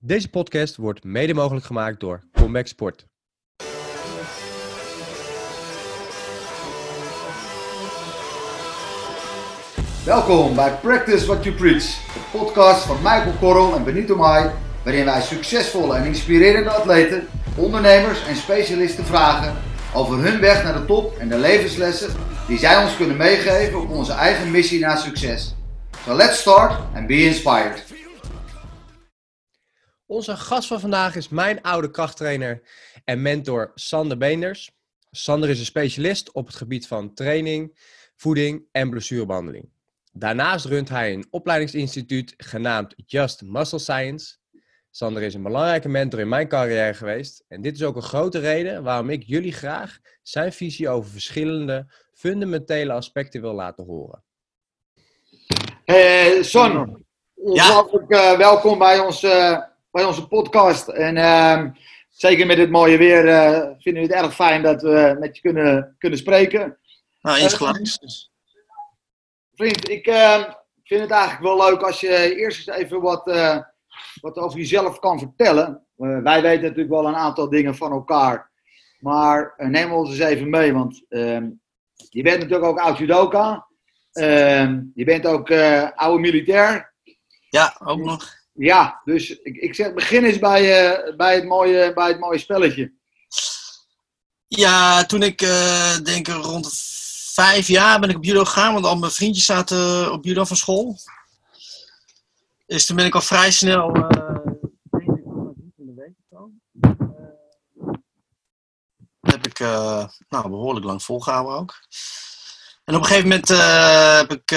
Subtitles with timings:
[0.00, 3.06] Deze podcast wordt mede mogelijk gemaakt door Comback Sport.
[10.04, 14.50] Welkom bij Practice What You Preach, de podcast van Michael Korrel en Benito Mai,
[14.84, 19.56] waarin wij succesvolle en inspirerende atleten, ondernemers en specialisten vragen
[19.94, 22.10] over hun weg naar de top en de levenslessen
[22.46, 25.54] die zij ons kunnen meegeven op onze eigen missie naar succes.
[26.04, 27.85] So let's start and be inspired.
[30.08, 32.62] Onze gast van vandaag is mijn oude krachttrainer
[33.04, 34.70] en mentor Sander Beenders.
[35.10, 37.78] Sander is een specialist op het gebied van training,
[38.16, 39.68] voeding en blessurebehandeling.
[40.12, 44.36] Daarnaast runt hij een opleidingsinstituut genaamd Just Muscle Science.
[44.90, 47.44] Sander is een belangrijke mentor in mijn carrière geweest.
[47.48, 51.92] En dit is ook een grote reden waarom ik jullie graag zijn visie over verschillende
[52.12, 54.24] fundamentele aspecten wil laten horen.
[55.84, 57.04] Hey Son,
[57.34, 59.58] ongelooflijk eh, welkom bij, ons, eh,
[59.96, 60.88] bij onze podcast.
[60.88, 61.70] En ehm,
[62.10, 65.42] zeker met dit mooie weer eh, vinden we het erg fijn dat we met je
[65.42, 66.78] kunnen, kunnen spreken.
[67.20, 68.30] Nou, insgelijks.
[69.54, 70.44] Vriend, ik eh,
[70.84, 73.58] vind het eigenlijk wel leuk als je eerst eens even wat, eh,
[74.20, 75.86] wat over jezelf kan vertellen.
[75.96, 78.50] Eh, wij weten natuurlijk wel een aantal dingen van elkaar.
[79.00, 81.50] Maar eh, neem ons eens even mee, want ehm,
[81.94, 83.66] je bent natuurlijk ook oud judoka.
[84.12, 86.94] Ehm, je bent ook eh, oude militair.
[87.48, 88.45] Ja, ook nog.
[88.56, 92.38] Ja, dus ik, ik zeg, begin eens bij, eh, bij, het mooie, bij het mooie
[92.38, 92.92] spelletje.
[94.46, 96.72] Ja, toen ik eh, denk rond
[97.32, 100.56] vijf jaar ben ik op judo gegaan, want al mijn vriendjes zaten op judo van
[100.56, 100.98] school.
[102.66, 103.94] Dus toen ben ik al vrij snel.
[103.94, 104.08] eh,
[104.90, 106.60] denk ik in.
[106.80, 107.94] Eh,
[109.20, 111.74] heb ik eh, nou, behoorlijk lang volgehouden ook.
[112.84, 114.50] En op een gegeven moment eh, heb ik.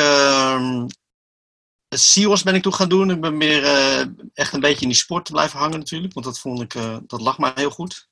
[1.90, 3.12] SEALS ben ik toen gaan doen.
[3.12, 6.14] Ik ben meer eh, echt een beetje in die sport blijven hangen natuurlijk.
[6.14, 8.10] Want dat vond ik, eh, dat lag mij heel goed.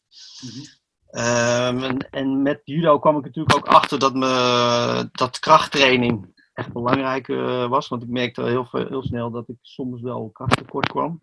[1.08, 6.74] Ehm, en, en met judo kwam ik natuurlijk ook achter dat, me, dat krachttraining echt
[6.74, 7.88] belangrijk eh, was.
[7.88, 11.22] Want ik merkte heel, heel snel dat ik soms wel krachttekort kwam.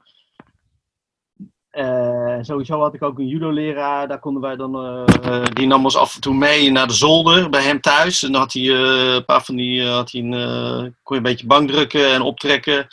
[1.74, 5.96] Eh, sowieso had ik ook een judo-leraar, daar konden wij dan, eh, die nam ons
[5.96, 8.22] af en toe mee naar de zolder bij hem thuis.
[8.22, 11.30] En dan had hij eh, een paar van die, had hij een, kon je een
[11.30, 12.86] beetje bank drukken en optrekken.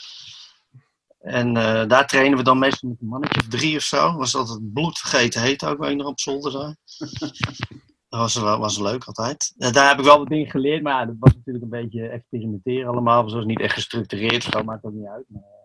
[1.20, 1.54] En
[1.88, 4.18] daar trainen we dan meestal met een mannetje of drie of zo.
[4.18, 6.76] Was altijd bloedvergeten heet ook, waar ik nog op zolder zei.
[8.10, 9.54] Dat was, was leuk altijd.
[9.58, 12.90] Daar heb ik wel wat dingen geleerd, maar ja, dat was natuurlijk een beetje experimenteren
[12.90, 13.24] allemaal.
[13.24, 15.26] Het was niet echt gestructureerd, zo maakt ook niet uit.
[15.28, 15.61] Maar,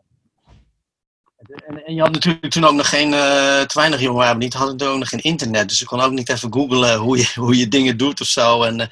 [1.36, 4.54] en, en je had natuurlijk toen ook nog geen, eh te weinig jongen waren niet,
[4.54, 5.68] had ik ook nog geen internet.
[5.68, 8.62] Dus ik kon ook niet even googlen hoe je, hoe je dingen doet of zo.
[8.62, 8.88] En, eh,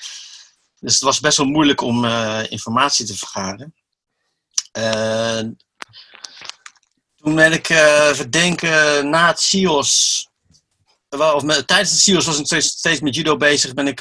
[0.81, 3.75] dus het was best wel moeilijk om eh, informatie te vergaren.
[7.17, 7.67] Toen ben ik
[8.13, 10.29] verdenken na het CIOS,
[11.09, 13.75] of met- tijdens het CIOS was ik steeds, met judo bezig.
[13.75, 13.99] Ben ik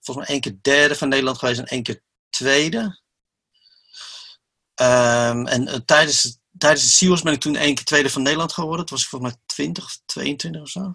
[0.00, 3.00] volgens mij één keer derde van Nederland geweest en één keer tweede.
[4.74, 8.86] Ehm, en tijdens, tijdens de CIOS ben ik toen één keer tweede van Nederland geworden.
[8.86, 10.92] Toen was ik volgens mij 20 of 22 of zo.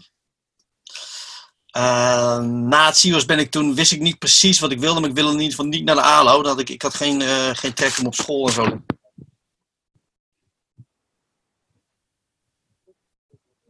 [1.66, 5.10] Ehm, na het CIOS ben ik toen, wist ik niet precies wat ik wilde, maar
[5.10, 6.44] ik wilde in ieder geval niet naar de ALO.
[6.44, 8.82] Dat ik, ik had geen, eh, geen trek om op school en zo.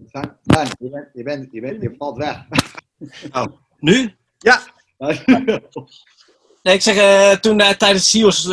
[0.06, 0.38] Zijn,
[0.80, 2.46] je, bent, je, bent, je, bent, je valt weg.
[3.80, 4.16] Nu?
[4.38, 4.64] Ja.
[6.64, 8.44] Nee, ik zeg, eh, toen eh, tijdens CIOS,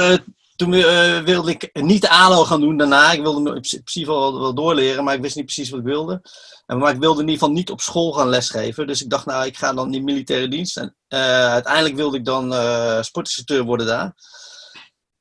[0.58, 3.12] toen eh, wilde ik niet de ALO gaan doen daarna.
[3.12, 6.22] Ik wilde in principe wel, wel doorleren, maar ik wist niet precies wat ik wilde.
[6.66, 8.86] En, maar ik wilde in ieder geval niet op school gaan lesgeven.
[8.86, 10.76] Dus ik dacht, nou, ik ga dan in militaire dienst.
[10.76, 14.14] En eh, uiteindelijk wilde ik dan eh sportinstructeur worden daar.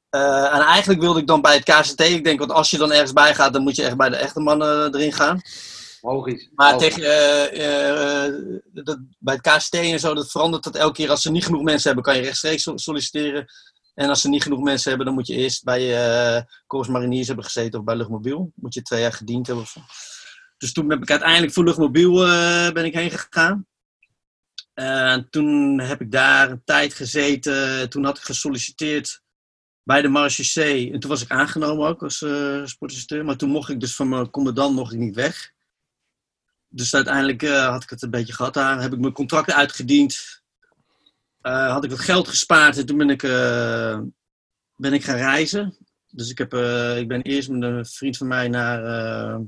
[0.10, 2.02] En eigenlijk wilde ik dan bij het KCT.
[2.02, 4.16] Ik denk, want als je dan ergens bij gaat, dan moet je echt bij de
[4.16, 5.42] echte mannen erin gaan.
[6.02, 6.50] Logisch.
[6.56, 6.94] Maar Logisch.
[6.94, 11.10] tegen, dat, bij het KST en zo, dat verandert dat elke keer.
[11.10, 13.48] Als ze niet genoeg mensen hebben, kan je rechtstreeks sol- solliciteren.
[13.98, 17.28] En als ze niet genoeg mensen hebben, dan moet je eerst bij eh Corps Mariniers
[17.28, 18.52] hebben gezeten of bij Luchtmobiel.
[18.56, 19.66] Moet je twee jaar gediend hebben.
[20.58, 23.68] Dus toen heb ik uiteindelijk voor Luchtmobiel eh, ben ik heen gegaan.
[24.74, 27.90] En toen heb ik daar een tijd gezeten.
[27.90, 29.22] Toen had ik gesolliciteerd
[29.84, 30.92] bij de Marechaussee.
[30.92, 32.18] En toen was ik aangenomen ook als
[32.64, 33.26] sportinstructeur.
[33.26, 35.52] Maar toen mocht ik dus van mijn commandant nog niet weg.
[36.68, 38.82] Dus uiteindelijk had ik het een beetje gehad daar.
[38.82, 40.37] Heb ik mijn contract uitgediend.
[41.48, 44.00] Eh, had ik wat geld gespaard en toen ben ik, eh,
[44.76, 45.78] ben ik gaan reizen.
[46.08, 49.40] Dus ik, heb, eh, ik ben eerst met een vriend van mij naar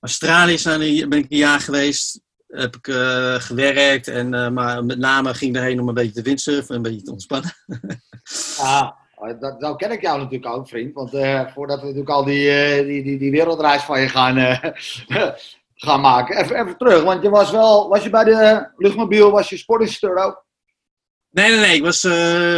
[0.00, 2.20] Australië zijn ben ik een jaar geweest.
[2.46, 2.94] Heb ik
[3.42, 4.08] gewerkt.
[4.08, 7.02] En, maar met name ging ik daarheen om een beetje te windsurfen en een beetje
[7.02, 7.52] te ontspannen.
[8.58, 10.94] Ah, Oh, dat, nou ken ik jou natuurlijk ook, vriend.
[10.94, 11.10] Want
[11.52, 14.36] voordat we natuurlijk al die, die, die, die, wereldreis van je gaan,
[15.74, 16.36] gaan maken.
[16.36, 20.44] Even, even terug, want je was wel, was je bij de luchtmobiel, was je sportinstructeur?
[21.30, 22.00] Nee, nee, nee, ik was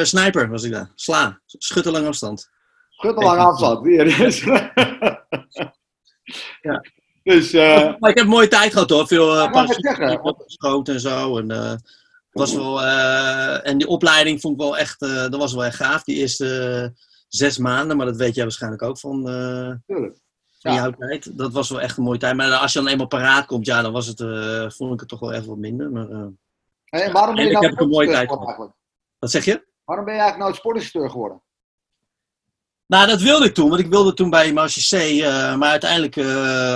[0.09, 0.91] sniper, was ik daar.
[0.95, 2.51] Sla, schutten lang afstand.
[2.91, 4.07] Schutten lang afstand, weer.
[6.61, 6.85] Ja.
[7.23, 9.67] Dus, maar ik heb een mooie tijd gehad hoor, veel uh,
[10.47, 11.39] geschoten en zo.
[11.39, 11.81] En,
[12.33, 15.77] was wel, uh, en die opleiding vond ik wel echt, uh, dat was wel echt
[15.77, 16.05] gaaf.
[16.05, 16.93] Die eerste
[17.29, 19.73] zes maanden, maar dat weet jij waarschijnlijk ook van, uh,
[20.61, 21.39] van jouw tijd.
[21.39, 22.37] Dat was wel echt een mooie tijd.
[22.37, 24.19] Maar als je dan eenmaal paraat komt, ja, dan was het,
[24.75, 25.91] vond ik het toch wel even wat minder.
[25.91, 26.31] Maar,
[27.01, 28.29] hey, waarom ben je nou heb een mooie tijd
[29.19, 29.67] Wat zeg je?
[29.85, 31.43] Waarom ben je eigenlijk nooit sportinstructeur geworden?
[32.87, 35.23] Nou, dat wilde ik toen, want ik wilde toen bij Marche C,
[35.59, 36.15] maar uiteindelijk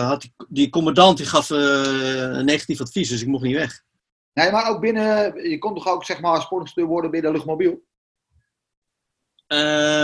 [0.03, 3.85] had die, die commandant die gaf een negatief advies, dus ik mocht niet weg.
[4.33, 7.85] Nee, maar ook binnen, je kon toch ook zeg maar sportinstructeur worden binnen luchtmobiel?
[9.49, 9.59] Uh,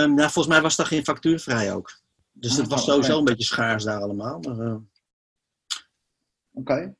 [0.04, 2.00] nou, volgens mij was dat geen factuurvrij ook.
[2.32, 4.40] Dus ah, dat was sowieso een beetje schaars daar allemaal.
[4.48, 4.74] Uh...
[6.52, 6.94] Oké.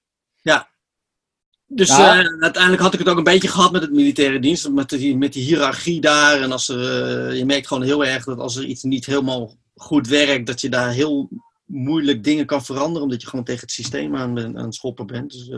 [1.75, 2.21] Dus ja.
[2.21, 5.17] Uh, uiteindelijk had ik het ook een beetje gehad met het militaire dienst, met die,
[5.17, 6.41] met die hiërarchie daar.
[6.41, 9.55] En als er, uh, je merkt gewoon heel erg dat als er iets niet helemaal
[9.75, 11.29] goed werkt, dat je daar heel
[11.65, 15.33] moeilijk dingen kan veranderen, omdat je gewoon tegen het systeem aan, aan het schoppen bent.
[15.33, 15.49] Dus,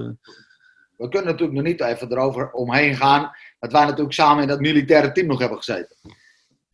[0.96, 3.30] we kunnen natuurlijk nog niet even erover omheen gaan.
[3.58, 5.96] Dat wij natuurlijk samen in dat militaire team nog hebben gezeten.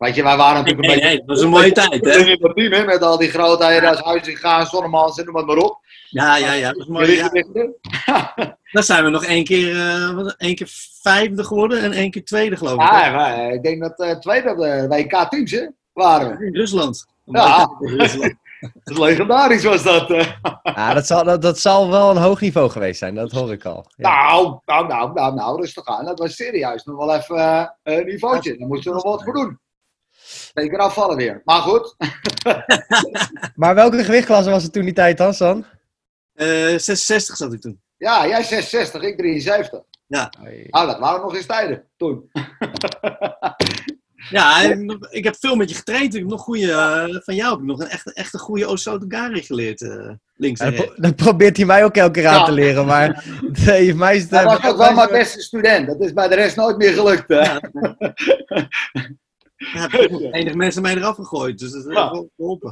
[0.01, 1.07] Weet je, wij waren natuurlijk een beetje...
[1.07, 2.11] Nee, dat was een mooie tijd, hè?
[2.11, 5.57] In dat team, hè, met al die grootheden als Huizinga, Zonnemans en noem het maar
[5.57, 5.79] op.
[6.09, 6.71] Ja, ja, ja.
[6.71, 7.29] Dat is mooi, ja.
[8.71, 10.69] Dan zijn we nog één keer, uh, één keer
[11.01, 12.79] vijfde geworden en één keer tweede, geloof ik.
[12.79, 16.45] Ja, maar, ik denk dat uh, tweede de WK-teams, hè, waren we.
[16.45, 17.05] In Rusland.
[17.25, 17.77] Ja.
[17.79, 18.33] In Rusland.
[18.83, 20.07] Dat is legendarisch was dat.
[20.63, 23.65] Ja, dat zal, dat, dat zal wel een hoog niveau geweest zijn, dat hoor ik
[23.65, 23.85] al.
[23.95, 24.09] Ja.
[24.09, 26.05] Nou, nou, nou, nou, nou, rustig aan.
[26.05, 28.57] Dat was serieus nog wel even uh, een niveautje.
[28.57, 29.59] Daar moesten we nog wat voor doen.
[30.53, 31.41] Zeker afvallen weer.
[31.45, 31.95] Maar goed.
[33.55, 35.65] maar welke gewichtklasse was het toen die tijd dan, San?
[36.35, 37.81] Uh, 66 zat ik toen.
[37.97, 39.81] Ja, jij 66, ik 73.
[40.07, 40.31] Ja.
[40.69, 42.29] Nou, dat waren nog eens tijden toen.
[44.29, 44.61] Ja,
[45.09, 46.13] ik heb veel met je getraind.
[46.13, 48.67] Ik heb nog goede, uh, van jou heb ik nog een echt, echt een goede
[48.67, 49.81] Osotogari geleerd.
[49.81, 50.91] Uh, links en.
[50.95, 53.25] Dat probeert hij mij ook elke keer aan te leren, maar
[53.65, 54.31] nee, mij is het...
[54.31, 55.87] Hij was ook wel mijn beste student.
[55.87, 57.23] Dat is bij de rest nooit meer gelukt.
[57.27, 57.61] Ja.
[59.73, 59.89] ja,
[60.39, 62.11] enige mensen mij eraf gegooid, dus dat ja.
[62.11, 62.71] wel geholpen.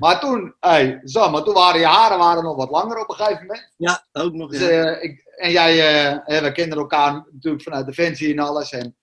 [0.00, 3.14] Maar toen, hey, zo, maar toen waren je haren waren nog wat langer op een
[3.14, 3.72] gegeven moment.
[3.76, 4.50] Ja, ook nog.
[4.50, 5.76] Dus, uh, ik, en jij,
[6.26, 8.72] we kenden elkaar natuurlijk vanuit Defensie en alles.
[8.72, 8.96] En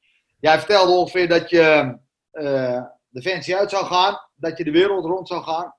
[0.44, 1.98] Jij vertelde ongeveer dat je
[2.34, 5.76] uh, Defensie uit zou gaan, dat je de wereld rond zou gaan.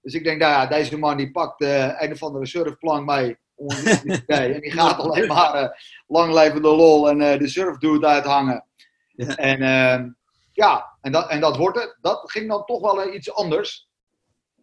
[0.00, 3.36] Dus ik denk, nou ja, deze man die pakt uh, een of andere surfplank mee.
[4.26, 5.68] en die gaat alleen maar uh,
[6.06, 8.64] lang leven de lol en uh, de surfdude uithangen.
[9.06, 9.36] Ja.
[9.36, 10.10] En uh,
[10.54, 11.96] ja, en dat, en dat wordt het.
[12.00, 13.88] Dat ging dan toch wel iets anders.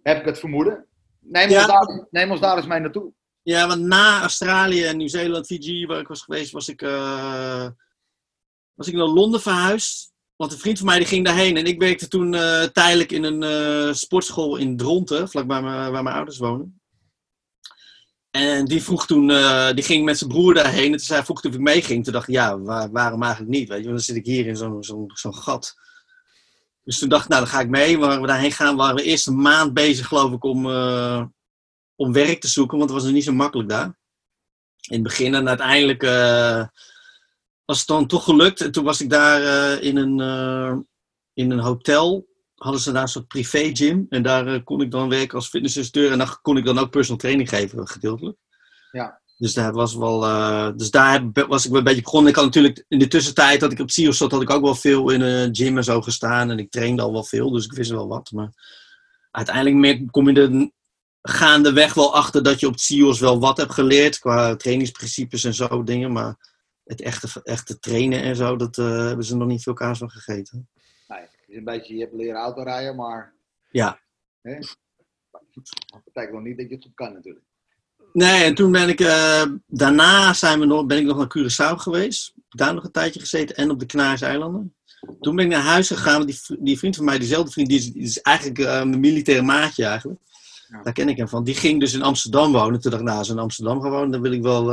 [0.03, 0.87] Heb ik het vermoeden.
[1.19, 1.57] Neem, ja.
[1.57, 3.13] ons, daar, neem ons daar eens mee naartoe.
[3.41, 6.81] Ja, want na Australië en Nieuw-Zeeland, Fiji, waar ik was geweest, was ik
[8.75, 10.11] was ik naar Londen verhuisd.
[10.35, 11.57] Want een vriend van mij die ging daarheen.
[11.57, 16.15] En ik werkte toen uh, tijdelijk in een uh, sportschool in Dronten, vlakbij waar mijn
[16.15, 16.80] ouders wonen.
[18.31, 20.85] En die vroeg toen, uh, die ging met zijn broer daarheen.
[20.85, 22.03] En toen zei, vroeg of ik meeging.
[22.03, 23.69] Toen dacht ik, ja, waar, waarom eigenlijk niet?
[23.69, 24.55] Weet je, want dan zit ik hier in
[25.13, 25.75] zo'n gat.
[26.83, 27.97] Dus toen dacht ik, nou, dan ga ik mee.
[27.97, 30.65] Waar we daarheen gaan, waren we eerst een maand bezig, geloof ik, om,
[31.95, 32.77] om werk te zoeken.
[32.77, 33.99] Want het was er niet zo makkelijk daar.
[34.87, 36.01] In het begin en uiteindelijk
[37.65, 38.61] was het dan toch gelukt.
[38.61, 40.19] En toen was ik daar in, een,
[41.33, 42.27] in een hotel.
[42.61, 44.05] Hadden ze daar een soort privé gym.
[44.09, 46.11] En daar uh, kon ik dan werken als fitnessinstructeur.
[46.11, 48.37] En dan kon ik dan ook personal training geven, gedeeltelijk.
[48.91, 49.19] Ja.
[49.37, 50.19] Dus daar was wel.
[50.77, 52.29] dus daar was ik een beetje begonnen.
[52.29, 54.75] Ik had natuurlijk in de tussentijd dat ik op CIO's zat, had ik ook wel
[54.75, 56.51] veel in een gym en zo gestaan.
[56.51, 58.31] En ik trainde al wel veel, dus ik wist wel wat.
[58.31, 58.51] Maar
[59.31, 60.71] uiteindelijk kom je er
[61.21, 64.19] gaandeweg wel achter dat je op CIO's wel wat hebt geleerd.
[64.19, 66.11] Qua trainingsprincipes en zo dingen.
[66.11, 66.35] Maar
[66.83, 70.09] het echte, echte trainen en zo, dat uh, hebben ze nog niet veel kaas van
[70.09, 70.69] gegeten.
[71.07, 71.19] Nee,
[71.57, 73.33] een beetje, je hebt leren autorijden, maar...
[73.71, 73.99] Ja.
[74.41, 74.59] Hè?
[75.31, 77.45] Dat betekent nog niet dat je het goed kan natuurlijk.
[78.13, 81.75] Nee, en toen ben ik, uh, daarna zijn we nog, ben ik nog naar Curaçao
[81.75, 82.33] geweest.
[82.49, 84.75] Daar nog een tijdje gezeten en op de Canarische eilanden.
[85.19, 87.91] Toen ben ik naar huis gegaan, die, die vriend van mij, diezelfde vriend, die is,
[87.91, 90.19] die is eigenlijk uh, mijn militaire maatje eigenlijk.
[90.67, 90.83] Ja.
[90.83, 91.43] Daar ken ik hem van.
[91.43, 92.79] Die ging dus in Amsterdam wonen.
[92.79, 94.71] Toen dacht ik, nou, als in Amsterdam gewoon, dan wil ik wel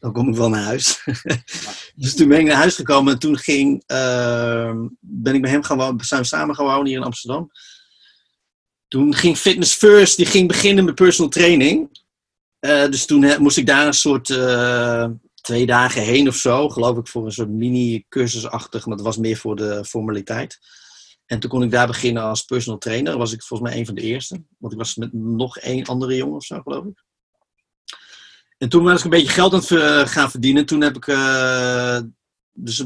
[0.00, 1.02] dan kom ik wel naar huis.
[1.94, 5.62] dus toen ben ik naar huis gekomen en toen ging, uh, ben ik met hem
[5.62, 7.50] gewoon, zijn we samen gewoon hier in Amsterdam.
[8.88, 11.98] Toen ging Fitness First, die ging beginnen met personal training.
[12.60, 16.98] Uh, dus toen moest ik daar een soort uh, twee dagen heen of zo, geloof
[16.98, 20.58] ik, voor een soort mini-cursusachtig, maar dat was meer voor de formaliteit.
[21.26, 23.18] En toen kon ik daar beginnen als personal trainer.
[23.18, 24.42] was ik volgens mij een van de eerste.
[24.58, 27.04] Want ik was met nog één andere jongen of zo, geloof ik.
[28.60, 30.66] En toen was ik een beetje geld aan het gaan verdienen.
[30.66, 31.98] Toen heb ik, uh,
[32.52, 32.84] dus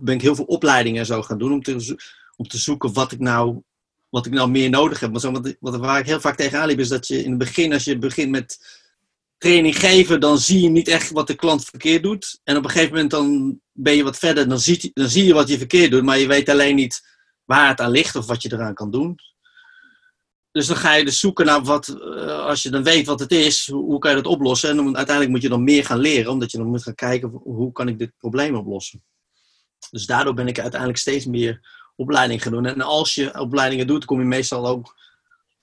[0.00, 1.52] ben ik heel veel opleidingen en zo gaan doen.
[1.52, 1.96] Om te,
[2.36, 3.62] om te zoeken wat ik nou,
[4.08, 5.10] wat ik nou meer nodig heb.
[5.10, 7.38] Maar zo, wat, wat, waar ik heel vaak tegenaan liep, is dat je in het
[7.38, 8.58] begin, als je begint met
[9.38, 12.40] training geven, dan zie je niet echt wat de klant verkeerd doet.
[12.44, 15.34] En op een gegeven moment dan ben je wat verder, dan zie, dan zie je
[15.34, 16.02] wat je verkeerd doet.
[16.02, 17.02] Maar je weet alleen niet
[17.44, 19.18] waar het aan ligt of wat je eraan kan doen.
[20.54, 23.32] Dus dan ga je dus zoeken naar wat, eh, als je dan weet wat het
[23.32, 24.70] is, hoe, kan je dat oplossen.
[24.70, 27.72] En uiteindelijk moet je dan meer gaan leren, omdat je dan moet gaan kijken hoe
[27.72, 29.04] kan ik dit probleem oplossen.
[29.90, 31.60] Dus daardoor ben ik uiteindelijk steeds meer
[31.96, 32.66] opleiding gaan doen.
[32.66, 34.96] En als je opleidingen doet, kom je meestal ook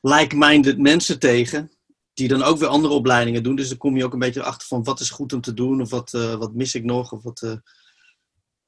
[0.02, 1.72] like-minded mensen tegen,
[2.14, 3.56] die dan ook weer andere opleidingen doen.
[3.56, 5.82] Dus dan kom je ook een beetje achter van wat is goed om te doen,
[5.82, 7.56] of wat, uh, wat mis ik nog, of wat, uh,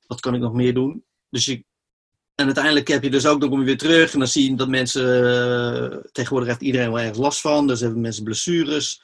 [0.07, 1.05] wat kan ik nog meer doen.
[1.29, 1.65] Dus je,
[2.35, 4.55] en uiteindelijk heb je dus ook, dan kom je weer terug en dan zie je
[4.55, 9.01] dat mensen, uh, tegenwoordig heeft iedereen wel ergens last van, dus hebben mensen blessures.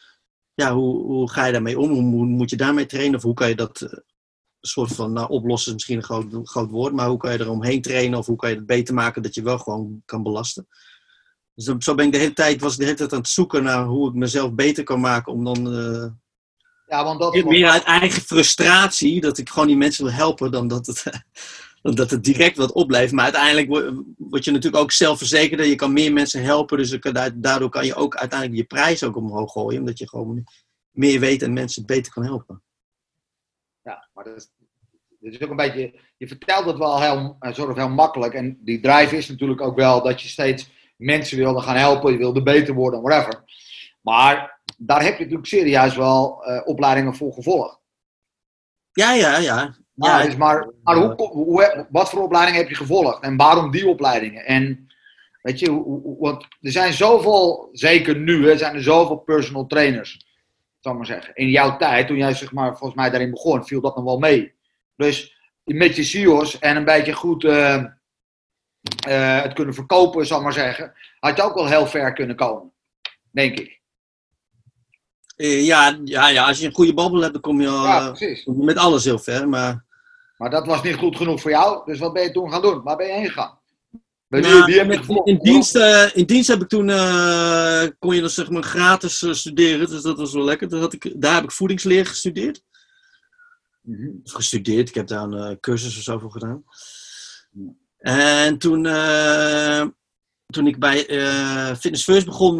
[0.53, 1.89] Ja, hoe, hoe ga je daarmee om?
[1.89, 3.15] Hoe, moet je daarmee trainen?
[3.15, 3.89] Of hoe kan je dat uh,
[4.61, 7.49] soort van, nou oplossen is misschien een groot, groot woord, maar hoe kan je er
[7.49, 8.19] omheen trainen?
[8.19, 10.67] Of hoe kan je het beter maken dat je wel gewoon kan belasten?
[11.55, 13.63] Dus zo ben ik de hele tijd, was ik de hele tijd aan het zoeken
[13.63, 15.73] naar hoe ik mezelf beter kan maken om dan...
[15.75, 16.05] Uh,
[16.87, 17.43] ja, want dat...
[17.43, 21.03] Meer uit eigen frustratie, dat ik gewoon die mensen wil helpen, dan dat het
[21.81, 23.11] dat het direct wat oplevert.
[23.11, 25.65] Maar uiteindelijk word je natuurlijk ook zelfverzekerder.
[25.65, 26.77] Je kan meer mensen helpen.
[26.77, 26.99] Dus
[27.35, 29.79] daardoor kan je ook uiteindelijk je prijs ook omhoog gooien.
[29.79, 30.43] Omdat je gewoon
[30.91, 32.63] meer weet en mensen beter kan helpen.
[33.83, 34.49] Ja, maar dat is,
[35.19, 35.99] dat is ook een beetje...
[36.17, 38.33] Je vertelt het wel heel, soort heel makkelijk.
[38.33, 42.11] En die drive is natuurlijk ook wel dat je steeds mensen wilde gaan helpen.
[42.11, 43.43] Je wilde beter worden, whatever.
[44.01, 47.79] Maar daar heb je natuurlijk serieus wel uh, opleidingen voor gevolgd.
[48.91, 49.75] Ja, ja, ja.
[50.05, 54.45] Ja, maar, maar hoe, hoe, wat voor opleidingen heb je gevolgd en waarom die opleidingen?
[54.45, 54.89] En
[55.41, 55.83] weet je,
[56.19, 60.25] want er zijn zoveel, zeker nu, hè, zijn er zoveel personal trainers,
[60.79, 61.35] zal maar zeggen.
[61.35, 64.19] In jouw tijd, toen jij zeg maar, volgens mij daarin begon, viel dat nog wel
[64.19, 64.53] mee.
[64.95, 67.83] Dus met je CEO's en een beetje goed uh,
[69.07, 72.71] uh, het kunnen verkopen, zal maar zeggen, had je ook wel heel ver kunnen komen,
[73.31, 73.79] denk ik.
[75.37, 78.13] Uh, ja, ja, ja, als je een goede babbel hebt, dan kom je al ja,
[78.45, 79.49] met alles heel ver.
[79.49, 79.87] Maar
[80.39, 81.85] maar dat was niet goed genoeg voor jou.
[81.85, 82.83] Dus wat ben je toen gaan doen?
[82.83, 83.59] Waar ben je heen gegaan?
[84.27, 88.49] Nou, in, in, dienst, uh, in dienst heb ik toen, uh, kon je dan zeg
[88.49, 90.77] maar gratis uh, studeren, dus dat was wel lekker.
[90.77, 92.63] had ik, daar heb ik voedingsleer gestudeerd.
[93.81, 94.19] Mm -hmm.
[94.23, 96.63] Of gestudeerd, ik heb daar een cursus of zo voor gedaan.
[97.97, 98.83] En toen,
[100.45, 101.03] toen ik bij
[101.79, 102.59] Fitness First begon,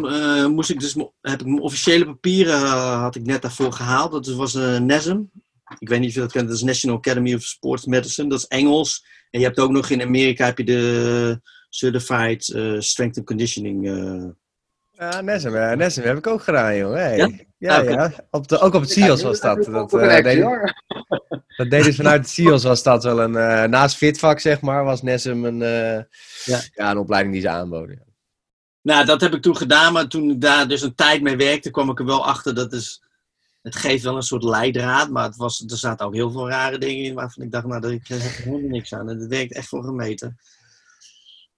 [0.52, 2.58] moest ik dus, heb ik mijn officiële papieren
[2.98, 4.12] had ik net daarvoor gehaald.
[4.12, 5.22] Dat was een NESM,
[5.78, 8.28] ik weet niet of je dat kent, dat is National Academy of Sports Medicine.
[8.28, 9.04] Dat is Engels.
[9.30, 13.86] En je hebt ook nog in Amerika heb je de Certified uh, Strength and Conditioning.
[13.86, 14.28] Uh...
[14.90, 16.92] Ja, NESM, uh, NESM heb ik ook gedaan, joh.
[16.92, 17.16] Hey.
[17.16, 17.30] Ja?
[17.58, 18.12] Ja, ah, ja.
[18.30, 19.64] Op de, ook op het CIO's was dat.
[19.64, 20.42] Dat, uh, deed,
[21.56, 23.32] dat deden ze vanuit het CIO's was dat wel een...
[23.32, 26.02] Uh, naast fitvak, zeg maar, was NESM een, uh,
[26.44, 26.60] ja.
[26.74, 26.90] ja.
[26.90, 28.02] een opleiding die ze aanboden.
[28.82, 31.70] Nou, dat heb ik toen gedaan, maar toen ik daar dus een tijd mee werkte,
[31.70, 33.02] kwam ik er wel achter dat is
[33.62, 36.78] het geeft wel een soort leidraad, maar het was, er zaten ook heel veel rare
[36.78, 39.08] dingen in waarvan ik dacht, nou, daar heb ik helemaal niks aan.
[39.08, 40.38] En dat werkt echt voor gemeten.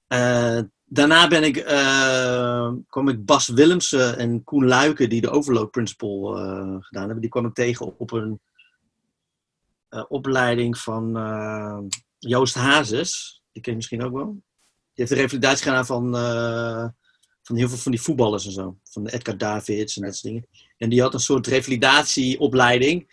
[0.08, 5.70] Uh, daarna ben ik, uh, kwam ik Bas Willemsen en Koen Luiken, die de Overload
[5.70, 7.20] Principle uh, gedaan hebben.
[7.20, 8.40] Die kwam ik tegen op een
[10.08, 11.12] opleiding van
[12.18, 13.42] Joost Hazes.
[13.52, 14.26] Die ken je misschien ook wel.
[14.26, 14.42] Die
[14.94, 16.14] heeft de revalidatie gedaan van
[17.56, 18.76] heel veel van die voetballers en zo.
[18.84, 20.46] Van Edgar Davids en dat soort dingen.
[20.76, 23.08] En die had een soort revalidatieopleiding.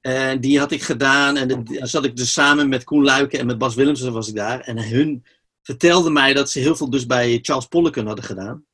[0.00, 1.36] En die had ik gedaan.
[1.36, 4.34] En dan zat ik dus samen met Koen Luiken en met Bas Willemsen was ik
[4.34, 4.60] daar.
[4.60, 5.24] En hun
[5.62, 8.64] vertelden mij dat ze heel veel dus bij Charles Polleken hadden gedaan.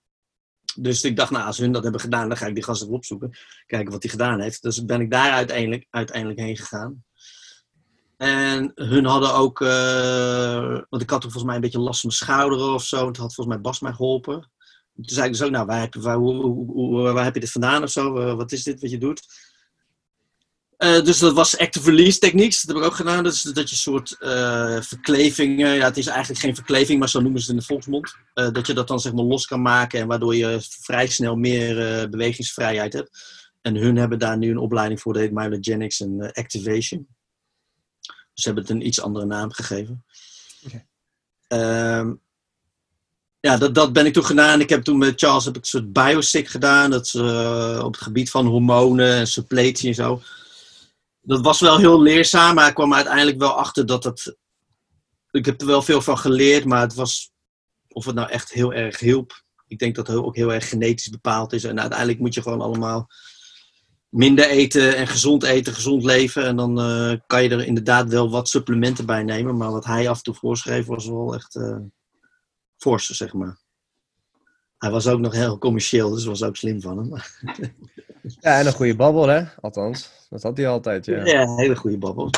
[0.76, 2.94] Dus ik dacht, nou, als hun dat hebben gedaan, dan ga ik die gast even
[2.94, 3.36] opzoeken.
[3.66, 4.62] Kijken wat hij gedaan heeft.
[4.62, 7.04] Dus ben ik daar uiteindelijk, uiteindelijk heen gegaan.
[8.16, 12.08] En hun hadden ook, uh, want ik had toch volgens mij een beetje last van
[12.08, 12.96] mijn schouder of zo.
[13.10, 14.50] Toen had volgens mij Bas mij geholpen.
[14.94, 17.50] Toen zei ik dus ook, nou, waar heb, waar, hoe, hoe, waar heb je dit
[17.50, 18.36] vandaan of zo?
[18.36, 19.22] wat is dit wat je doet?
[20.78, 22.62] Uh, dus dat was active release techniques.
[22.62, 23.24] Dat heb ik ook gedaan.
[23.24, 27.20] Dus dat je een soort uh, verklevingen, ja, het is eigenlijk geen verkleving, maar zo
[27.20, 28.16] noemen ze het in de volksmond.
[28.34, 31.36] Uh, dat je dat dan zeg maar los kan maken en waardoor je vrij snel
[31.36, 33.42] meer bewegingsvrijheid hebt.
[33.60, 37.06] En hun hebben daar nu een opleiding voor, dat heet Myelogenics en Activation.
[38.00, 40.04] Dus ze hebben het een iets andere naam gegeven.
[40.66, 40.86] Okay.
[41.48, 42.14] Ehm,
[43.44, 44.60] ja, dat, dat ben ik toen gedaan.
[44.60, 46.90] Ik heb toen met Charles heb ik een soort biosic gedaan.
[46.90, 50.20] Dat is uh, op het gebied van hormonen en suppletie en zo.
[51.20, 54.36] Dat was wel heel leerzaam, maar ik kwam uiteindelijk wel achter dat het...
[55.30, 57.32] Ik heb er wel veel van geleerd, maar het was
[57.88, 59.44] of het nou echt heel erg hielp.
[59.66, 61.64] Ik denk dat het ook heel erg genetisch bepaald is.
[61.64, 63.08] En uiteindelijk moet je gewoon allemaal
[64.08, 66.44] minder eten en gezond eten, gezond leven.
[66.44, 69.56] En dan eh, kan je er inderdaad wel wat supplementen bij nemen.
[69.56, 71.76] Maar wat hij af en toe voorschreef was wel echt uh,
[72.84, 73.58] fors, zeg maar.
[74.78, 77.22] Hij was ook nog heel commercieel, dus dat was ook slim van hem.
[78.40, 79.42] ja, en een goede babbel, hè?
[79.60, 81.24] Althans, dat had hij altijd, ja.
[81.24, 82.30] Ja, een hele goede babbel.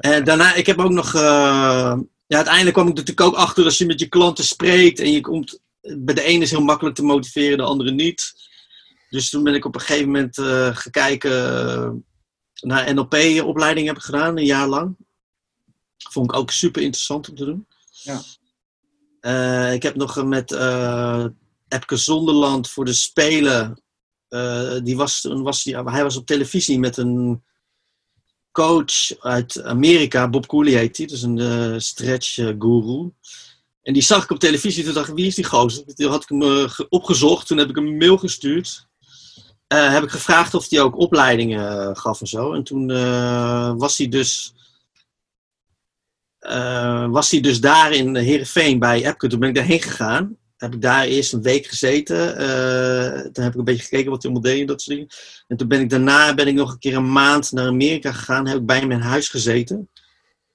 [0.00, 1.14] En daarna, ik heb ook nog...
[1.14, 5.12] Uh, ja, uiteindelijk kwam ik natuurlijk ook achter als je met je klanten spreekt en
[5.12, 5.60] je komt...
[5.80, 8.32] Bij de ene is heel makkelijk te motiveren, de andere niet.
[9.10, 11.90] Dus toen ben ik op een gegeven moment uh, gekeken uh,
[12.60, 14.96] naar NLP-opleiding heb ik gedaan, een jaar lang.
[15.96, 17.66] Vond ik ook super interessant om te doen.
[17.90, 18.20] Ja.
[19.20, 20.52] Uh, ik heb nog met
[21.68, 23.82] Epke Zonderland voor de Spelen.
[24.82, 27.42] die was, was die, hij was op televisie met een
[28.52, 33.12] coach uit Amerika, Bob Cooley heet hij, dus een stretch guru.
[33.82, 35.94] En die zag ik op televisie, toen dacht ik, wie is die gozer?
[35.94, 38.88] Toen had ik hem opgezocht, toen heb ik hem een mail gestuurd.
[39.74, 42.52] Uh, heb ik gevraagd of hij ook opleidingen uh, gaf en zo.
[42.52, 44.54] En toen uh, was hij dus.
[47.10, 49.28] Was hij dus daar in Heerenveen bij Epke.
[49.28, 50.36] Toen ben ik daarheen gegaan.
[50.56, 52.34] Heb ik daar eerst een week gezeten.
[53.32, 55.12] toen heb ik een beetje gekeken wat hij allemaal deed en dat soort dingen.
[55.48, 58.46] En toen ben ik daarna ben ik nog een keer een maand naar Amerika gegaan.
[58.46, 59.88] Heb ik bij mijn huis gezeten.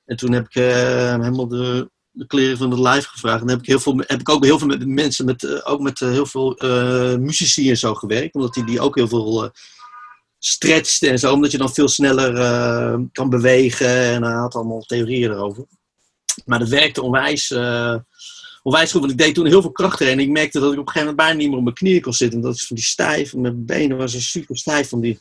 [0.05, 3.41] En toen heb ik helemaal de, de kleren van het live gevraagd.
[3.41, 5.79] En heb ik, heel veel, heb ik ook heel veel met mensen, met, uh, ook
[5.79, 8.35] met uh, heel veel uh, muzici en zo gewerkt.
[8.35, 9.51] Omdat die, die ook heel veel
[10.45, 11.33] stretchte en zo.
[11.33, 12.33] Omdat je dan veel sneller
[13.11, 13.87] kan bewegen.
[13.87, 15.65] En hij had allemaal theorieën erover.
[16.45, 17.51] Maar dat werkte onwijs,
[18.63, 18.99] onwijs goed.
[18.99, 20.27] Want ik deed toen heel veel krachttraining.
[20.27, 22.13] Ik merkte dat ik op een gegeven moment bijna niet meer op mijn knieën kon
[22.13, 22.39] zitten.
[22.39, 25.19] Omdat ik van die stijf, mijn benen waren super stijf van die,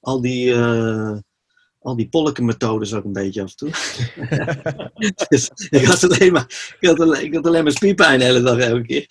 [0.00, 0.54] al die
[1.86, 3.70] al die polkenmethodes ook een beetje af en toe.
[5.28, 8.40] dus ik had alleen maar, ik had alleen, ik had alleen maar spierpijn de hele
[8.40, 9.06] dag elke keer.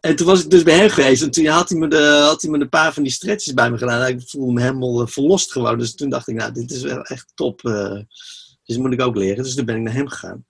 [0.00, 2.42] En toen was ik dus bij hem geweest en toen had hij me, de, had
[2.42, 4.06] hij me een paar van die stretches bij me gedaan.
[4.06, 5.78] Ik voelde me helemaal uh, verlost gewoon.
[5.78, 7.62] Dus toen dacht ik, nou, dit is wel echt top.
[7.62, 8.00] Uh,
[8.64, 9.44] dus moet ik ook leren.
[9.44, 10.46] Dus toen ben ik naar hem gegaan.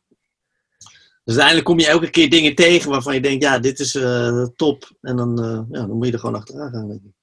[1.24, 4.46] Dus uiteindelijk kom je elke keer dingen tegen waarvan je denkt, ja, dit is uh,
[4.56, 4.90] top.
[5.00, 6.88] En dan, ja, dan moet je er gewoon achteraan gaan.
[6.88, 7.17] Denk ik.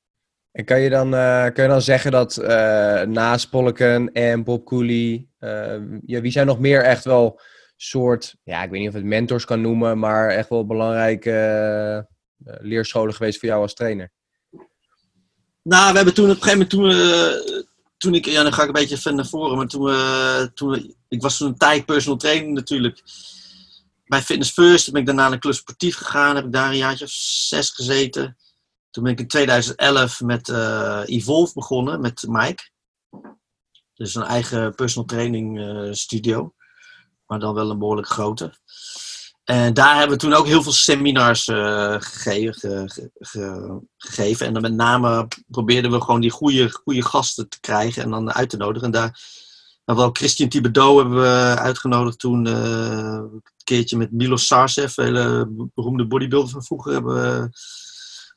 [0.55, 2.47] En kan je dan, uh, kan je dan zeggen dat uh,
[3.01, 7.41] naast Polken en Bob Cooley, uh, ja, wie zijn nog meer echt wel
[7.75, 12.07] soort, ja, ik weet niet of het mentors kan noemen, maar echt wel belangrijke
[12.43, 14.11] leerscholen geweest voor jou als trainer?
[15.61, 16.97] Nou, we hebben toen op een gegeven moment,
[17.47, 17.65] toen,
[17.97, 19.91] toen ik, ja, dan ga ik een beetje verder naar voren, maar toen,
[20.53, 23.01] toen ik was toen een tijd personal trainer natuurlijk
[24.05, 24.91] bij Fitness First.
[24.91, 28.37] ben ik daarna naar Club Sportief gegaan, heb ik daar een jaartje of zes gezeten.
[28.95, 32.69] Toen ben ik in 2011 met uh, Evolve begonnen, met Mike.
[33.93, 36.53] Dus een eigen personal training uh, studio.
[37.25, 38.53] Maar dan wel een behoorlijk grote.
[39.43, 44.47] En daar hebben we toen ook heel veel seminars uh, gegeven, ge, ge, gegeven.
[44.47, 48.34] En dan met name probeerden we gewoon die goede, goede gasten te krijgen en dan
[48.34, 48.86] uit te nodigen.
[48.86, 49.19] En daar
[49.86, 52.45] hebben we ook Christian Thibodeau hebben we uitgenodigd toen.
[52.45, 57.49] een keertje met Milo Sarcev, een hele beroemde bodybuilder van vroeger, hebben we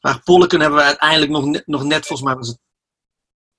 [0.00, 2.58] maar Polleken hebben we uiteindelijk nog net, nog net, volgens mij was het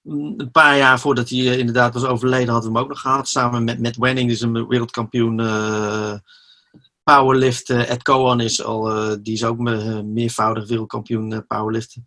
[0.10, 3.30] een paar jaar voordat hij eh, inderdaad was overleden, hadden we hem ook nog gehad.
[3.30, 6.14] Samen met Matt Wenning, die is een wereldkampioen uh,
[7.04, 7.70] powerlift.
[7.70, 12.04] Uh, Ed Cohen is al, uh, die is ook me, meervoudig wereldkampioen powerliften.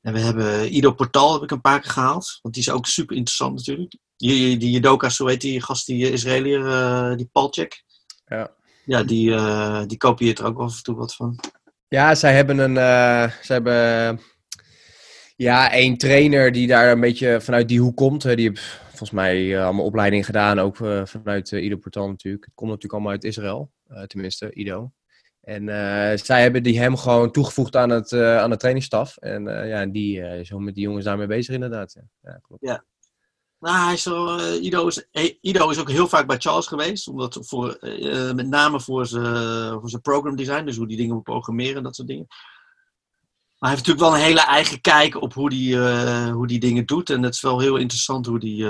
[0.00, 2.38] En we hebben Ido Portal heb ik een paar keer gehaald.
[2.42, 3.96] Want die is ook super interessant natuurlijk.
[4.16, 7.84] Die, die judoka, zo heet die gast, die Israëliër, die Palchek.
[8.24, 8.50] Ja.
[8.84, 9.36] Ja, die,
[9.86, 11.38] die kopieert er ook af en toe wat van.
[11.92, 12.74] Ja, zij hebben een.
[12.74, 14.20] Uh, zij hebben.
[15.36, 18.22] Ja, één trainer die daar een beetje vanuit die hoek komt.
[18.22, 22.44] Die heeft volgens mij uh, allemaal opleiding gedaan, ook vanuit Ido Portal natuurlijk.
[22.44, 23.70] Het komt natuurlijk allemaal uit Israël,
[24.06, 24.92] tenminste, Ido.
[25.40, 25.68] En
[26.18, 29.16] zij hebben die hem gewoon toegevoegd aan het, aan de trainingsstaf.
[29.16, 31.92] En ja, die is zo met die jongens daarmee bezig inderdaad.
[31.92, 32.66] Ja, ja klopt.
[32.66, 32.84] Ja.
[33.62, 35.04] Nou, hij is uh, Ido, is,
[35.40, 37.08] Ido is ook heel vaak bij Charles geweest.
[37.08, 40.64] Omdat voor, uh, met name voor zijn, voor zijn program design.
[40.64, 42.26] Dus hoe die dingen moet programmeren en dat soort dingen.
[43.58, 45.78] Maar hij heeft natuurlijk wel een hele eigen kijk op hoe die,
[46.30, 47.10] hoe die dingen doet.
[47.10, 48.66] En het is wel heel interessant hoe die,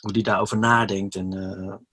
[0.00, 1.14] hoe die daarover nadenkt.
[1.14, 1.32] En,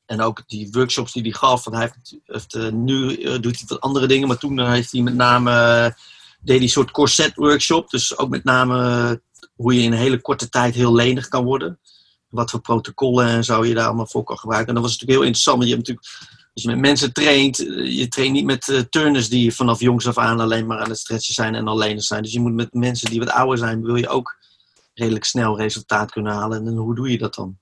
[0.05, 1.63] en ook die workshops die hij gaf.
[1.63, 1.91] Want hij
[2.25, 4.27] heeft, nu doet hij wat andere dingen.
[4.27, 5.95] Maar toen heeft hij met name...
[6.41, 7.89] deed een soort corset workshop.
[7.89, 9.21] Dus ook met name
[9.55, 11.79] hoe je in een hele korte tijd heel lenig kan worden.
[12.29, 14.69] Wat voor protocollen en zo je daar allemaal voor kan gebruiken.
[14.69, 15.57] En dat was natuurlijk heel interessant.
[15.57, 16.17] Want je hebt natuurlijk,
[16.53, 20.07] als je met mensen traint, eh, je traint niet met uh, turners die vanaf jongs
[20.07, 22.23] af aan alleen maar aan het stretchen zijn en alleen zijn.
[22.23, 24.37] Dus je moet met mensen die wat ouder zijn, wil je ook
[24.93, 26.67] redelijk snel resultaat kunnen halen.
[26.67, 27.57] En hoe doe je dat dan?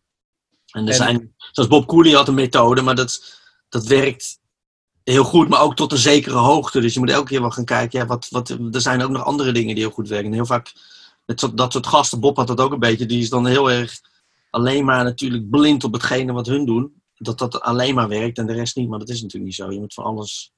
[0.72, 4.40] En er zijn, zoals Bob Cooley had een methode, maar dat, dat werkt
[5.04, 6.82] heel goed, maar ook tot een zekere hoogte.
[6.82, 9.24] Dus je moet elke keer wel gaan kijken, ja, wat, wat, er zijn ook nog
[9.24, 10.28] andere dingen die heel goed werken.
[10.28, 10.74] En heel vaak,
[11.28, 14.00] met dat soort gasten, Bob had dat ook een beetje, die is dan heel erg
[14.50, 17.02] alleen maar natuurlijk blind op hetgene wat hun doen.
[17.16, 19.72] Dat dat alleen maar werkt en de rest niet, maar dat is natuurlijk niet zo.
[19.72, 20.54] Je moet van alles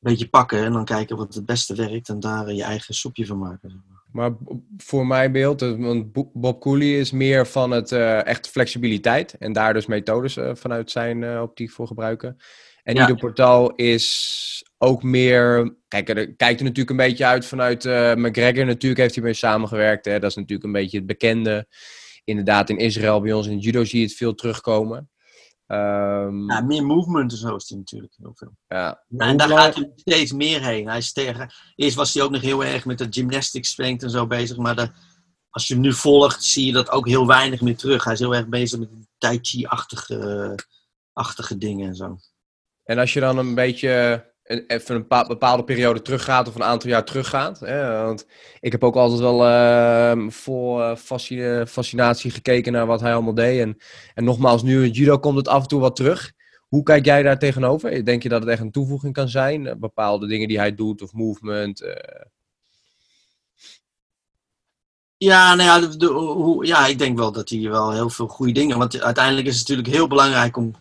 [0.00, 3.26] een beetje pakken en dan kijken wat het beste werkt en daar je eigen soepje
[3.26, 3.84] van maken.
[4.12, 4.36] Maar
[4.76, 9.52] voor mijn beeld, eh, want Bob Cooley is meer van het uh, echt flexibiliteit en
[9.52, 12.36] daar dus methodes uh, vanuit zijn uh, optiek voor gebruiken.
[12.82, 13.00] En ja.
[13.00, 15.74] ieder portaal is ook meer.
[15.88, 17.84] Kijk, er kijkt er natuurlijk een beetje uit vanuit
[18.16, 18.64] McGregor.
[18.64, 20.04] Natuurlijk heeft hij mee samengewerkt.
[20.04, 20.18] Hè?
[20.18, 21.66] Dat is natuurlijk een beetje het bekende.
[22.24, 25.10] Inderdaad, in Israël, bij ons in judo zie je het veel terugkomen.
[25.66, 28.56] Um, ja, meer movement en zo is hij natuurlijk heel veel.
[28.68, 29.04] Ja.
[29.16, 30.88] en daar gaat hij steeds meer heen.
[30.88, 34.10] Hij is tegen, eerst was hij ook nog heel erg met de gymnastics strength en
[34.10, 34.90] zo bezig, maar de,
[35.50, 38.04] als je hem nu volgt, zie je dat ook heel weinig meer terug.
[38.04, 38.88] Hij is heel erg bezig met
[39.18, 40.54] tai chi-achtige
[41.12, 42.18] achtige dingen en zo.
[42.84, 47.04] En als je dan een beetje even een bepaalde periode teruggaat of een aantal jaar
[47.04, 47.60] teruggaat.
[47.60, 48.02] Hè?
[48.04, 48.26] Want
[48.60, 50.96] ik heb ook altijd wel uh, vol uh,
[51.66, 53.60] fascinatie gekeken naar wat hij allemaal deed.
[53.60, 53.76] En,
[54.14, 56.32] en nogmaals, nu judo komt het af en toe wat terug.
[56.68, 58.04] Hoe kijk jij daar tegenover?
[58.04, 59.76] Denk je dat het echt een toevoeging kan zijn?
[59.80, 61.82] Bepaalde dingen die hij doet of movement?
[61.82, 61.94] Uh...
[65.16, 68.78] Ja, nou ja, ja, ik denk wel dat hij wel heel veel goede dingen...
[68.78, 70.74] Want uiteindelijk is het natuurlijk heel belangrijk om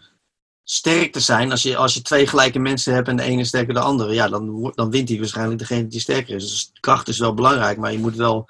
[0.71, 1.51] sterk te zijn.
[1.51, 4.13] Als je, als je twee gelijke mensen hebt en de ene sterker dan de andere,
[4.13, 6.49] ja, dan, dan wint hij waarschijnlijk degene die sterker is.
[6.49, 8.49] Dus kracht is wel belangrijk, maar je moet wel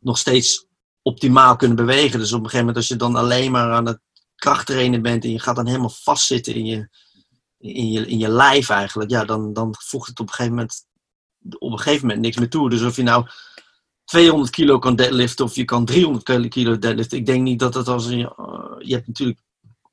[0.00, 0.66] nog steeds
[1.02, 2.18] optimaal kunnen bewegen.
[2.18, 4.00] Dus op een gegeven moment, als je dan alleen maar aan het
[4.34, 6.88] krachttrainen bent en je gaat dan helemaal vastzitten in je,
[7.58, 10.88] in je, in je lijf eigenlijk, ja, dan, dan voegt het op een gegeven moment
[11.58, 12.70] op een gegeven moment niks meer toe.
[12.70, 13.26] Dus of je nou
[14.04, 17.88] 200 kilo kan deadliften of je kan 300 kilo deadliften, ik denk niet dat het
[17.88, 19.40] als je, uh, je hebt natuurlijk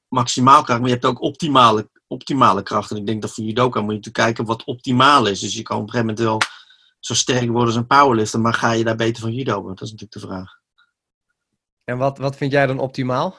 [0.09, 2.91] maximaal kracht, maar je hebt ook optimale, optimale kracht.
[2.91, 5.39] En ik denk dat voor judoka moet je natuurlijk kijken wat optimaal is.
[5.39, 6.41] Dus je kan op een gegeven moment wel
[6.99, 9.67] zo sterk worden als een powerlifter, maar ga je daar beter van judo?
[9.67, 10.55] Dat is natuurlijk de vraag.
[11.83, 13.35] En wat, wat vind jij dan optimaal?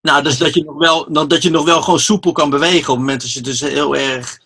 [0.00, 2.92] Nou, dus dat je, nog wel, dat je nog wel gewoon soepel kan bewegen.
[2.92, 4.40] Op het moment dat je dus heel erg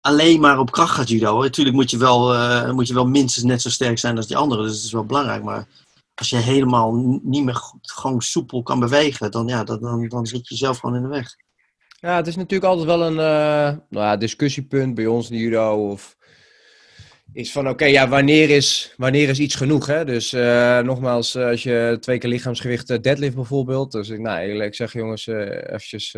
[0.00, 1.42] alleen maar op kracht gaat judo.
[1.42, 4.36] Natuurlijk moet je, wel, uh, moet je wel minstens net zo sterk zijn als die
[4.36, 4.64] anderen.
[4.64, 5.42] Dus dat is wel belangrijk.
[5.42, 5.66] Maar
[6.20, 10.48] als je helemaal niet meer goed, gewoon soepel kan bewegen, dan, ja, dan, dan zit
[10.48, 11.36] je zelf gewoon in de weg.
[12.00, 15.90] Ja, het is natuurlijk altijd wel een uh, nou ja, discussiepunt bij ons in judo.
[15.90, 16.16] Of
[17.32, 19.86] is van oké, ja, wanneer is, wanneer is iets genoeg?
[19.86, 20.04] Hè?
[20.04, 23.92] Dus uh, nogmaals, eh, als je twee keer lichaamsgewicht deadlift bijvoorbeeld.
[23.92, 26.10] Dus ik, nou, ik zeg jongens, eventjes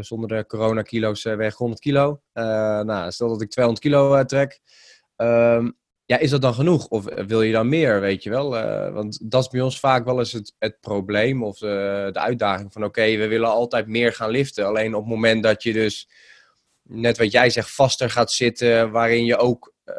[0.00, 2.20] zonder de corona kilo's weg 100 kilo.
[2.32, 4.60] nou, stel dat ik 200 kilo trek.
[5.16, 6.86] Um, ja, is dat dan genoeg?
[6.86, 8.56] Of eh, wil je dan meer, weet je wel?
[8.56, 12.18] Uh, want dat is bij ons vaak wel eens het, het probleem of de, de
[12.18, 12.84] uitdaging van...
[12.84, 14.66] oké, we willen altijd meer gaan liften.
[14.66, 16.08] Alleen op het moment dat je dus,
[16.82, 18.90] net wat jij zegt, vaster gaat zitten...
[18.90, 19.94] waarin je ook uh,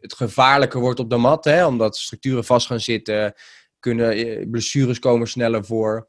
[0.00, 1.66] het gevaarlijker wordt op de mat, hè?
[1.66, 3.34] omdat structuren vast gaan zitten...
[3.78, 6.08] kunnen blessures komen sneller voor...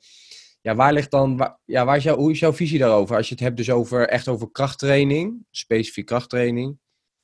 [0.62, 3.16] Ja, waar ligt dan, ja, waar is jouw, hoe is jouw visie daarover?
[3.16, 6.78] Als je het hebt dus over, echt over krachttraining, specifiek krachttraining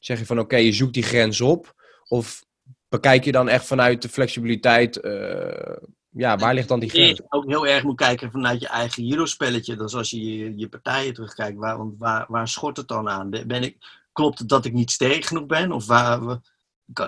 [0.05, 1.73] Zeg je van oké, je zoekt die grens op?
[2.07, 2.45] Of
[2.89, 5.03] bekijk je dan echt vanuit de flexibiliteit?
[5.03, 5.75] Uh,
[6.09, 7.17] ja, waar ligt dan die grens?
[7.17, 9.75] Je ook heel erg moet kijken vanuit je eigen judo-spelletje.
[9.75, 13.29] Dus als je, je je partijen terugkijkt, waar, waar, waar schort het dan aan?
[13.29, 13.77] Ben ik,
[14.11, 15.71] klopt het dat ik niet sterk genoeg ben?
[15.71, 16.39] Of waar,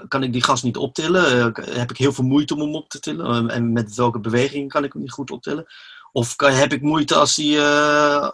[0.07, 1.55] kan, ik die gas niet optillen?
[1.55, 3.49] Eh, heb ik heel veel moeite om hem op te tillen?
[3.49, 5.65] En met welke beweging kan ik hem niet goed optillen?
[6.11, 8.29] Of kan, heb ik moeite als hij, uh,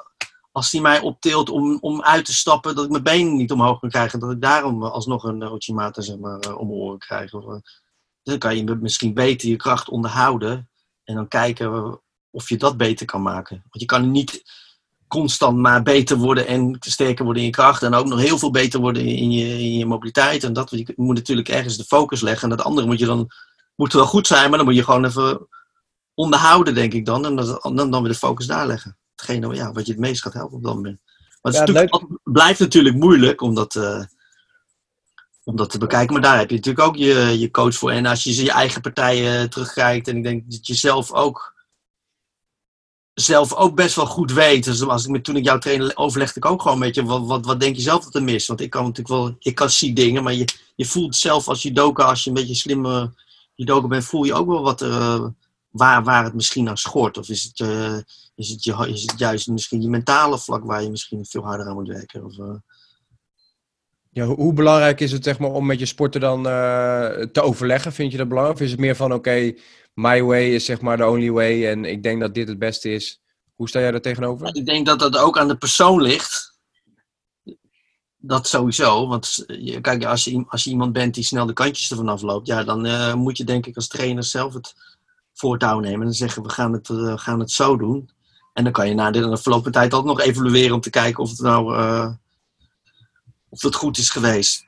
[0.53, 3.79] als hij mij optilt om, om uit te stappen, dat ik mijn benen niet omhoog
[3.79, 4.19] kan krijgen.
[4.19, 7.33] Dat ik daarom alsnog een Ochimata zeg maar, eh, om oren krijg.
[7.33, 7.55] Eh,
[8.23, 10.69] dan kan je misschien beter je kracht onderhouden.
[11.03, 11.99] En dan kijken
[12.31, 13.55] of je dat beter kan maken.
[13.55, 14.43] Want je kan niet
[15.07, 17.83] constant maar beter worden en sterker worden in je kracht.
[17.83, 20.43] En ook nog heel veel beter worden in je, in je mobiliteit.
[20.43, 22.49] En dat, moet natuurlijk ergens de focus leggen.
[22.49, 23.31] En dat andere moet je dan
[23.75, 25.47] moet wel goed zijn, maar dan moet je gewoon even
[26.13, 27.25] onderhouden, denk ik dan.
[27.25, 27.35] En
[27.75, 30.57] dan, dan weer de focus daar leggen hetgene ja, wat je het meest gaat helpen
[30.57, 30.99] op dat moment.
[31.41, 34.03] Maar het, het blijft natuurlijk moeilijk om dat, uh,
[35.43, 36.13] om dat te bekijken.
[36.13, 37.91] Maar daar heb je natuurlijk ook je, je coach voor.
[37.91, 41.53] En als je je eigen partijen terugkijkt, en ik denk dat je zelf ook,
[43.13, 44.63] zelf ook best wel goed weet.
[44.63, 47.25] Dus als ik met, toen ik jou trainde, overlegde ik ook gewoon een beetje, wat,
[47.25, 48.47] wat, wat denk je zelf dat er mis?
[48.47, 51.61] Want ik kan natuurlijk wel, ik kan zien dingen, maar je, je voelt zelf als
[51.61, 53.13] judoka, als je een beetje slimme
[53.53, 55.25] judoka bent, voel je ook wel wat er, uh,
[55.69, 57.17] waar, waar het misschien aan schort.
[57.17, 57.97] Of is het, uh,
[58.35, 61.67] is het, je, is het juist misschien je mentale vlak waar je misschien veel harder
[61.67, 62.25] aan moet werken?
[62.25, 62.55] Of, uh...
[64.09, 67.93] ja, hoe belangrijk is het zeg maar, om met je sporter dan uh, te overleggen?
[67.93, 68.59] Vind je dat belangrijk?
[68.59, 69.59] Of is het meer van oké, okay,
[69.93, 72.93] my way is zeg maar de only way en ik denk dat dit het beste
[72.93, 73.21] is?
[73.55, 74.55] Hoe sta jij daar tegenover?
[74.55, 76.51] Ik denk dat dat ook aan de persoon ligt.
[78.17, 79.07] Dat sowieso.
[79.07, 82.47] Want je, kijk, als je, als je iemand bent die snel de kantjes ervan afloopt,
[82.47, 84.73] ja, dan uh, moet je denk ik als trainer zelf het
[85.33, 86.07] voortouw nemen.
[86.07, 88.09] En zeggen we gaan het, uh, gaan het zo doen.
[88.53, 91.23] En dan kan je na de verloop van tijd altijd nog evalueren om te kijken
[91.23, 92.11] of het nou uh,
[93.49, 94.63] of het goed is geweest.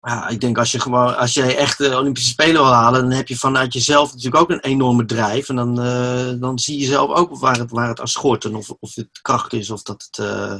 [0.00, 3.10] Ja, ik denk als je gewoon, als jij echt de Olympische Spelen wil halen, dan
[3.10, 5.48] heb je vanuit jezelf natuurlijk ook een enorme drijf.
[5.48, 8.44] En dan, uh, dan zie je zelf ook waar het, waar het aan schort.
[8.44, 10.26] En of, of het kracht is, of dat het.
[10.26, 10.54] Uh,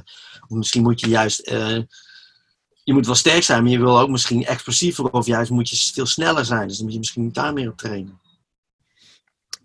[0.49, 1.47] of misschien moet je juist.
[2.85, 5.11] Je moet wel sterk zijn, maar je wil ook misschien explosiever.
[5.11, 6.69] Of juist moet je veel sneller zijn.
[6.69, 8.21] Dus dan moet je misschien daar meer op trainen.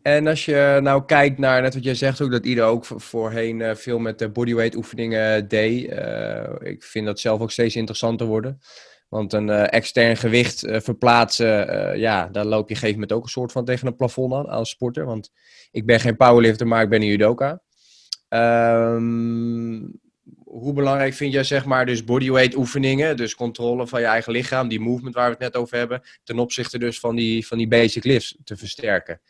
[0.02, 3.60] En als je nou kijkt naar, net wat jij zegt ook, dat ieder ook voorheen
[3.60, 5.92] uh, veel met de bodyweight oefeningen deed.
[5.92, 8.60] Uh, ik vind dat zelf ook steeds interessanter worden.
[9.10, 13.52] Want een uh, extern gewicht verplaatsen, ja, daar loop je gegeven moment ook een soort
[13.52, 15.06] van tegen een plafond aan als sporter.
[15.06, 15.32] Want
[15.72, 17.62] ik ben geen powerlifter, maar ik ben een judoka.
[18.30, 20.00] Um,
[20.44, 24.68] hoe belangrijk vind jij zeg maar dus bodyweight oefeningen, dus controle van je eigen lichaam,
[24.68, 27.68] die movement waar we het net over hebben, ten opzichte dus van die, van die
[27.68, 29.22] basic lifts te versterken?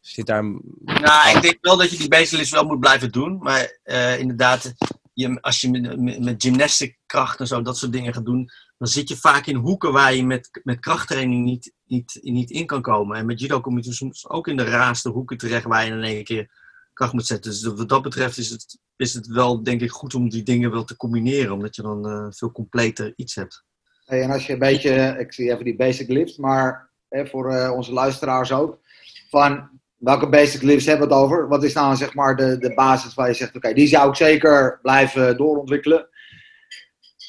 [0.00, 0.44] Zit daar...
[0.84, 3.38] Nou, ik denk wel dat je die baselist wel moet blijven doen.
[3.38, 4.72] Maar uh, inderdaad,
[5.12, 8.50] je, als je met, met, met gymnastic kracht en zo, dat soort dingen gaat doen,
[8.78, 12.66] dan zit je vaak in hoeken waar je met, met krachttraining niet, niet, niet in
[12.66, 13.16] kan komen.
[13.16, 15.92] En met judo kom je dus soms ook in de raarste hoeken terecht waar je
[15.92, 16.50] in één keer
[16.92, 17.50] kracht moet zetten.
[17.50, 20.70] Dus wat dat betreft is het, is het wel, denk ik, goed om die dingen
[20.70, 23.64] wel te combineren, omdat je dan uh, veel completer iets hebt.
[24.04, 27.52] Hey, en als je een beetje, ik zie even die basic lifts, maar hè, voor
[27.52, 28.78] uh, onze luisteraars ook,
[29.28, 31.48] van welke basic lifts hebben we het over?
[31.48, 34.08] Wat is nou zeg maar de, de basis waar je zegt, oké, okay, die zou
[34.08, 36.08] ik zeker blijven doorontwikkelen?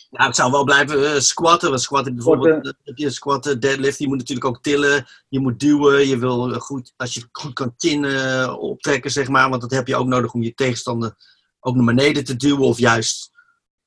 [0.10, 1.70] Nou, ik zou wel blijven uh, squatten.
[1.70, 5.06] Want squatten bijvoorbeeld, heb je squatten, deadlift, je moet natuurlijk ook tillen.
[5.28, 6.08] Je moet duwen.
[6.08, 9.50] Je wil goed, als je goed kan kinnen optrekken, zeg maar.
[9.50, 11.16] Want dat heb je ook nodig om je tegenstander
[11.60, 12.60] ook naar beneden te duwen.
[12.60, 13.32] Of juist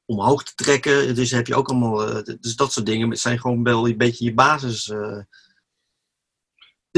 [0.05, 1.15] omhoog te trekken.
[1.15, 3.11] Dus heb je ook allemaal, uh, dus dat soort dingen.
[3.11, 4.93] Het zijn gewoon wel een beetje je basis...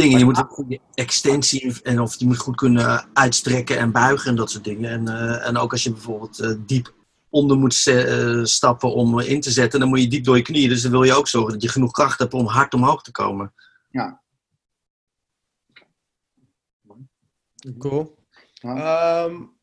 [0.02, 0.18] Dingen.
[0.18, 4.36] Je moet ook goed extensie en of je moet goed kunnen uitstrekken en buigen en
[4.36, 4.90] dat soort dingen.
[4.90, 6.94] En, uh, en ook als je bijvoorbeeld uh, diep
[7.30, 10.68] onder moet uh, stappen om in te zetten, dan moet je diep door je knieën.
[10.68, 13.10] Dus dan wil je ook zorgen dat je genoeg kracht hebt om hard omhoog te
[13.10, 13.54] komen.
[13.90, 14.22] Ja.
[17.78, 18.18] Cool.
[18.62, 19.55] Um,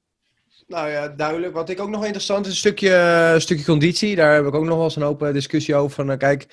[0.67, 1.53] nou ja, duidelijk.
[1.53, 2.95] Wat ik ook nog interessant is, een stukje,
[3.33, 4.15] een stukje conditie.
[4.15, 5.95] Daar heb ik ook nog wel eens een open discussie over.
[5.95, 6.47] Van, uh, kijk,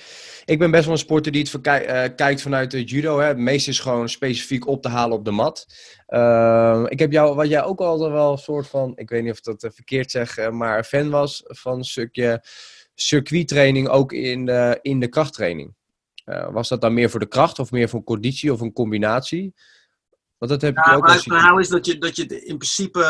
[0.44, 3.18] ik ben best wel een sporter die het uh, kijkt vanuit het judo.
[3.18, 3.26] Hè.
[3.26, 5.66] Het meeste is gewoon specifiek op te halen op de mat.
[6.08, 9.32] Uh, ik heb jou, wat jij ook altijd wel een soort van, ik weet niet
[9.32, 12.44] of dat verkeerd zeg, maar fan was van een stukje
[12.94, 15.74] circuittraining ook in de, in de krachttraining.
[16.50, 19.54] was dat dan meer voor de kracht of meer voor conditie of een combinatie?
[20.38, 22.58] Want dat heb ja, ik ook maar het verhaal is dat je, dat je in
[22.58, 23.00] principe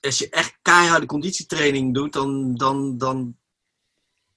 [0.00, 3.36] als je echt keiharde conditietraining doet, dan, dan, dan,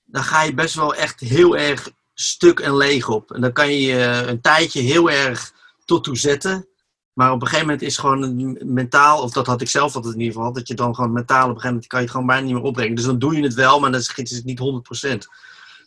[0.03, 3.31] dan ga je best wel echt heel erg stuk en leeg op.
[3.31, 5.53] En dan kan je een tijdje heel erg
[5.85, 6.67] tot toe zetten.
[7.13, 10.19] Maar op een gegeven moment is gewoon mentaal, of dat had ik zelf altijd in
[10.19, 12.27] ieder geval, dat je dan gewoon mentaal op een gegeven moment kan je het gewoon
[12.27, 12.95] bijna niet meer opbrengen.
[12.95, 15.17] Dus dan doe je het wel, maar dan is het niet 100%.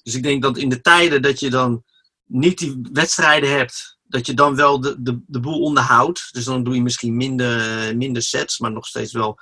[0.03, 1.85] Dus ik denk dat in de tijden dat je dan
[2.25, 6.29] niet die wedstrijden hebt, dat je dan wel de, de, de boel onderhoudt.
[6.33, 9.39] Dus dan doe je misschien minder, minder sets, maar nog steeds wel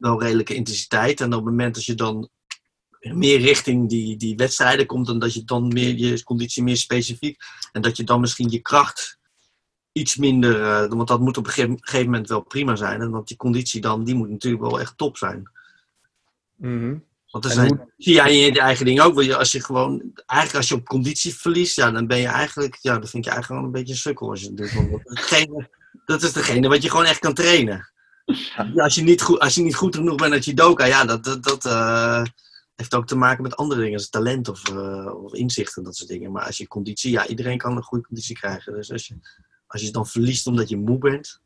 [0.00, 1.20] wel redelijke intensiteit.
[1.20, 2.28] En op het moment dat je dan
[3.00, 7.36] meer richting die, die wedstrijden komt, dan dat je dan meer je conditie meer specifiek.
[7.72, 9.18] En dat je dan misschien je kracht
[9.92, 10.60] iets minder.
[10.60, 13.00] Uh, want dat moet op een gegeven moment wel prima zijn.
[13.00, 15.50] En want die conditie dan, die moet natuurlijk wel echt top zijn.
[16.56, 17.08] Mm -hmm.
[17.30, 17.92] Want dan zijn, hoe...
[17.96, 19.14] zie jij in je eigen ding ook.
[19.14, 22.78] Want als je gewoon, eigenlijk als je op conditie verliest, ja, dan ben je eigenlijk,
[22.80, 24.72] ja, dan vind je eigenlijk gewoon een beetje een sukkel als je het doet.
[24.72, 25.70] Want dat, is degene,
[26.04, 27.90] dat is degene wat je gewoon echt kan trainen.
[28.76, 31.42] Als, je niet goed, als je niet goed genoeg bent uit judoka, ja, dat, dat,
[31.42, 32.24] dat uh,
[32.74, 35.96] heeft ook te maken met andere dingen, als talent of, uh, of inzicht en dat
[35.96, 36.32] soort dingen.
[36.32, 38.72] Maar als je conditie, ja, iedereen kan een goede conditie krijgen.
[38.72, 39.18] Dus als je,
[39.66, 41.40] als je dan verliest omdat je moe bent.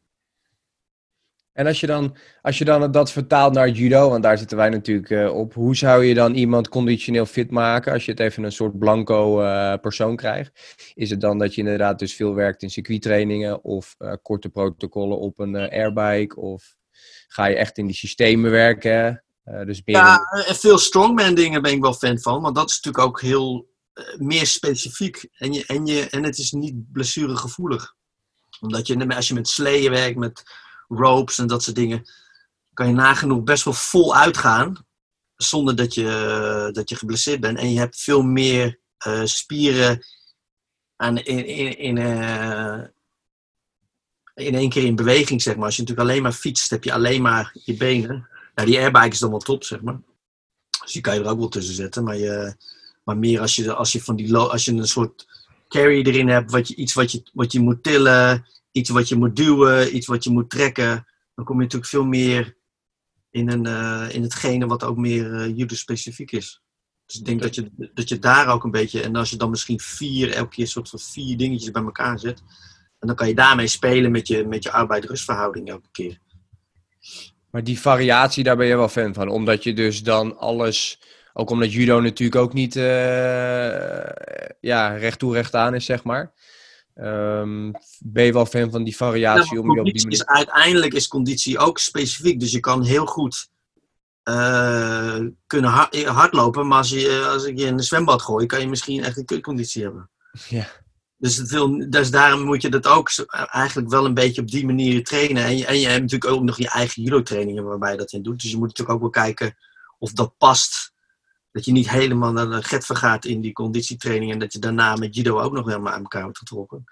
[1.54, 4.68] En als je dan, als je dan dat vertaalt naar judo, want daar zitten wij
[4.68, 8.44] natuurlijk uh, op, hoe zou je dan iemand conditioneel fit maken als je het even
[8.44, 10.74] een soort blanco uh, persoon krijgt?
[10.94, 15.18] Is het dan dat je inderdaad dus veel werkt in circuittrainingen of uh, korte protocollen
[15.18, 16.40] op een airbike?
[16.40, 16.76] Of
[17.28, 19.24] ga je echt in die systemen werken?
[19.44, 22.80] dus meer ja, en veel strongman dingen ben ik wel fan van, want dat is
[22.80, 23.68] natuurlijk ook heel
[24.18, 25.28] meer specifiek.
[25.32, 27.94] En, je, en, je, en het is niet blessuregevoelig.
[28.60, 30.42] Omdat je, als je met sleeën werkt, met
[30.96, 32.04] ropes en dat soort dingen,
[32.72, 34.86] kan je nagenoeg best wel vol uitgaan.
[35.36, 37.58] Zonder dat je, dat je geblesseerd bent.
[37.58, 40.04] En je hebt veel meer uh, spieren
[40.96, 42.82] aan, in, in, in, uh,
[44.34, 45.64] in één keer in beweging, zeg maar.
[45.64, 48.28] Als je natuurlijk alleen maar fietst, heb je alleen maar je benen.
[48.54, 50.00] Nou, die airbike is dan wel top, zeg maar.
[50.82, 52.04] Dus die kan je er ook wel tussen zetten.
[52.04, 52.56] Maar, je,
[53.04, 55.26] maar meer als je, als je van die als je een soort
[55.68, 59.16] carry erin hebt, wat je, iets wat je, wat je moet tillen, iets wat je
[59.16, 62.56] moet duwen, iets wat je moet trekken, dan kom je natuurlijk veel meer
[63.30, 66.62] in, een, uh, in hetgene wat ook meer uh, judo-specifiek is.
[67.06, 69.50] Dus ik denk dat je, dat je daar ook een beetje, en als je dan
[69.50, 72.42] misschien vier, elke keer een soort van vier dingetjes bij elkaar zet,
[72.98, 76.18] en dan kan je daarmee spelen met je, met je arbeid-rustverhouding elke keer.
[77.50, 79.28] Maar die variatie, daar ben je wel fan van.
[79.28, 81.00] Omdat je dus dan alles.
[81.32, 82.82] Ook omdat judo natuurlijk ook niet uh,
[84.60, 86.32] ja, recht toe recht aan is, zeg maar.
[86.94, 89.60] Um, ben je wel fan van die variatie?
[89.60, 90.20] om je op die manier...
[90.20, 92.40] is, uiteindelijk is conditie ook specifiek.
[92.40, 93.48] Dus je kan heel goed
[94.24, 95.70] uh, kunnen
[96.06, 96.66] hardlopen.
[96.66, 99.24] Maar als, je, als ik je in een zwembad gooi, kan je misschien echt een
[99.24, 100.10] kutconditie hebben.
[100.48, 100.66] Ja.
[101.16, 103.10] Dus, het wil, dus daarom moet je dat ook
[103.50, 105.44] eigenlijk wel een beetje op die manier trainen.
[105.44, 108.22] En je, en je hebt natuurlijk ook nog je eigen judo-trainingen waarbij je dat in
[108.22, 108.40] doet.
[108.40, 109.56] Dus je moet natuurlijk ook wel kijken
[109.98, 110.92] of dat past.
[111.54, 114.32] Dat je niet helemaal naar de get vergaat in die conditietraining.
[114.32, 116.84] En dat je daarna met judo ook nog helemaal aan elkaar wordt getrokken.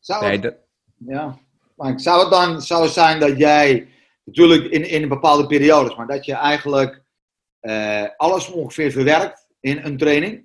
[0.00, 1.38] Zou het, nee, ja,
[1.74, 3.88] maar zou het dan zo zijn dat jij,
[4.24, 7.02] natuurlijk in, in bepaalde periodes, maar dat je eigenlijk
[7.60, 10.44] uh, alles ongeveer verwerkt in een training?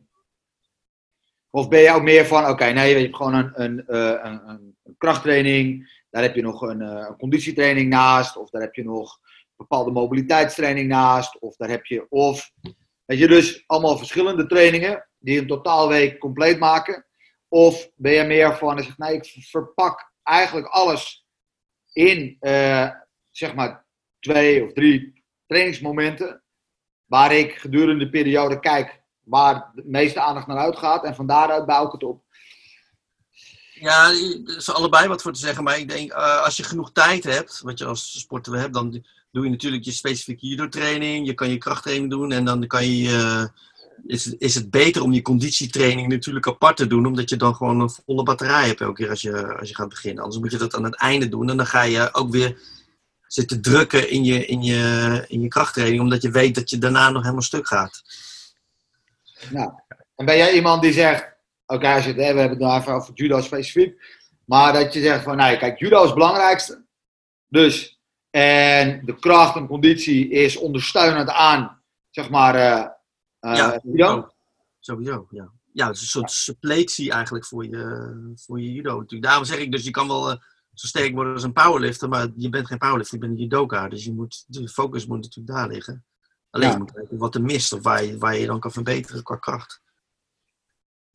[1.50, 4.50] Of ben je ook meer van, oké, nee, je hebt gewoon een, een, eh, een,
[4.50, 8.84] een, krachttraining, daar heb je nog een, eh, een, conditietraining naast, of daar heb je
[8.84, 9.20] nog
[9.62, 12.52] bepaalde mobiliteitstraining naast, of daar heb je, of,
[13.06, 17.06] weet je, dus allemaal verschillende trainingen die een totaalweek compleet maken.
[17.48, 21.26] Of ben je meer van, je zegt, nee, ik verpak eigenlijk alles
[21.94, 22.90] in, uh,
[23.30, 23.86] zeg maar,
[24.20, 26.44] twee of drie trainingsmomenten,
[27.06, 31.04] waar ik gedurende de periode kijk waar de meeste aandacht naar uitgaat.
[31.04, 32.24] En van daaruit bouw ik het op.
[33.74, 35.64] Ja, er is allebei wat voor te zeggen.
[35.64, 39.06] Maar ik denk, uh, als je genoeg tijd hebt, wat je als sporter hebt, dan
[39.32, 41.28] doe je natuurlijk je specifieke judo-training.
[41.28, 42.32] Je kan je krachttraining doen.
[42.32, 43.46] En dan kan je, uh,
[44.06, 47.06] is, is het beter om je conditietraining natuurlijk apart te doen.
[47.06, 49.90] Omdat je dan gewoon een volle batterij hebt elke keer als je, als je gaat
[49.90, 50.24] beginnen.
[50.24, 51.50] Anders moet je dat aan het einde doen.
[51.50, 52.58] En dan ga je ook weer
[53.28, 56.02] zitten drukken in je, in je, in je krachttraining.
[56.02, 58.02] Omdat je weet dat je daarna nog helemaal stuk gaat.
[59.50, 59.72] Nou,
[60.16, 61.34] en ben jij iemand die zegt,
[61.66, 65.58] oké, we hebben het nou even over judo specifiek, maar dat je zegt van, nou,
[65.58, 66.86] kijk, judo is het belangrijkste.
[67.48, 68.01] Dus,
[68.32, 72.88] en de kracht en conditie is ondersteunend aan, zeg maar, uh,
[73.52, 74.32] uh, ja, judo.
[74.80, 75.52] Sowieso, ja.
[75.74, 79.24] Ja, het is een soort suppletie eigenlijk voor je, voor je judo natuurlijk.
[79.24, 80.38] Daarom zeg ik dus, je kan wel uh,
[80.74, 83.88] zo sterk worden als een powerlifter, maar je bent geen powerlifter, je bent een judoka.
[83.88, 86.06] Dus je moet, de focus moet natuurlijk daar liggen.
[86.50, 86.78] Alleen ja.
[86.78, 89.82] moet kijken wat er mist of waar je, waar je dan kan verbeteren qua kracht.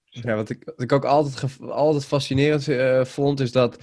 [0.04, 3.78] Ja, wat ik, wat ik ook altijd, altijd fascinerend uh, vond, is dat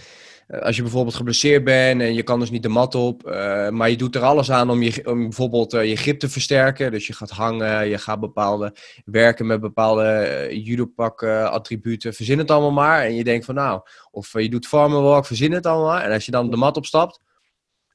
[0.61, 3.89] als je bijvoorbeeld geblesseerd bent en je kan dus niet de mat op, uh, maar
[3.89, 6.91] je doet er alles aan om, je, om bijvoorbeeld je grip te versterken.
[6.91, 12.71] Dus je gaat hangen, je gaat bepaalde werken met bepaalde judopak attributen, verzin het allemaal
[12.71, 13.03] maar.
[13.03, 15.99] En je denkt van nou, of je doet farmer walk, verzin het allemaal.
[15.99, 17.19] En als je dan de mat opstapt,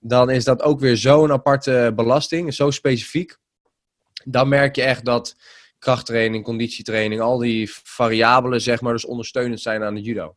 [0.01, 3.39] dan is dat ook weer zo'n aparte belasting, zo specifiek
[4.25, 5.37] dan merk je echt dat
[5.79, 10.37] krachttraining, conditietraining, al die variabelen, zeg maar, dus ondersteunend zijn aan de judo.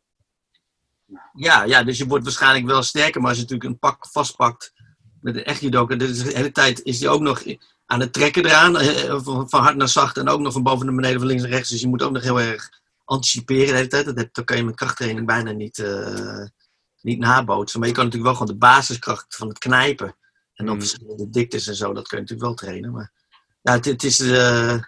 [1.32, 4.72] Ja, ja, dus je wordt waarschijnlijk wel sterker, maar als je natuurlijk een pak vastpakt
[5.20, 7.42] met een echt judoka, dus de hele tijd is die ook nog
[7.86, 10.94] aan het trekken eraan, eh, van hard naar zacht en ook nog van boven naar
[10.94, 11.70] beneden, van links naar rechts.
[11.70, 12.70] Dus je moet ook nog heel erg
[13.04, 14.04] anticiperen de hele tijd.
[14.04, 16.46] Dat, dat kan je met krachttraining bijna niet, uh,
[17.00, 17.80] niet nabootsen.
[17.80, 20.16] Maar je kan natuurlijk wel gewoon de basiskracht van het knijpen
[20.54, 20.80] en dan mm.
[20.80, 22.92] verschillende diktes en zo, dat kun je natuurlijk wel trainen.
[22.92, 23.12] Maar
[23.62, 24.20] ja, het, het is.
[24.20, 24.82] Uh,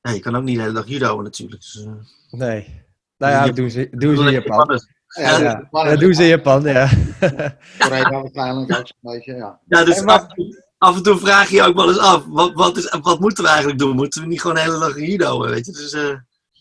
[0.00, 1.60] ja, je kan ook niet de hele dag judo natuurlijk.
[1.60, 1.92] Dus, uh,
[2.30, 2.84] nee.
[3.18, 4.80] Nou ja, doen ze, doen ze in Japan.
[5.16, 6.88] Ja, ja, dat doen ze in Japan, ja.
[9.36, 9.60] ja.
[9.66, 10.26] ja, dus af,
[10.78, 13.44] af, en toe vraag je je ook wel eens af, wat, wat, is, wat moeten
[13.44, 13.96] we eigenlijk doen?
[13.96, 15.72] Moeten we niet gewoon de hele dag judo, weet je?
[15.72, 16.14] Dus, uh,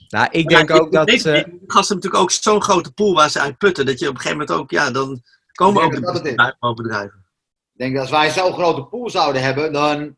[0.09, 1.07] nou, ik denk ook dat...
[1.07, 4.13] Deze uh, gasten natuurlijk ook zo'n grote pool waar ze uit putten, dat je op
[4.13, 7.25] een gegeven moment ook, ja, dan komen ook de bedrijven.
[7.73, 10.15] Ik denk dat als wij zo'n grote pool zouden hebben, dan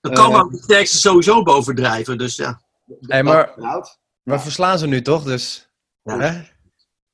[0.00, 2.60] dan komen ook de sterkste sowieso bovendrijven, dus ja.
[3.00, 3.54] Hey, maar
[4.22, 5.68] we verslaan ze nu toch, dus...
[6.02, 6.18] Ja.
[6.18, 6.40] Hè?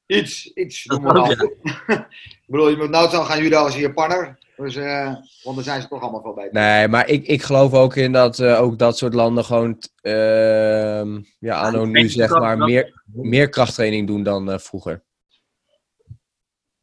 [0.06, 0.84] Iets, iets.
[0.86, 4.38] ik bedoel, je moet nou zo gaan jullie als Japanner.
[4.56, 6.52] Dus, uh, want dan zijn ze toch allemaal veel beter.
[6.52, 11.22] Nee, maar ik, ik geloof ook in dat uh, ook dat soort landen gewoon, uh,
[11.38, 15.02] ja, anno nu zeg maar, meer, meer krachttraining doen dan uh, vroeger.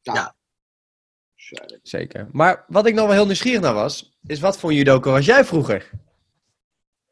[0.02, 0.14] Ja.
[0.14, 0.36] ja.
[1.84, 2.28] Zeker.
[2.32, 5.46] Maar wat ik nog wel heel nieuwsgierig naar was, is wat voor judoka was jij
[5.46, 5.90] vroeger?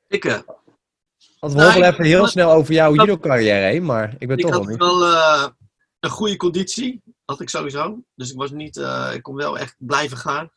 [0.08, 0.40] Ik, uh,
[1.40, 4.64] Want we nou, even heel snel over jouw judo-carrière heen, maar ik ben toch wel
[4.64, 4.78] niet.
[4.78, 5.48] Wel, uh,
[6.00, 8.04] een goede conditie, had ik sowieso.
[8.16, 10.52] Dus ik was niet, eh, ik kon wel echt blijven gaan.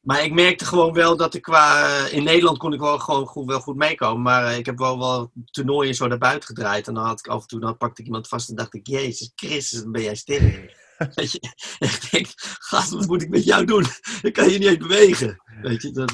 [0.00, 1.86] Maar ik merkte gewoon wel dat ik qua.
[1.86, 4.22] eh, in Nederland kon ik wel gewoon goed, wel goed meekomen.
[4.22, 6.88] Maar eh, ik heb wel wel toernooien zo naar buiten gedraaid.
[6.88, 8.86] En dan had ik af en toe, dan pakte ik iemand vast en dacht ik:
[8.86, 10.84] Jezus Christus, dan ben jij sterk.
[11.14, 11.40] Weet je,
[11.78, 12.26] en ik denk,
[12.58, 13.84] gast, wat moet ik met jou doen?
[14.22, 15.42] Dan kan je niet eens bewegen.
[15.62, 16.12] Weet je, dat.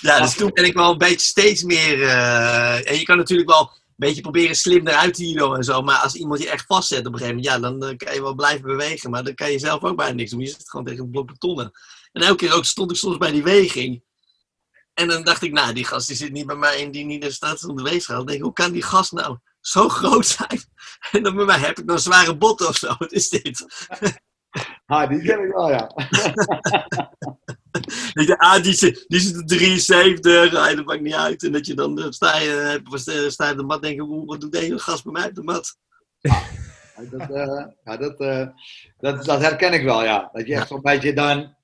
[0.00, 2.08] Ja, dus toen ben ik wel een beetje steeds meer.
[2.84, 5.82] En je kan natuurlijk wel beetje proberen slim eruit te hielen en zo.
[5.82, 8.22] Maar als iemand je echt vastzet op een gegeven moment, ja, dan eh, kan je
[8.22, 9.10] wel blijven bewegen.
[9.10, 10.40] Maar dan kan je zelf ook bijna niks doen.
[10.40, 11.70] Je zit gewoon tegen een blok betonnen.
[12.12, 14.02] En elke keer ook stond ik soms bij die weging.
[14.94, 17.24] En dan dacht ik, nou, die gast die zit niet bij mij in die niet
[17.24, 18.16] in staat is om de weegschaal.
[18.16, 20.60] Dan denk ik, hoe kan die gast nou zo groot zijn?
[21.12, 22.94] En dan bij mij heb ik dan zware botten of zo.
[22.98, 23.64] Wat is dit?
[24.86, 25.90] Ah, die ken ik wel, ja.
[28.12, 31.42] Weet je, ah, die, zit- die op 73, ah, dat maakt niet uit.
[31.42, 34.00] En dat je dan eh, sta je, eh, sta je op de mat en denk
[34.10, 35.76] je, wat doet deze gast bij mij op de mat?
[37.10, 38.46] Dat, eh, ja, dat, eh,
[38.98, 40.30] dat, dat herken ik wel, ja.
[40.32, 41.54] Dat je echt zo'n beetje dan...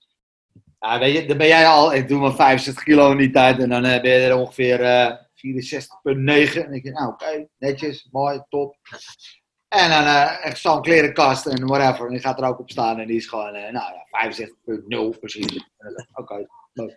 [0.80, 1.94] Ja, weet je, dan ben jij al...
[1.94, 5.16] Ik doe maar 65 kilo in die tijd en dan ben je er ongeveer eh
[5.36, 5.42] 64,9.
[6.02, 8.76] En dan denk je, nou oké, netjes, mooi, top.
[9.76, 12.06] En dan eh, echt zo'n klerenkast en whatever.
[12.06, 15.18] En die gaat er ook op staan en die is gewoon, eh, nou ja, 65,0
[15.20, 15.46] precies.
[15.54, 15.64] Ik,
[16.12, 16.46] Oké,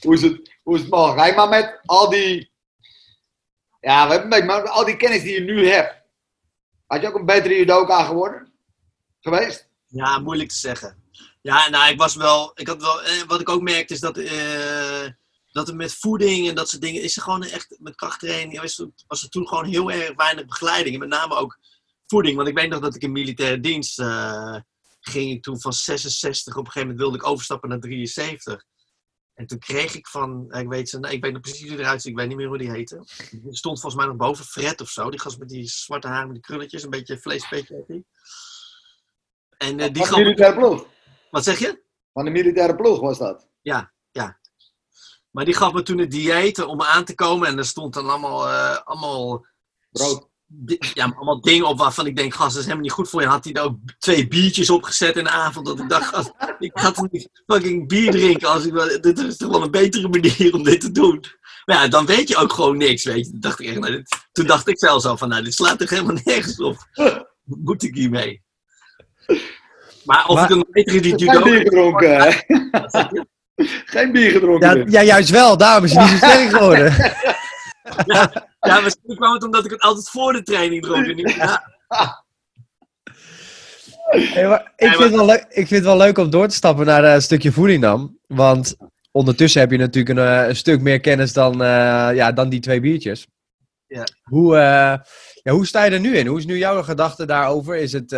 [0.00, 1.36] hoe, is het, hoe is het mogelijk?
[1.36, 2.52] Maar met al die
[3.80, 6.02] ja, we- met met al die kennis die je nu hebt,
[6.86, 8.52] had je ook een betere judoka geworden?
[9.20, 9.68] Geweest?
[9.86, 11.02] Ja, moeilijk te zeggen.
[11.40, 12.52] Ja, nou, ik was wel.
[12.54, 14.16] Ik had wel eh, wat ik ook merkte is dat.
[14.16, 15.06] eh,
[15.54, 17.02] dat er met voeding en dat soort dingen.
[17.02, 17.76] Is er gewoon echt.
[17.80, 18.60] Met krachttraining.
[18.60, 20.94] Was er, was er toen gewoon heel erg weinig begeleiding.
[20.94, 21.58] En met name ook
[22.06, 22.36] voeding.
[22.36, 23.98] Want ik weet nog dat ik in militaire dienst.
[23.98, 24.56] eh,
[25.00, 26.52] ging ik toen van 66.
[26.56, 28.64] Op een gegeven moment wilde ik overstappen naar 73.
[29.34, 30.52] En toen kreeg ik van.
[30.52, 32.10] Ik weet, ze, ik weet nog precies hoe die eruit ziet.
[32.10, 32.96] Ik weet niet meer hoe die heette.
[33.30, 34.44] Die stond volgens mij nog boven.
[34.44, 35.10] Fred of zo.
[35.10, 36.82] Die gast met die zwarte haar met die krulletjes.
[36.82, 37.84] Een beetje vleespetje.
[39.58, 40.86] En eh, die Van gaf de me militaire ploeg.
[41.30, 41.82] wat zeg je?
[42.12, 43.48] Van de militaire ploeg was dat.
[45.34, 47.48] Maar die gaf me toen het dieet om aan te komen.
[47.48, 49.46] En er stond dan allemaal, eh, allemaal,
[49.90, 50.28] Brood.
[50.94, 53.26] ja, allemaal dingen op waarvan ik denk, gast, dat is helemaal niet goed voor je.
[53.26, 55.66] Had hij er ook twee biertjes opgezet in de avond.
[55.66, 58.48] Dat ik dacht, gast, ik had niet fucking bier drinken.
[58.48, 61.24] Als ik, wel- dit is toch wel een betere manier om dit te doen.
[61.64, 63.30] Maar ja, dan weet je ook gewoon niks, weet je.
[63.30, 65.78] Toen dacht ik, echt, nou, dit- toen dacht ik zelfs al van, nou, dit slaat
[65.78, 66.76] toch helemaal nergens op.
[66.94, 68.42] Wat moet ik hiermee?
[70.04, 71.40] Maar of Maar- ik een betere die judo...
[73.94, 74.68] Geen bier gedronken.
[74.68, 74.92] Ja, dus.
[74.92, 75.56] ja, juist wel.
[75.56, 76.92] Daarom is hij niet zo sterk geworden.
[78.60, 81.06] Ja, misschien kwam het omdat ik het altijd voor de training dronk.
[81.06, 81.72] en niet- Ja,
[84.04, 86.54] Hey, maar ik, vind het wel leuk, ik vind het wel leuk om door te
[86.54, 88.18] stappen naar eh, een stukje voeding dan.
[88.26, 88.76] Want
[89.12, 92.60] ondertussen heb je natuurlijk een, eh, een stuk meer kennis dan, eh, ja, dan die
[92.60, 93.26] twee biertjes.
[93.86, 94.04] Ja.
[94.22, 94.98] Hoe, eh,
[95.42, 96.26] ja, hoe sta je er nu in?
[96.26, 97.76] Hoe is nu jouw gedachte daarover?
[97.76, 98.12] Is het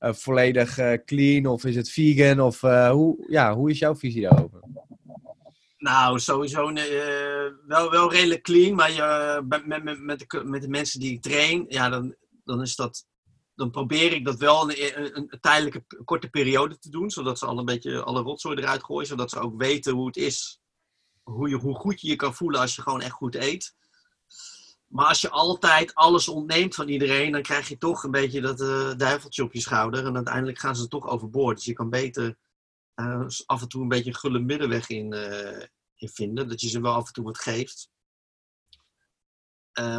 [0.00, 2.40] volledig eh, clean of is het vegan?
[2.40, 4.60] Of eh, hoe, ja, hoe is jouw visie daarover?
[5.78, 10.68] Nou, sowieso eh, wel, wel redelijk clean, maar je, met, met, met, de, met de
[10.68, 13.08] mensen die ik train, ja, dan, dan is dat.
[13.54, 17.58] Dan probeer ik dat wel een, een, tijdelijke korte periode te doen, zodat ze al
[17.58, 20.60] een beetje alle rotzooi eruit gooien, zodat ze ook weten hoe het is.
[21.22, 23.74] Hoe, je, hoe goed je je kan voelen als je gewoon echt goed eet.
[24.90, 28.60] Maar als je altijd alles ontneemt van iedereen, dan krijg je toch een beetje dat
[28.60, 30.06] eh, duiveltje op je schouder.
[30.06, 31.56] En uiteindelijk gaan ze toch overboord.
[31.56, 32.36] Dus je kan beter
[32.94, 35.66] eh, af en toe een beetje een gulle middenweg in, eh,
[35.96, 36.48] in vinden.
[36.48, 37.88] Dat je ze wel af en toe wat geeft.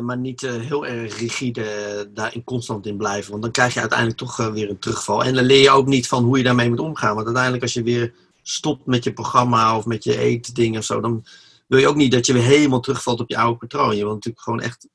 [0.02, 3.32] Maar niet heel erg rigide daarin constant in blijven.
[3.32, 5.24] Want dan krijg je uiteindelijk toch weer een terugval.
[5.24, 7.14] En dan leer je ook niet van hoe je daarmee moet omgaan.
[7.14, 11.00] Want uiteindelijk als je weer stopt met je programma of met je eetdingen of zo.
[11.00, 11.26] Dan
[11.72, 13.95] wil je ook niet dat je weer helemaal terugvalt op je oude patroon.
[13.95, 14.88] Je wil natuurlijk gewoon echt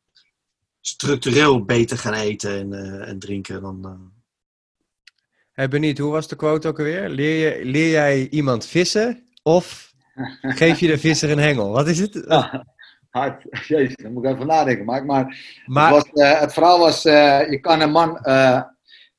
[0.80, 3.62] structureel beter gaan eten en, eh, en drinken.
[3.62, 4.16] Dan, eh,
[5.52, 7.08] Hey, benieuwd, hoe was de quote ook alweer?
[7.08, 9.94] Leer, je, leer jij iemand vissen of
[10.40, 11.70] geef je de visser een hengel?
[11.70, 12.24] Wat is het?
[12.28, 12.66] Ja,
[13.10, 13.66] hard.
[13.68, 14.84] Jezus, daar moet ik even nadenken.
[14.84, 18.62] Maar, maar Maar, het, was, eh, het verhaal was, eh, je kan een man eh,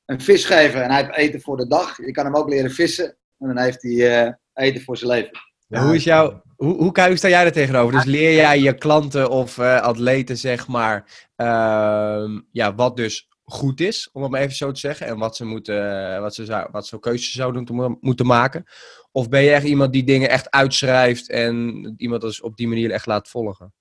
[0.05, 1.97] een vis geven en hij heeft eten voor de dag.
[1.97, 5.31] Je kan hem ook leren vissen en dan heeft hij eh, eten voor zijn leven.
[5.67, 7.93] Ja, hoe, is jouw, hoe, hoe, sta jij er tegenover?
[7.93, 13.79] Dus leer jij je klanten of eh, atleten, zeg maar, ehm, ja, wat dus goed
[13.79, 16.45] is, om het maar even zo te zeggen, en wat ze, moeten, eh, wat ze,
[16.45, 18.63] zou, wat ze keuzes zouden moeten, moeten maken?
[19.11, 22.91] Of ben je echt iemand die dingen echt uitschrijft en iemand dus op die manier
[22.91, 23.73] echt laat volgen?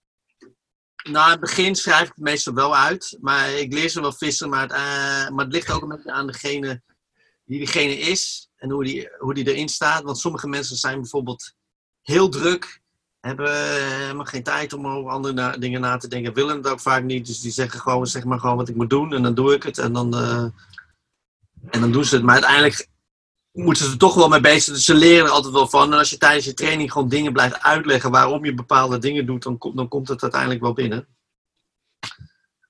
[1.11, 3.17] Na het begin schrijf ik het meestal wel uit.
[3.21, 4.49] Maar ik leer ze wel vissen.
[4.49, 6.83] Maar het, eh, maar het ligt ook een beetje aan degene
[7.45, 8.51] wie diegene is.
[8.57, 10.03] En hoe die, hoe die erin staat.
[10.03, 11.55] Want sommige mensen zijn bijvoorbeeld
[12.07, 12.81] heel druk.
[13.21, 13.67] hebben
[14.01, 16.35] helemaal geen tijd om over andere dingen na te denken.
[16.35, 17.27] Willen het ook vaak niet.
[17.27, 19.13] Dus die zeggen gewoon, zeg maar gewoon wat ik moet doen.
[19.13, 19.79] En dan doe ik het.
[19.79, 20.45] En dan, eh,
[21.71, 22.25] en dan doen ze het.
[22.25, 22.89] Maar uiteindelijk
[23.53, 24.75] moeten ze er toch wel mee bezig.
[24.75, 25.93] Dus ze leren er altijd wel van.
[25.93, 29.43] En als je tijdens je training gewoon dingen blijft uitleggen waarom je bepaalde dingen doet,
[29.43, 31.07] dan, komt dan komt het uiteindelijk wel binnen.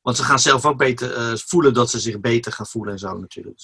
[0.03, 2.99] Want ze gaan zelf ook beter eh, voelen dat ze zich beter gaan voelen en
[2.99, 3.61] zo natuurlijk.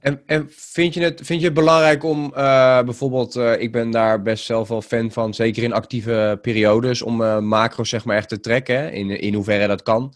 [0.00, 3.90] En, en vind, je het, vind je het belangrijk om eh, bijvoorbeeld, eh, ik ben
[3.90, 8.16] daar best zelf wel fan van, zeker in actieve periodes, om eh macro's zeg maar
[8.16, 10.14] echt te trekken, hè, in, in hoeverre dat kan.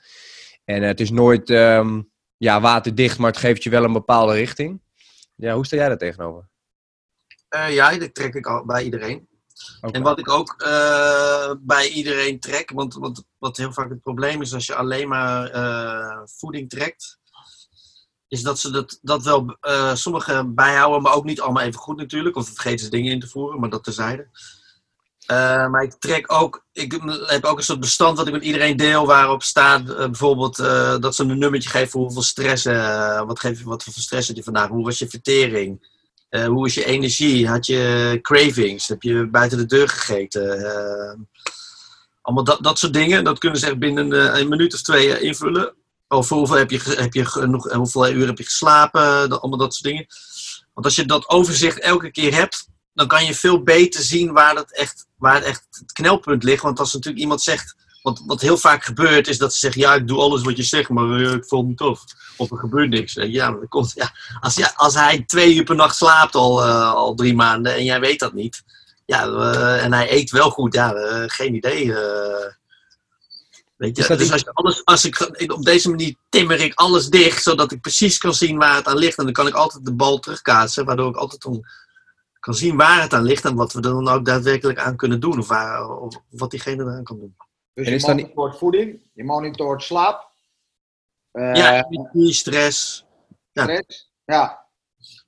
[0.65, 2.03] En het is nooit ehm,
[2.37, 4.81] ja, waterdicht, maar het geeft je wel een bepaalde richting.
[5.35, 6.49] Ja, hoe sta jij daar tegenover?
[7.69, 9.29] Ja, dat trek ik al bij iedereen.
[9.81, 10.57] En wat ik ook
[11.61, 15.51] bij iedereen trek, want, want wat heel vaak het probleem is als je alleen maar
[16.25, 17.19] voeding trekt,
[18.29, 21.97] is dat ze dat, dat wel eh sommigen bijhouden, maar ook niet allemaal even goed
[21.97, 22.37] natuurlijk.
[22.37, 24.29] Of vergeten ze dingen in te voeren, maar dat terzijde.
[25.27, 28.77] Eh, maar ik trek ook, ik heb ook een soort bestand wat ik met iedereen
[28.77, 30.57] deel, waarop staat eh, bijvoorbeeld
[31.03, 32.65] dat ze een nummertje geven voor hoeveel stress,
[33.27, 35.93] wat, geef wat voor stress had je vandaag, hoe was je vertering,
[36.47, 37.49] hoe is je energie?
[37.49, 38.89] Had je cravings?
[38.89, 41.29] Heb je buiten de deur gegeten?
[42.23, 43.25] Allemaal dat, dat soort dingen.
[43.25, 45.75] Dat kunnen ze echt binnen een minuut of twee invullen.
[46.15, 49.41] Of hoeveel, heb je, heb je genoeg, eh, hoeveel uur heb je geslapen?
[49.41, 50.07] Allemaal dat soort dingen.
[50.75, 54.55] Want als je dat overzicht elke keer hebt, dan kan je veel beter zien waar,
[54.55, 56.63] dat echt, waar het echt het knelpunt ligt.
[56.63, 59.95] Want als natuurlijk iemand zegt, wat, wat heel vaak gebeurt, is dat ze zeggen: Ja,
[59.95, 62.05] ik doe alles wat je zegt, maar eh, ik val niet af.
[62.37, 63.17] Of er gebeurt niks.
[63.17, 66.65] Eh, Ja, dat komt, ja, als, ja, als hij twee uur per nacht slaapt al,
[66.65, 68.63] al drie maanden en jij weet dat niet.
[69.07, 69.23] Ja,
[69.77, 70.93] en hij eet wel goed, ja,
[71.27, 71.95] geen idee.
[73.77, 76.75] Weet je, dus iets- als, je alles, als ik, ik- op deze manier timmer ik
[76.75, 79.19] alles dicht, zodat ik precies kan zien waar het aan ligt.
[79.19, 81.65] En dan kan ik altijd de bal terugkaatsen, waardoor ik altijd dan
[82.41, 85.21] kan zien waar het aan ligt en wat we er dan ook daadwerkelijk aan kunnen
[85.21, 85.39] doen.
[85.39, 87.37] Of, waar, of wat diegene eraan kan doen.
[87.73, 90.31] Dus En je is niet- monitort voeding, je monitort slaap.
[91.31, 93.05] eh, ja, energie, stress.
[93.53, 93.63] ja.
[93.63, 94.11] stress.
[94.25, 94.63] Ja,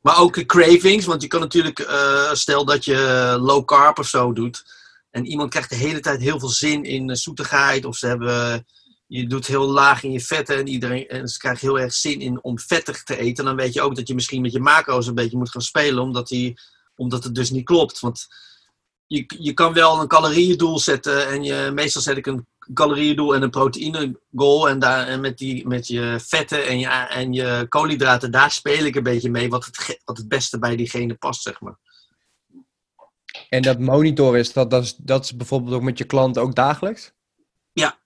[0.01, 4.32] Maar ook cravings, want je kan natuurlijk, eh, stel dat je low carb of zo
[4.32, 4.76] doet.
[5.17, 7.85] En iemand krijgt de hele tijd heel veel zin in eh, zoetigheid.
[7.85, 8.67] Of ze hebben,
[9.07, 12.21] je doet heel laag in je vetten en, iedereen, en ze krijgen heel erg zin
[12.21, 13.45] in om vettig te eten.
[13.45, 16.03] Dan weet je ook dat je misschien met je macro's een beetje moet gaan spelen,
[16.03, 16.61] omdat, die,
[16.97, 18.01] omdat het dus niet klopt.
[18.01, 18.27] Want
[19.07, 21.29] je, je kan wel een calorieëndoel zetten.
[21.29, 24.69] En je, meestal zet ik een calorieëndoel en een proteïnegoal.
[24.69, 28.85] En, daar, en met, die, met je vetten en je, en je koolhydraten, daar speel
[28.85, 31.79] ik een beetje mee wat het, wat het beste bij diegene past, zeg maar.
[33.49, 36.55] En dat monitoren, is dat, dat, is, dat is bijvoorbeeld ook met je klanten ook
[36.55, 37.12] dagelijks?
[37.72, 37.99] Ja.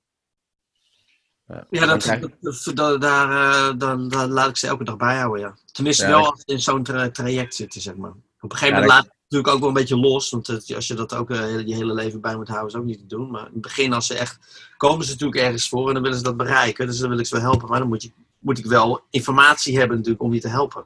[1.71, 3.31] Ja, dat, krijg- dat, daar,
[3.71, 5.55] eh, dan, dan laat ik ze elke dag bijhouden, ja.
[5.73, 8.11] Tenminste Ja, wel als ze in zo'n tra- traject zitten, zeg maar.
[8.41, 10.31] Op een gegeven moment laat ik het natuurlijk ook wel een beetje los.
[10.31, 12.85] Want het- als je dat ook eh, je hele leven bij moet houden, is ook
[12.85, 13.31] niet te doen.
[13.31, 14.39] Maar in het begin, als ze echt...
[14.77, 16.87] Komen ze natuurlijk ergens voor en dan willen ze dat bereiken.
[16.87, 17.69] Dus dan wil ik ze wel helpen.
[17.69, 20.85] Maar dan moet, je, moet ik wel informatie hebben natuurlijk om je te helpen.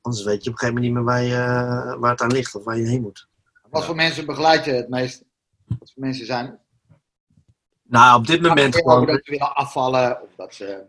[0.00, 1.34] Anders weet je op een gegeven moment niet meer waar, je,
[1.92, 3.27] eh, waar het aan ligt of waar je heen moet.
[3.70, 5.22] Wat voor mensen begeleid je het meest?
[5.78, 6.58] Wat voor mensen zijn het?
[7.82, 9.06] Nou, op dit moment gewoon...
[9.06, 10.84] dat ze willen afvallen of dat ze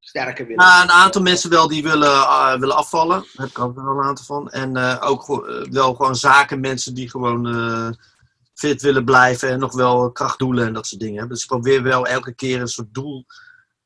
[0.00, 0.64] sterker willen.
[0.64, 3.18] Ja, een aantal mensen wel die willen, eh, willen afvallen.
[3.18, 4.50] Daar heb ik ook wel een aantal van.
[4.50, 7.96] En eh, ook eh, wel gewoon zakenmensen die gewoon
[8.54, 11.28] fit willen blijven en nog wel krachtdoelen en dat soort dingen.
[11.28, 13.26] Dus ik probeer wel elke keer een soort doel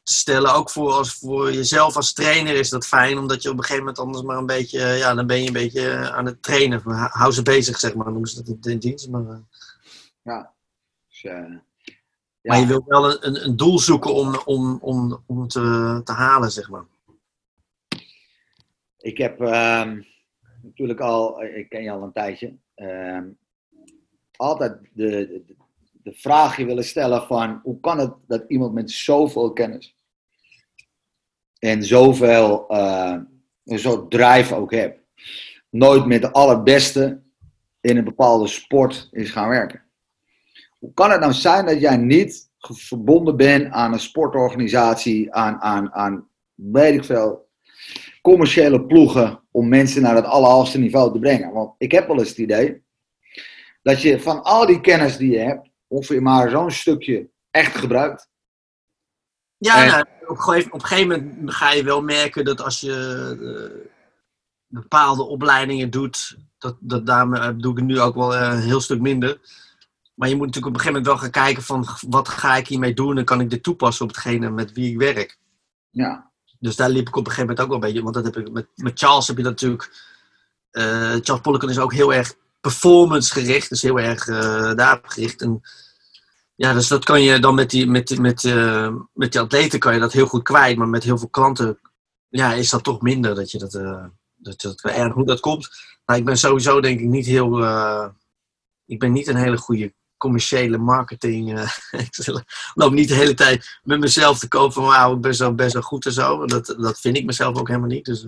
[0.07, 0.54] te stellen.
[0.54, 3.84] Ook voor, als, voor jezelf als trainer is dat fijn, omdat je op een gegeven
[3.84, 6.42] moment anders maar een beetje, eh, ja, dan ben je een beetje eh, aan het
[6.42, 6.82] trainen.
[7.11, 9.09] Hou ze bezig, zeg maar, noemen ze dat in, dienst.
[9.09, 9.26] Maar,
[10.22, 10.42] eh,
[11.09, 11.62] Dus, ja.
[12.42, 16.12] maar je wil wel een, een, een doel zoeken om, om, om, om te, te
[16.12, 16.84] halen, zeg maar.
[18.98, 20.02] Ik heb ehm,
[20.62, 23.28] natuurlijk al, ik ken je al een tijdje, ehm,
[24.36, 25.54] altijd de, de,
[25.92, 29.95] de vraag je willen stellen van hoe kan het dat iemand met zoveel kennis
[31.59, 33.16] en zoveel eh
[33.66, 34.98] een drive ook heeft,
[35.70, 37.22] nooit met de allerbeste
[37.80, 39.82] in een bepaalde sport is gaan werken.
[40.78, 45.92] Hoe kan het nou zijn dat jij niet verbonden bent aan een sportorganisatie, aan, aan,
[45.92, 47.48] aan weet ik veel,
[48.22, 51.52] commerciële ploegen om mensen naar het allerhoogste niveau te brengen.
[51.52, 52.84] Want ik heb wel eens het idee
[53.82, 58.30] dat je van al die kennis die je hebt, ongeveer maar zo'n stukje echt gebruikt.
[59.59, 62.61] Ja, En- nou, op, een gegeven, op een gegeven moment ga je wel merken dat
[62.61, 62.92] als je
[63.40, 63.88] eh,
[64.66, 68.80] bepaalde opleidingen doet, dat, dat daarmee eh, doe ik nu ook wel eh, een heel
[68.80, 69.38] stuk minder.
[70.14, 72.68] Maar je moet natuurlijk op een gegeven moment wel gaan kijken van wat ga ik
[72.68, 75.38] hiermee doen en kan ik dit toepassen op hetgene met wie ik werk.
[75.90, 78.24] Ja, Dus daar liep ik op een gegeven moment ook wel een beetje, want dat
[78.24, 80.04] heb ik met, met Charles heb je dat natuurlijk.
[81.22, 85.42] Charles Polican is ook heel erg performance gericht, dus heel erg uh, daarop gericht.
[85.42, 85.62] En,
[86.57, 89.94] ja, dus dat kan je dan met die, met, met, uh, met die atleten kan
[89.94, 91.78] je dat heel goed kwijt, maar met heel veel klanten
[92.28, 94.04] ja, is dat toch minder dat je dat, uh,
[94.34, 95.68] dat, dat erg hoe dat komt.
[96.04, 97.64] Maar ik ben sowieso denk ik niet heel,
[98.86, 101.61] ik ben niet een hele goede commerciële marketing.
[101.90, 102.44] ik
[102.74, 105.72] loop niet de hele tijd met mezelf te kopen van wauw, ik ben zo best
[105.72, 106.46] wel goed en zo.
[106.46, 108.04] Dat, dat vind ik mezelf ook helemaal niet.
[108.04, 108.26] Dus,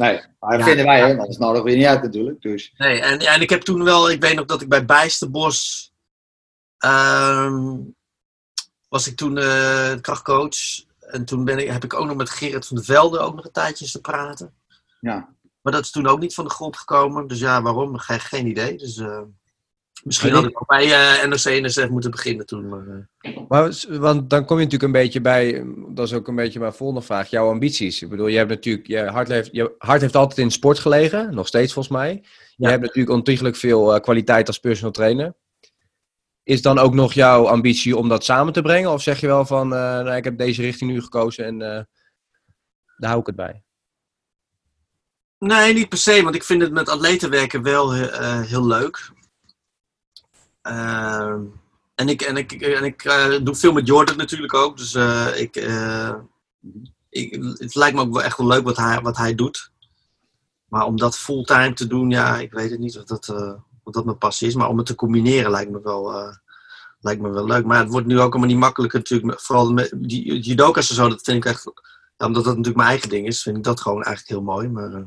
[0.00, 1.18] Nee, maar dat vinden wij, hè?
[1.18, 2.42] anders nodig we je niet uit natuurlijk.
[2.42, 2.72] Dus.
[2.76, 5.89] Nee, en, en ik heb toen wel, ik weet nog dat ik bij Bijsterbos
[6.84, 7.54] uh,
[8.88, 10.88] was ik toen uh, krachtcoach.
[11.00, 13.44] En toen ben ik, heb ik ook nog met Gerrit van der Velde ook nog
[13.44, 14.54] een tijdje te praten.
[15.00, 15.28] Ja.
[15.62, 17.26] Maar dat is toen ook niet van de grond gekomen.
[17.26, 17.98] Dus ja, waarom?
[17.98, 18.76] Geen, geen idee.
[18.76, 19.20] Dus uh,
[20.04, 22.68] misschien had ik ook bij uh, NOC NSF moeten beginnen toen.
[22.68, 23.08] Maar,
[23.48, 26.72] maar, want dan kom je natuurlijk een beetje bij, dat is ook een beetje mijn
[26.72, 28.02] volgende vraag, jouw ambities.
[28.02, 31.34] Ik bedoel, je hebt natuurlijk, je hart heeft, je hart heeft altijd in sport gelegen,
[31.34, 32.22] nog steeds volgens mij.
[32.56, 35.34] Je hebt natuurlijk ontiegelijk veel kwaliteit als personal trainer.
[36.50, 38.90] Is dan ook nog jouw ambitie om dat samen te brengen?
[38.90, 41.82] Of zeg je wel van, uh, nou, ik heb deze richting nu gekozen en uh,
[42.96, 43.62] daar hou ik het bij?
[45.38, 49.12] Nee, niet per se, want ik vind het met atleten werken wel uh, heel leuk.
[50.62, 51.44] Ehm,
[51.94, 53.02] en ik, en ik, en ik
[53.42, 54.94] doe veel met Jordan natuurlijk ook, dus
[55.34, 55.56] ik,
[57.08, 59.72] ik, het lijkt me ook wel echt wel leuk wat hij, wat hij doet.
[60.68, 63.28] Maar om dat fulltime te doen, ja, ik weet het niet of dat
[63.82, 64.54] of dat mijn passie is.
[64.54, 66.34] Maar om het te combineren lijkt me wel, uh,
[67.00, 67.64] lijkt me wel leuk.
[67.64, 69.40] Maar het wordt nu ook allemaal niet makkelijker natuurlijk.
[69.40, 71.72] Vooral met die judoka's en zo, dat vind ik echt...
[72.16, 74.68] Omdat dat natuurlijk mijn eigen ding is, vind ik dat gewoon eigenlijk heel mooi.
[74.68, 75.02] Maar, uh,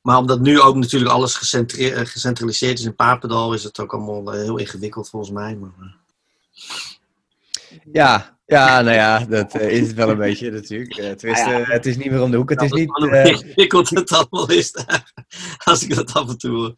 [0.00, 4.56] maar omdat nu ook natuurlijk alles gecentraliseerd is in Papendal, is het ook allemaal heel
[4.56, 5.56] ingewikkeld volgens mij.
[5.56, 5.96] Maar,
[7.92, 10.98] ja, ja, nou ja, dat uh, is het wel een beetje natuurlijk.
[10.98, 11.64] Uh, tenminste, ah, ja.
[11.64, 12.50] het is niet meer om de hoek.
[12.50, 12.88] Het is niet.
[12.88, 14.74] Hoe ingewikkeld het allemaal is,
[15.64, 16.74] als ik dat af en toe hoor.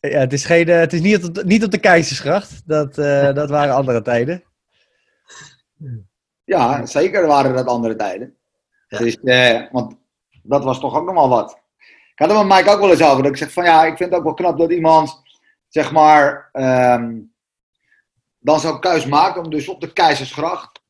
[0.00, 2.62] Ja, het is, geen, het is niet, op, niet op de Keizersgracht.
[2.64, 2.94] Dat,
[3.40, 4.42] dat waren andere tijden.
[6.44, 8.36] Ja, zeker waren dat andere tijden.
[8.88, 8.98] Ja.
[8.98, 9.18] Dus,
[9.70, 9.96] want
[10.42, 11.60] dat was toch ook nog wel wat.
[12.12, 13.22] Ik had er met Mike ook wel eens over.
[13.22, 15.22] Dat ik zeg van ja, ik vind het ook wel knap dat iemand,
[15.68, 16.50] zeg maar.
[16.52, 17.31] Um,
[18.42, 20.80] dan zou ik keus maken om dus op de Keizersgracht,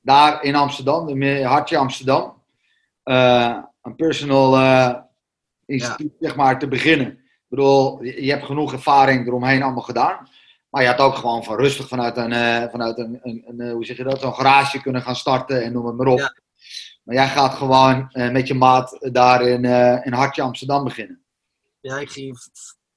[0.00, 2.42] daar in Amsterdam, de hartje Amsterdam,
[3.04, 4.94] uh, een personal uh,
[5.66, 7.06] instituut zeg maar, te beginnen.
[7.08, 10.28] Ik bedoel, je hebt genoeg ervaring eromheen allemaal gedaan.
[10.68, 13.84] Maar je had ook gewoon van rustig vanuit een, uh, vanuit een, een, een hoe
[13.84, 16.18] zeg je dat, zo'n garage kunnen gaan starten en noem het maar op.
[16.18, 16.34] Ja.
[17.02, 19.64] Maar jij gaat gewoon met je maat daar in,
[20.04, 21.24] in Hartje Amsterdam beginnen.
[21.80, 22.38] Ja, ik ging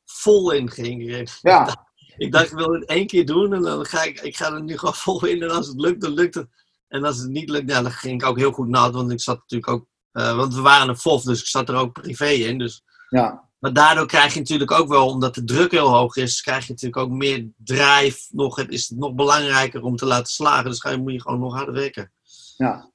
[0.06, 0.70] vol in.
[0.70, 1.68] Ging, ja.
[2.20, 4.64] ik dacht, ik wil het één keer doen en dan ga ik, ik ga er
[4.64, 5.42] nu gewoon vol in.
[5.42, 6.48] En als het lukt, dan lukt het.
[6.88, 8.94] En als het niet lukt, ja, dan ging ik ook heel goed nat.
[8.94, 11.76] Want ik zat natuurlijk ook, uh, want we waren een FOF, dus ik zat er
[11.76, 12.58] ook privé in.
[12.58, 12.84] Dus.
[13.10, 13.48] Ja.
[13.60, 16.72] Maar daardoor krijg je natuurlijk ook wel, omdat de druk heel hoog is, krijg je
[16.72, 18.20] natuurlijk ook meer drive.
[18.30, 20.70] Nog, is het nog belangrijker om te laten slagen.
[20.70, 22.12] Dus ga je, moet je gewoon nog harder werken.
[22.58, 22.92] Ja.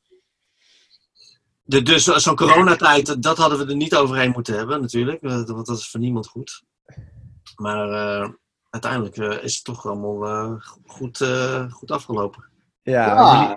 [1.62, 5.20] De, dus zo'n coronatijd, dat hadden we er niet overheen moeten hebben natuurlijk.
[5.20, 6.62] Want dat is voor niemand goed.
[7.56, 8.28] Maar uh,
[8.74, 12.44] uiteindelijk uh, is het toch allemaal uh, goed, uh, goed afgelopen.
[12.82, 13.40] Ja, ja.
[13.40, 13.56] Jullie,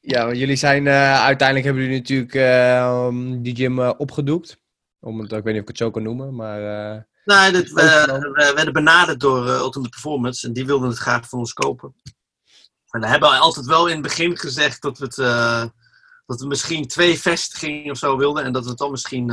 [0.00, 2.32] ja want jullie zijn uiteindelijk hebben jullie natuurlijk
[3.44, 4.58] die gym opgedoekt.
[5.00, 6.60] Om het, ik weet niet of ik het zo kan noemen, maar.
[7.24, 7.82] nee, dit, we,
[8.34, 11.94] we, werden benaderd door Ultimate Performance en die wilden het graag van ons kopen.
[12.90, 15.16] En we hebben altijd wel in het begin gezegd dat we, het,
[16.26, 19.26] dat we misschien twee vestigingen of zo wilden en dat we het dan misschien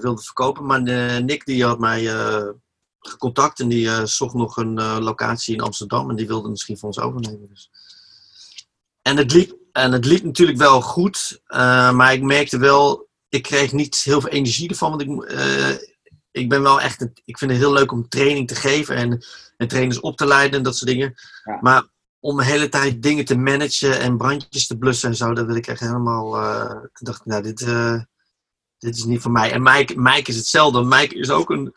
[0.00, 0.66] wilden verkopen.
[0.66, 0.82] Maar
[1.22, 2.02] Nick die had mij
[3.18, 6.78] contact en die uh, zocht nog een uh, locatie in Amsterdam en die wilde misschien
[6.78, 7.48] voor ons overnemen.
[7.48, 7.70] Dus.
[9.02, 13.42] En, het liep, en het liep natuurlijk wel goed, uh, maar ik merkte wel, ik
[13.42, 15.10] kreeg niet heel veel energie ervan, want ik,
[16.30, 19.24] ik ben wel echt, een, ik vind het heel leuk om training te geven en,
[19.56, 21.14] en trainers op te leiden en dat soort dingen.
[21.44, 21.58] Ja.
[21.60, 21.84] Maar
[22.20, 25.56] om de hele tijd dingen te managen en brandjes te blussen en zo, dat wil
[25.56, 26.42] ik echt helemaal,
[26.82, 27.66] ik dacht, nou dit,
[28.78, 29.52] dit is niet voor mij.
[29.52, 31.74] En Mike, Mike is hetzelfde, Mike is ook een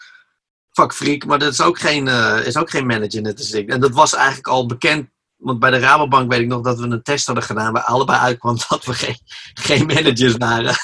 [0.75, 3.69] vakfreak, maar dat is ook geen, uh, is ook geen manager net als ik.
[3.69, 6.87] En dat was eigenlijk al bekend, want bij de Rabobank weet ik nog dat we
[6.87, 9.19] een test hadden gedaan waar allebei uitkwam dat we geen,
[9.53, 10.75] geen managers waren.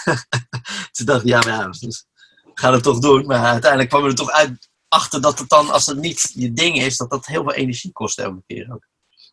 [0.92, 2.06] Toen dacht ja, maar ja, dus
[2.44, 3.26] we gaan het toch doen.
[3.26, 6.78] Maar uiteindelijk kwam er toch uit achter dat het dan, als het niet je ding
[6.78, 8.88] is, dat dat heel veel energie kost elke keer ook.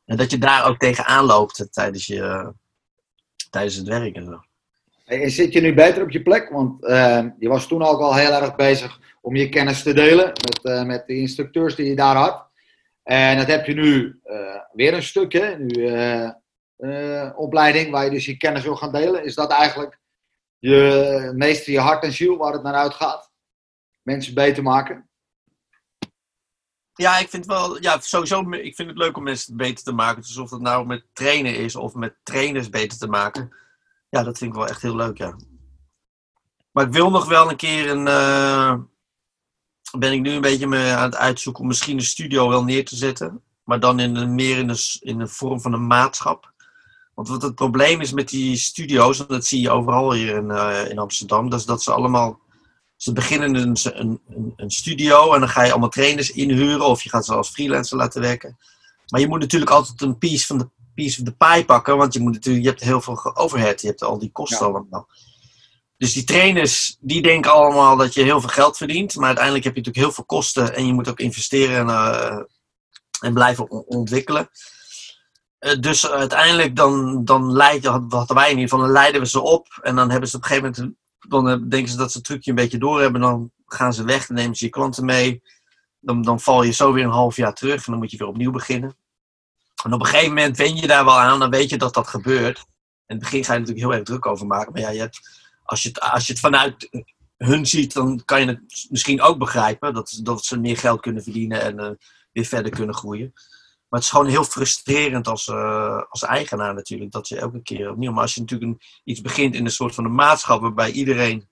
[0.04, 2.52] En dat je daar ook tegenaan loopt tijdens, je,
[3.50, 4.42] tijdens het werk en zo.
[5.08, 6.48] Hey, zit je nu beter op je plek?
[6.48, 10.26] Want uh, je was toen ook al heel erg bezig om je kennis te delen
[10.26, 12.46] met, uh, met de instructeurs die je daar had.
[13.02, 15.90] En dat heb je nu uh, weer een stukje, nu
[17.36, 19.24] opleiding, waar je dus je kennis wil gaan delen.
[19.24, 19.98] Is dat eigenlijk
[20.58, 23.30] je meester je hart en ziel waar het naar uitgaat?
[24.02, 25.08] Mensen beter maken?
[26.94, 30.22] Ja, ik vind wel, ja, sowieso, ik vind het leuk om mensen beter te maken.
[30.22, 33.52] Dus of het nou met trainen is of met trainers beter te maken.
[34.08, 35.36] Ja, dat vind ik wel echt heel leuk, ja.
[36.72, 38.74] Maar ik wil nog wel een keer een, uh,
[39.98, 42.84] ben ik nu een beetje me aan het uitzoeken om misschien een studio wel neer
[42.84, 43.42] te zetten.
[43.64, 46.52] Maar dan in een, meer in de, in vorm van een maatschap.
[47.14, 50.48] Want wat het probleem is met die studio's, en dat zie je overal hier in,
[50.48, 52.40] uh, in Amsterdam, dat is dat ze allemaal.
[52.96, 54.20] Ze beginnen een, een,
[54.56, 57.96] een, studio en dan ga je allemaal trainers inhuren of je gaat ze als freelancer
[57.96, 58.58] laten werken.
[59.08, 60.68] Maar je moet natuurlijk altijd een piece van de
[60.98, 63.86] piece of the pie pakken, want je, moet natuurlijk, je hebt heel veel overhead, je
[63.86, 65.08] hebt al die kosten allemaal.
[65.96, 69.14] Dus die trainers, die denken allemaal dat je heel veel geld verdient.
[69.16, 72.38] Maar uiteindelijk heb je natuurlijk heel veel kosten en je moet ook investeren en, uh,
[73.20, 74.48] en blijven ontwikkelen.
[75.60, 79.40] Uh, dus uiteindelijk dan, dan leiden, hadden wij in ieder geval, dan leiden we ze
[79.40, 79.78] op.
[79.82, 80.96] En dan hebben ze op een gegeven moment,
[81.28, 83.20] dan eh, denken ze dat ze het trucje een beetje door hebben.
[83.20, 85.42] Dan gaan ze weg, dan nemen ze je klanten mee.
[86.00, 88.28] Dan, dan val je zo weer een half jaar terug en dan moet je weer
[88.28, 88.96] opnieuw beginnen.
[89.84, 92.08] En op een gegeven moment wen je daar wel aan, dan weet je dat dat
[92.08, 92.58] gebeurt.
[93.06, 94.72] In het begin ga je natuurlijk heel erg druk over maken.
[94.72, 95.20] Maar ja, je hebt
[95.62, 97.04] als je, het, als je het vanuit
[97.36, 99.94] hun ziet, dan kan je het misschien ook begrijpen.
[99.94, 101.90] Dat, dat ze meer geld kunnen verdienen en uh,
[102.32, 103.32] weer verder kunnen groeien.
[103.88, 107.10] Maar het is gewoon heel frustrerend als, uh, als eigenaar natuurlijk.
[107.10, 108.12] Dat je elke keer opnieuw.
[108.12, 111.48] Maar als je natuurlijk een, iets begint in een soort van een maatschappij waarbij iedereen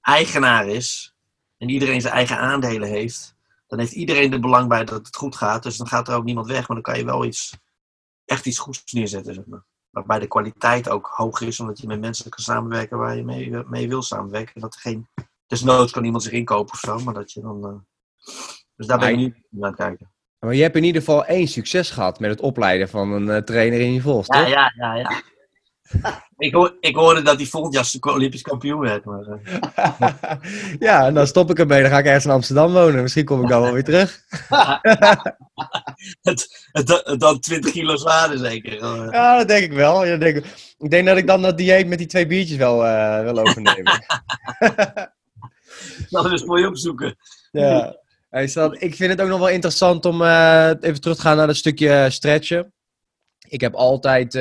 [0.00, 1.14] eigenaar is.
[1.58, 3.33] En iedereen zijn eigen aandelen heeft.
[3.76, 5.62] Dan heeft iedereen er belang bij dat het goed gaat.
[5.62, 6.68] Dus dan gaat er ook niemand weg.
[6.68, 7.56] Maar dan kan je wel iets,
[8.24, 9.34] echt iets goeds neerzetten.
[9.34, 13.16] Zeg maar waarbij de kwaliteit ook hoog is, omdat je met mensen kan samenwerken waar
[13.16, 14.60] je mee, mee wil samenwerken.
[14.60, 15.08] Dat er geen,
[15.46, 17.66] desnoods kan iemand zich inkopen of zo, maar dat je dan.
[17.66, 17.80] Uh...
[18.76, 20.12] dus daar ben ik nu naar het kijken.
[20.38, 23.36] Maar je hebt in ieder geval één succes gehad met het opleiden van een uh,
[23.36, 24.48] trainer in je volst, ja, toch?
[24.48, 25.22] Ja, ja, ja.
[26.36, 29.04] Ik, hoor, ik hoorde dat hij volgend jaar Olympisch kampioen werd.
[29.04, 30.76] Maar, uh...
[30.88, 31.82] ja, en dan stop ik ermee.
[31.82, 33.02] Dan ga ik ergens in Amsterdam wonen.
[33.02, 34.20] Misschien kom ik dan wel weer terug.
[36.22, 38.74] het, het, dan 20 kilo zwaarder zeker.
[39.12, 40.06] Ja, dat denk ik wel.
[40.06, 40.44] Ik denk,
[40.78, 44.04] ik denk dat ik dan dat dieet met die twee biertjes wel uh, wil overnemen.
[46.10, 47.16] dat voor je opzoeken.
[47.50, 47.96] Ja.
[48.78, 51.56] ik vind het ook nog wel interessant om uh, even terug te gaan naar dat
[51.56, 52.72] stukje stretchen.
[53.48, 54.34] Ik heb altijd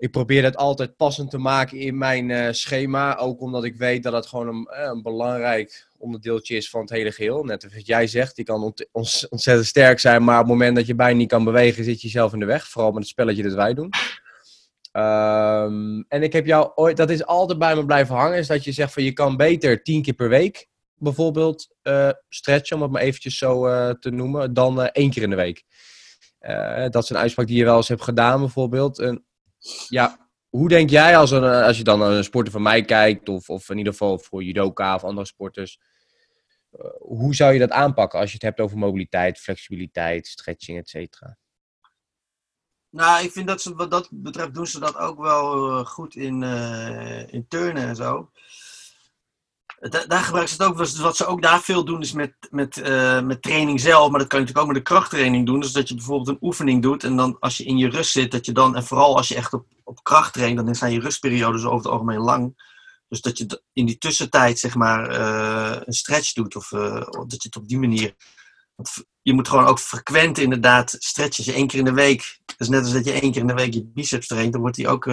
[0.00, 3.16] ik probeer het altijd passend te maken in mijn uh, schema.
[3.16, 6.90] Ook omdat ik weet dat het gewoon een, eh, een, belangrijk onderdeeltje is van het
[6.90, 7.44] hele geheel.
[7.44, 10.24] Net als wat jij zegt, die kan ont ontzettend sterk zijn.
[10.24, 12.44] Maar op het moment dat je bijna niet kan bewegen, zit je zelf in de
[12.44, 12.68] weg.
[12.68, 13.90] Vooral met het spelletje dat wij doen.
[14.92, 18.64] Um, en ik heb jou ooit, dat is altijd bij me blijven hangen, is dat
[18.64, 22.90] je zegt van je kan beter tien keer per week bijvoorbeeld uh, stretchen, om het
[22.90, 23.62] maar eventjes zo
[23.98, 25.64] te noemen, dan één keer in de week.
[26.90, 28.98] dat is een uitspraak die je wel eens hebt gedaan bijvoorbeeld.
[28.98, 29.24] En
[29.88, 33.48] ja, hoe denk jij als, een, als je dan een sporter van mij kijkt, of,
[33.48, 35.78] of in ieder geval voor judoka of andere sporters,
[36.72, 40.88] uh, hoe zou je dat aanpakken als je het hebt over mobiliteit, flexibiliteit, stretching, et
[40.88, 41.36] cetera?
[42.90, 46.16] Nou, ik vind dat ze wat dat betreft doen ze dat ook wel uh, goed
[46.16, 46.42] in,
[47.30, 48.30] in turnen en zo
[49.80, 50.76] daar gebruiken ze het ook.
[51.02, 54.10] Wat ze ook daar veel doen is met, met, uh, met training zelf.
[54.10, 55.60] Maar dat kan je natuurlijk ook met de krachttraining doen.
[55.60, 57.04] Dus dat je bijvoorbeeld een oefening doet.
[57.04, 58.76] En dan als je in je rust zit, dat je dan.
[58.76, 61.86] En vooral als je echt op, op kracht traint, dan zijn je rustperiodes over het
[61.86, 62.68] algemeen lang.
[63.08, 66.56] Dus dat je in die tussentijd zeg maar uh, een stretch doet.
[66.56, 68.14] Of uh, dat je het op die manier.
[69.22, 71.54] Je moet gewoon ook frequent inderdaad stretchen.
[71.54, 72.40] Één keer in de week.
[72.56, 74.76] Dus net als dat je één keer in de week je biceps traint, dan wordt
[74.76, 75.06] die ook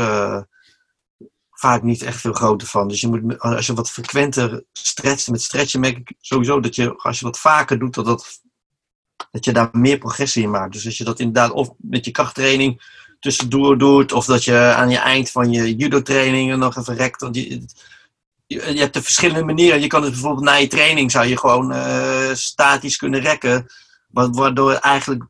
[1.60, 2.88] vaak niet echt veel groter van.
[2.88, 6.96] Dus je moet, als je wat frequenter stretcht, met stretchen merk ik sowieso dat je,
[6.98, 8.42] als je wat vaker doet, dat, dat,
[9.32, 10.74] dat je daar meer progressie in maakt.
[10.74, 12.82] Dus als je dat inderdaad of met je krachttraining
[13.20, 17.22] tussendoor doet, of dat je aan je eind van je judo-trainingen nog even rekt.
[17.22, 17.66] Want je,
[18.48, 19.82] je, hebt de verschillende manieren.
[19.82, 23.66] Je kan dus bijvoorbeeld na je training zou je gewoon uh, statisch kunnen rekken.
[24.08, 25.24] Waardoor, eigenlijk,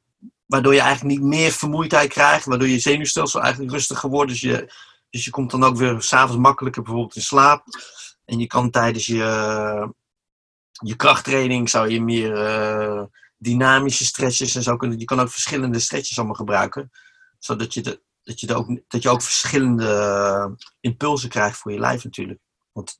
[0.45, 2.45] waardoor je eigenlijk niet meer vermoeidheid krijgt.
[2.45, 4.29] Waardoor je zenuwstelsel eigenlijk rustiger wordt.
[4.29, 4.71] Dus je,
[5.09, 7.63] dus je komt dan ook weer s'avonds makkelijker bijvoorbeeld in slaap.
[8.25, 9.93] En je kan tijdens je,
[10.71, 13.03] je krachttraining zou je meer uh,
[13.37, 14.99] dynamische stretches en zo kunnen.
[14.99, 16.91] Je kan ook verschillende stretches allemaal gebruiken.
[17.39, 21.79] Zodat je, de, dat je, de ook, dat je ook verschillende impulsen krijgt voor je
[21.79, 22.39] lijf natuurlijk.
[22.71, 22.99] Want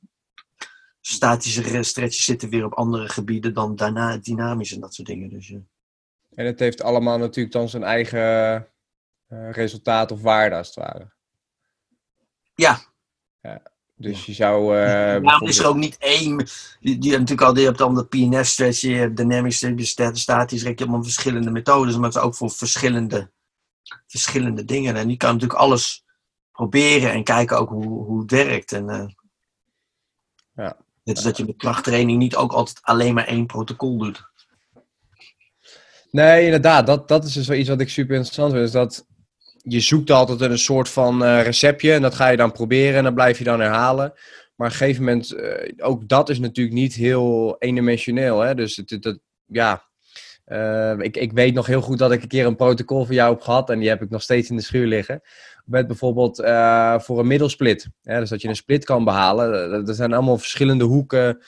[1.00, 5.28] statische stretches zitten weer op andere gebieden dan daarna dynamisch en dat soort dingen.
[5.28, 5.60] Dus, ja.
[6.34, 8.68] En het heeft allemaal natuurlijk dan zijn eigen
[9.50, 11.16] resultaat of waarde als het ware.
[12.58, 12.80] Ja.
[13.42, 13.62] ja.
[13.96, 14.76] Dus je zou.
[14.76, 16.36] Uh, is er ook niet één.
[16.80, 20.60] Die, die natuurlijk al, je hebt dan de PNS stretch, je hebt dynamic stretch, statisch,
[20.60, 23.30] je hebt allemaal verschillende methodes, maar het is ook voor verschillende,
[24.06, 24.96] verschillende dingen.
[24.96, 26.04] En die kan natuurlijk alles
[26.52, 28.72] proberen en kijken ook hoe, hoe het werkt.
[28.72, 29.06] En uh,
[30.54, 30.76] Ja.
[31.04, 34.28] Net als dat je met krachttraining niet ook altijd alleen maar één protocol doet.
[36.10, 36.86] Nee, inderdaad.
[36.86, 38.64] Dat, dat is dus wel iets wat ik super interessant vind.
[38.64, 39.06] Is dat
[39.62, 43.04] je zoekt altijd een soort van eh, receptje en dat ga je dan proberen en
[43.04, 44.12] dat blijf je dan herhalen.
[44.56, 48.40] Maar op een gegeven moment, eh, ook dat is natuurlijk niet heel eendimensioneel.
[48.40, 48.54] Hè?
[48.54, 49.86] Dus het, het, het- ja,
[50.48, 53.32] Eh, ik, ik weet nog heel goed dat ik een keer een protocol voor jou
[53.32, 55.20] heb gehad en die heb ik nog steeds in de schuur liggen.
[55.64, 56.36] Met bijvoorbeeld
[57.04, 57.88] voor een middelsplit.
[58.02, 58.18] Hè?
[58.20, 59.72] Dus dat je een split kan behalen.
[59.72, 61.42] Eh, Er zijn allemaal verschillende hoeken,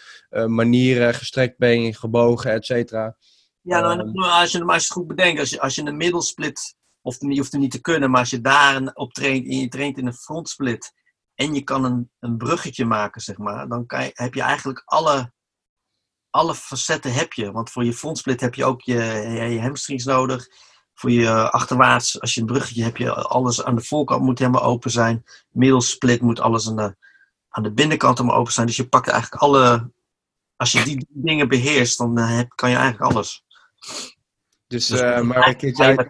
[0.47, 3.17] manieren, gestrekt been, gebogen, et cetera.
[3.61, 4.19] Ja, nou, Ehm.
[4.19, 7.61] als je eens goed bedenkt, als je, als je een middelsplit, of je hoeft hem
[7.61, 10.93] niet te kunnen, maar als je daar op traint en je traint in een frontsplit
[11.35, 14.83] en je kan een, een bruggetje maken, zeg maar, dan kan je, heb je eigenlijk
[14.85, 15.33] alle,
[16.31, 17.53] alle facetten heb je.
[17.53, 18.95] Want voor je frontsplit heb je ook je,
[19.51, 20.49] je, hamstrings nodig.
[20.95, 24.63] Voor je achterwaarts, als je een bruggetje hebt, je alles aan de voorkant moet helemaal
[24.63, 25.25] open zijn.
[25.51, 26.97] Middelsplit moet alles aan de,
[27.49, 28.67] aan de binnenkant helemaal open zijn.
[28.67, 29.91] Dus je pakt eigenlijk alle,
[30.57, 33.45] als je die dingen beheerst, dan eh, heb, kan je eigenlijk alles.
[34.67, 36.07] Dus, Dus eh, maar uit-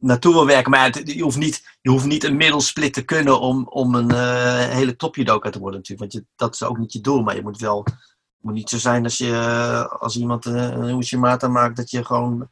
[0.00, 0.70] naartoe- wil werken.
[0.70, 4.68] Maar je hoeft niet, je hoeft niet een middelsplit te kunnen om, om een eh,
[4.68, 6.12] hele topjudoka te worden natuurlijk.
[6.12, 7.22] Want je, dat is ook niet je doel.
[7.22, 7.94] Maar je moet wel, het
[8.40, 12.04] moet niet zo zijn als, je, eh, als iemand eh, een Ushimata maakt dat je
[12.04, 12.48] gewoon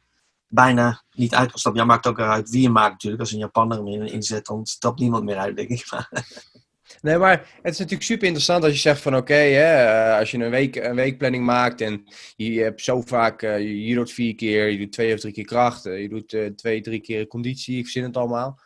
[0.47, 1.81] bijna niet uit kan stappen.
[1.81, 3.21] Ja, maakt ook uit wie je maakt natuurlijk.
[3.21, 5.85] Als een Japaner hem in- inzet, dan stapt niemand meer uit, denk ik.
[7.01, 10.37] Nee, maar het is natuurlijk super interessant als je zegt van oké, eh, als je
[10.37, 12.03] een, week, een weekplanning maakt en
[12.35, 15.33] je hebt zo vaak, eh, je, je doet vier keer, je doet twee of drie
[15.33, 18.59] keer kracht, eh, je doet twee, drie keer conditie, ik verzin het allemaal.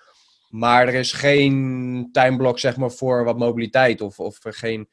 [0.50, 4.90] Maar er is geen timeblok zeg maar voor wat mobiliteit of, of geen,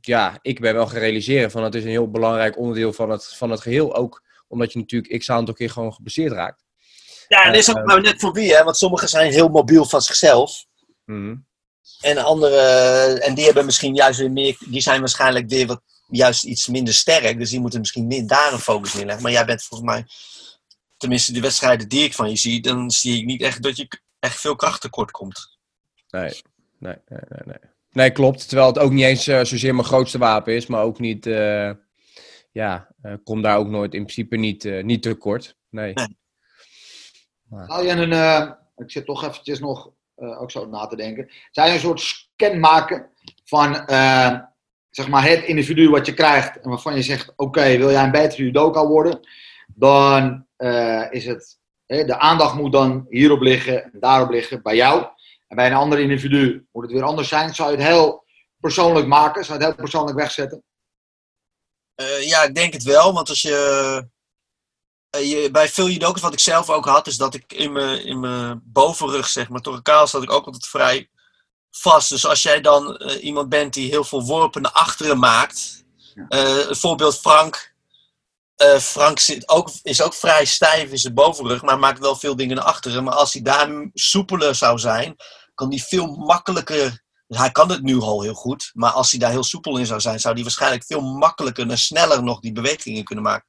[0.00, 3.50] ja, ik ben wel gerealiseren van het is een heel belangrijk onderdeel van het, van
[3.50, 3.94] het geheel.
[3.94, 6.64] Ook omdat je natuurlijk x aantal keer gewoon geblesseerd raakt.
[7.28, 8.64] Ja, en dat is ook net voor wie, hè?
[8.64, 10.66] Want sommigen zijn heel mobiel van zichzelf.
[11.04, 11.34] Mhm.
[12.00, 12.60] En andere,
[13.20, 16.94] en die hebben misschien juist weer meer, die zijn waarschijnlijk weer wat, juist iets minder
[16.94, 17.38] sterk.
[17.38, 19.22] Dus die moeten misschien meer daar een focus in leggen.
[19.22, 20.06] Maar jij bent volgens mij,
[20.96, 23.88] tenminste de wedstrijden die ik van je zie, dan zie ik niet echt dat je
[24.18, 25.58] echt veel kracht tekort komt.
[26.10, 26.40] Nee,
[26.78, 27.70] nee, nee, nee, nee.
[27.92, 28.48] Nee, klopt.
[28.48, 31.70] Terwijl het ook niet eens eh, zozeer mijn grootste wapen is, maar ook niet, eh,
[32.52, 35.56] ja, eh kom daar ook nooit in principe niet, eh, niet tekort.
[35.70, 35.92] Nee.
[35.94, 36.08] Nee.
[37.84, 41.30] Je een, eh, ik zit toch eventjes nog eh, ook zo na te denken.
[41.50, 43.10] Je een soort scan maken
[43.44, 44.38] van eh,
[44.90, 48.10] zeg maar het individu wat je krijgt en waarvan je zegt: Oké, wil jij een
[48.10, 49.20] betere judoka worden?
[49.74, 55.06] Dan eh, is het, de aandacht moet dan hierop liggen en daarop liggen bij jou.
[55.48, 57.54] En bij een ander individu moet het weer anders zijn.
[57.54, 58.24] Zou je het heel
[58.60, 59.44] persoonlijk maken?
[59.44, 60.62] Zou je het heel persoonlijk wegzetten?
[62.20, 63.12] Ja, ik denk het wel.
[63.12, 64.08] Want als je,
[65.10, 68.20] je bij veel judokas, wat ik zelf ook had, is dat ik in mijn, in
[68.20, 71.08] mijn bovenrug, zeg maar, thoracaal, zat ik ook altijd vrij
[71.70, 72.08] vast.
[72.08, 75.84] Dus als jij dan eh, iemand bent die heel veel worpen naar achteren maakt.
[76.28, 77.76] Eh, een voorbeeld Frank.
[78.56, 82.36] Eh, Frank zit ook, is ook vrij stijf in zijn bovenrug, maar maakt wel veel
[82.36, 83.04] dingen naar achteren.
[83.04, 85.16] Maar als hij daar soepeler zou zijn,
[85.54, 87.04] kan hij veel makkelijker.
[87.26, 89.86] dus Hij kan het nu al heel goed, maar als hij daar heel soepel in
[89.86, 93.46] zou zijn, zou hij waarschijnlijk veel makkelijker en sneller nog die bewegingen kunnen maken.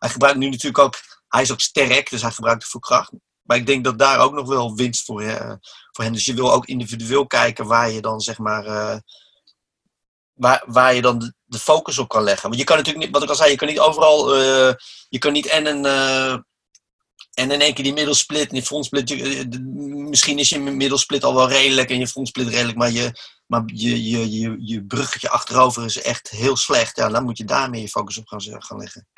[0.00, 0.94] Hij gebruikt nu natuurlijk ook,
[1.28, 3.12] hij is ook sterk, dus hij gebruikt het voor kracht.
[3.42, 5.52] Maar ik denk dat daar ook nog wel winst voor, eh,
[5.90, 6.12] voor hen.
[6.12, 8.66] Dus je wil ook individueel kijken waar je dan zeg maar.
[8.66, 8.98] eh,
[10.32, 12.48] waar, waar je dan de, focus op kan leggen.
[12.48, 14.34] Want je kan natuurlijk niet, wat ik al zei, je kan niet overal.
[14.36, 14.74] eh,
[15.08, 15.84] je kan niet en een.
[17.34, 19.18] en in één keer die middelsplit en die frontsplit.
[20.08, 23.12] Misschien is je middelsplit al wel redelijk en je frontsplit redelijk, maar je,
[23.46, 26.96] maar je, je, je, je bruggetje achterover is echt heel slecht.
[26.96, 29.08] Ja, dan moet je daar meer je focus op gaan, gaan leggen.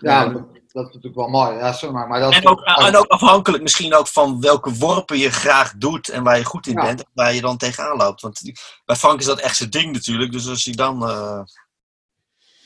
[0.00, 1.56] Ja, dat, dat is natuurlijk wel mooi.
[1.56, 4.74] Ja, sorry, maar, maar dat is En ook, en ook afhankelijk misschien ook van welke
[4.74, 6.80] worpen je graag doet en waar je goed in Ja.
[6.82, 8.20] bent, waar je dan tegenaan loopt.
[8.20, 8.40] Want
[8.84, 10.32] bij Frank is dat echt zijn ding natuurlijk.
[10.32, 11.08] Dus als je dan.
[11.08, 11.40] eh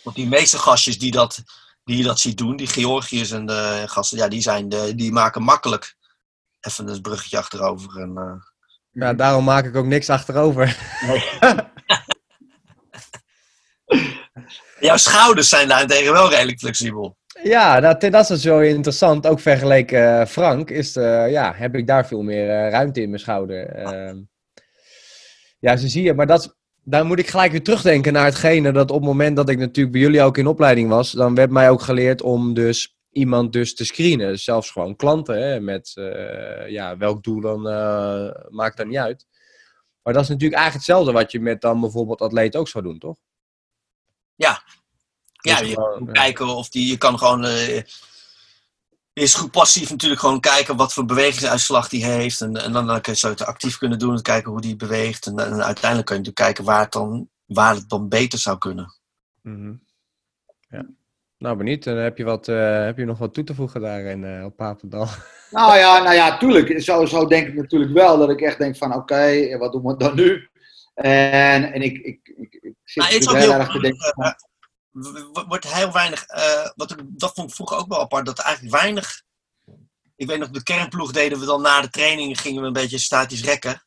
[0.02, 1.42] want die meeste gastjes die dat,
[1.84, 5.12] die je dat ziet doen, die Georgiërs en de gasten, ja, die, zijn de, die
[5.12, 5.96] maken makkelijk
[6.60, 8.00] even een bruggetje achterover.
[8.00, 8.32] En, eh,
[8.90, 10.76] Ja, daarom maak ik ook niks achterover.
[14.86, 17.16] Jouw schouders zijn daarentegen wel redelijk flexibel.
[17.42, 19.26] Ja, dat, dat is zo interessant.
[19.26, 23.20] Ook vergeleken eh, Frank, is, eh, ja, heb ik daar veel meer ruimte in mijn
[23.20, 23.66] schouder.
[23.68, 24.16] Ehm,
[25.58, 26.14] ja, zo zie je.
[26.14, 29.48] Maar dat, daar moet ik gelijk weer terugdenken naar hetgene dat op het moment dat
[29.48, 32.96] ik natuurlijk bij jullie ook in opleiding was, dan werd mij ook geleerd om dus
[33.10, 34.38] iemand dus te screenen.
[34.38, 35.92] Zelfs gewoon klanten, hè, met
[36.66, 37.62] ja, welk doel dan,
[38.48, 39.26] maakt dan niet uit.
[40.02, 42.98] Maar dat is natuurlijk eigenlijk hetzelfde wat je met dan bijvoorbeeld atleet ook zou doen,
[42.98, 43.16] toch?
[44.34, 44.62] Ja,
[45.46, 46.12] Dus je ja.
[46.12, 47.82] kijken of die, je kan gewoon, eh,
[49.12, 52.40] is goed passief natuurlijk gewoon kijken wat voor bewegingsuitslag die heeft.
[52.40, 54.76] En, en dan, dan kun je zo het actief kunnen doen en kijken hoe die
[54.76, 55.26] beweegt.
[55.26, 58.58] En, en uiteindelijk kun je natuurlijk kijken waar het dan waar het dan beter zou
[58.58, 58.94] kunnen.
[59.42, 59.74] Mhm.
[60.68, 60.86] Ja.
[61.38, 61.84] Nou, benieuwd.
[61.84, 64.56] Dan heb je, wat, eh, heb je nog wat toe te voegen daarin uh, op
[64.56, 65.08] Papendal?
[65.50, 66.80] Nou ja, nou ja, tuurlijk.
[66.80, 68.18] Zo, zo denk ik natuurlijk wel.
[68.18, 70.48] Dat ik echt denk van, oké, wat doen we dan nu?
[70.94, 74.14] En, en ik, ik, ik, ik zit nou, heel, heel erg te denken...
[74.18, 74.30] Uh,
[75.46, 76.24] wordt heel weinig,
[76.74, 79.22] wat ik, dat vond ik vroeger ook wel apart, dat er eigenlijk weinig...
[80.16, 82.98] Ik weet nog, de kernploeg deden we dan na de training, gingen we een beetje
[82.98, 83.86] statisch rekken.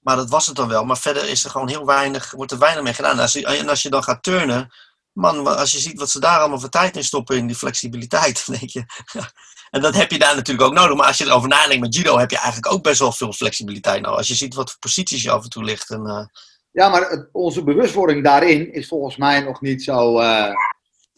[0.00, 0.84] Maar dat was het dan wel.
[0.84, 3.12] Maar verder is er gewoon heel weinig, wordt er weinig mee gedaan.
[3.12, 4.72] En als je, als je dan gaat turnen,
[5.12, 8.46] man, als je ziet wat ze daar allemaal voor tijd in stoppen, in die flexibiliteit,
[8.58, 8.84] denk je.
[9.70, 10.96] en dat heb je daar natuurlijk ook nodig.
[10.96, 14.02] Maar als je erover nadenkt met judo, heb je eigenlijk ook best wel veel flexibiliteit.
[14.02, 15.90] Nou, als je ziet wat voor posities je af en toe ligt.
[15.90, 16.26] En, uh...
[16.72, 20.54] Ja, maar het, onze bewustwording daarin is volgens mij nog niet zo, uh,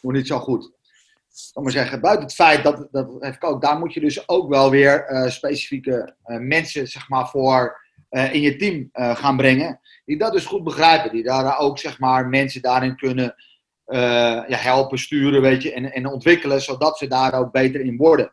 [0.01, 0.71] nog niet zo goed.
[1.55, 4.71] Maar zeggen, buiten het feit dat, dat heb ik daar moet je dus ook wel
[4.71, 7.81] weer uh, specifieke mensen zeg maar, voor
[8.11, 9.81] in je team gaan brengen.
[10.05, 11.13] Die dat dus goed begrijpen.
[11.13, 13.35] Die daar ook zeg maar, mensen daarin kunnen
[14.49, 18.33] ja, helpen, sturen weet je, en, en ontwikkelen, zodat ze daar ook beter in worden.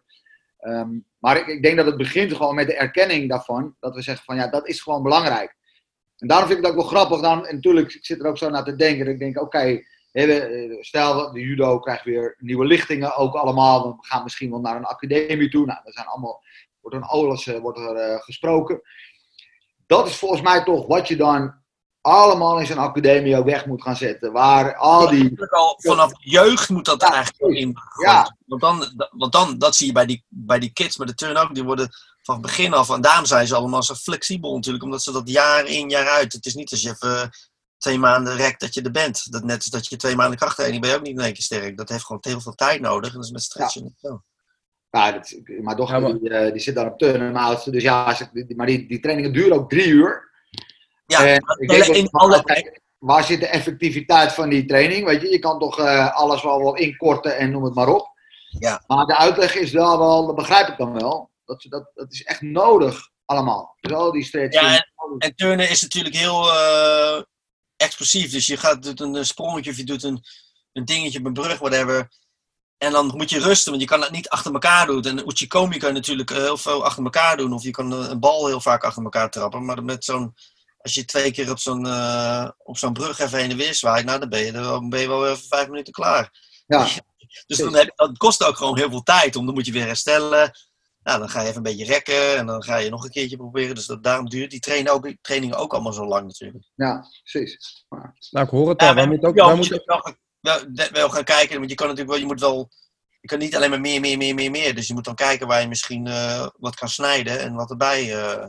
[0.62, 4.02] Um, maar ik, ik, denk dat het begint gewoon met de erkenning daarvan, dat we
[4.02, 5.56] zeggen van ja, dat is gewoon belangrijk.
[6.20, 8.38] En daarom vind ik het ook wel grappig, dan, en natuurlijk ik zit er ook
[8.38, 9.86] zo naar te denken, dat ik denk oké, okay,
[10.80, 14.86] stel de judo krijgt weer nieuwe lichtingen ook allemaal, we gaan misschien wel naar een
[14.86, 16.44] academie toe, nou, er zijn allemaal,
[16.82, 18.82] wordt een alles wordt er uh, gesproken.
[19.88, 21.54] Dat is volgens mij toch wat je dan
[22.02, 24.32] allemaal in zijn academie ook weg moet gaan zetten.
[24.32, 25.50] Waar al die...
[25.50, 27.76] Al vanaf jeugd moet dat ja, eigenlijk in.
[28.04, 28.36] Ja.
[28.46, 31.38] Want, dan, want dan, dat zie je bij die, bij die kids met de turn
[31.38, 31.90] ook, die worden
[32.34, 35.66] van begin af, en daarom zijn ze allemaal zo flexibel natuurlijk, omdat ze dat jaar
[35.66, 37.30] in, jaar uit, het is niet als je even
[37.78, 39.32] twee maanden rekt dat je er bent.
[39.32, 41.44] Dat net als dat je twee maanden krachttraining ben je ook niet in één keer
[41.44, 41.78] sterk.
[41.78, 44.24] Dat heeft gewoon heel veel tijd nodig en dat is met stretchen niet zo.
[44.90, 46.20] Ja, dat, mijn dochter ja, maar...
[46.20, 48.18] die, uh, die, zit dan op turnen, dus ja,
[48.56, 50.30] maar die, die trainingen duren ook drie uur.
[51.06, 52.44] Ja, en in alle...
[52.98, 55.06] waar zit de effectiviteit van die training?
[55.06, 58.18] Weet je, je kan toch uh, alles wel, wel inkorten en noem het maar op.
[58.50, 58.84] Ja.
[58.88, 61.29] Maar de uitleg is wel, wel dat begrijp ik dan wel.
[61.50, 63.76] Dat, dat, dat is echt nodig allemaal.
[63.80, 64.66] Dus al die stretching.
[64.66, 67.22] Ja, en, en turnen is natuurlijk heel uh,
[67.76, 68.32] explosief.
[68.32, 70.24] Dus je gaat doet een sprongetje of je doet een,
[70.74, 72.12] een dingetje op een brug, whatever.
[72.78, 75.04] En dan moet je rusten, want je kan het niet achter elkaar doen.
[75.04, 77.54] En Uchikomi kan je natuurlijk heel veel achter elkaar doen.
[77.54, 79.66] Of je kan een bal heel vaak achter elkaar trappen.
[79.66, 80.36] Maar met zo'n
[80.82, 84.06] als je twee keer op zo'n, uh, op zo'n brug even heen en weer zwaait,
[84.06, 86.32] nou, dan ben je, dan ben je wel even vijf minuten klaar.
[86.68, 86.88] Ja.
[87.48, 89.86] Dus dan heb, dat kost ook gewoon heel veel tijd, om dan moet je weer
[89.86, 90.52] herstellen.
[91.04, 93.38] Nou, dan ga je even een beetje rekken en dan ga je nog een keertje
[93.38, 93.76] proberen.
[93.76, 96.64] Dus dat, daarom duurt die training ook, training ook allemaal zo lang natuurlijk.
[96.76, 97.86] Ja, precies.
[97.90, 98.16] Maar...
[98.30, 98.88] Nou, ik hoor het al.
[98.88, 102.14] Ja, we moeten ook, wel, moet wel, wel, wel, gaan kijken, want je kan natuurlijk
[102.14, 102.70] wel, je moet wel,
[103.22, 104.76] je kan niet alleen maar meer, meer, meer, meer, meer.
[104.76, 108.16] Dus je moet dan kijken waar je misschien uh, wat kan snijden en wat erbij
[108.16, 108.48] uh,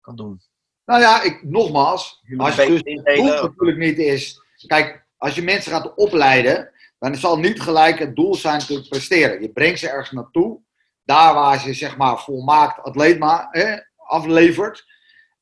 [0.00, 0.40] kan doen.
[0.84, 4.40] Nou ja, ik, nogmaals, als je dus het doel natuurlijk niet is...
[4.66, 9.40] Kijk, als je mensen gaat opleiden, dan zal niet gelijk het doel zijn te presteren.
[9.40, 10.60] Je brengt ze ergens naartoe,
[11.04, 14.84] daar waar ze zeg maar volmaakt atleet maar, hè, aflevert,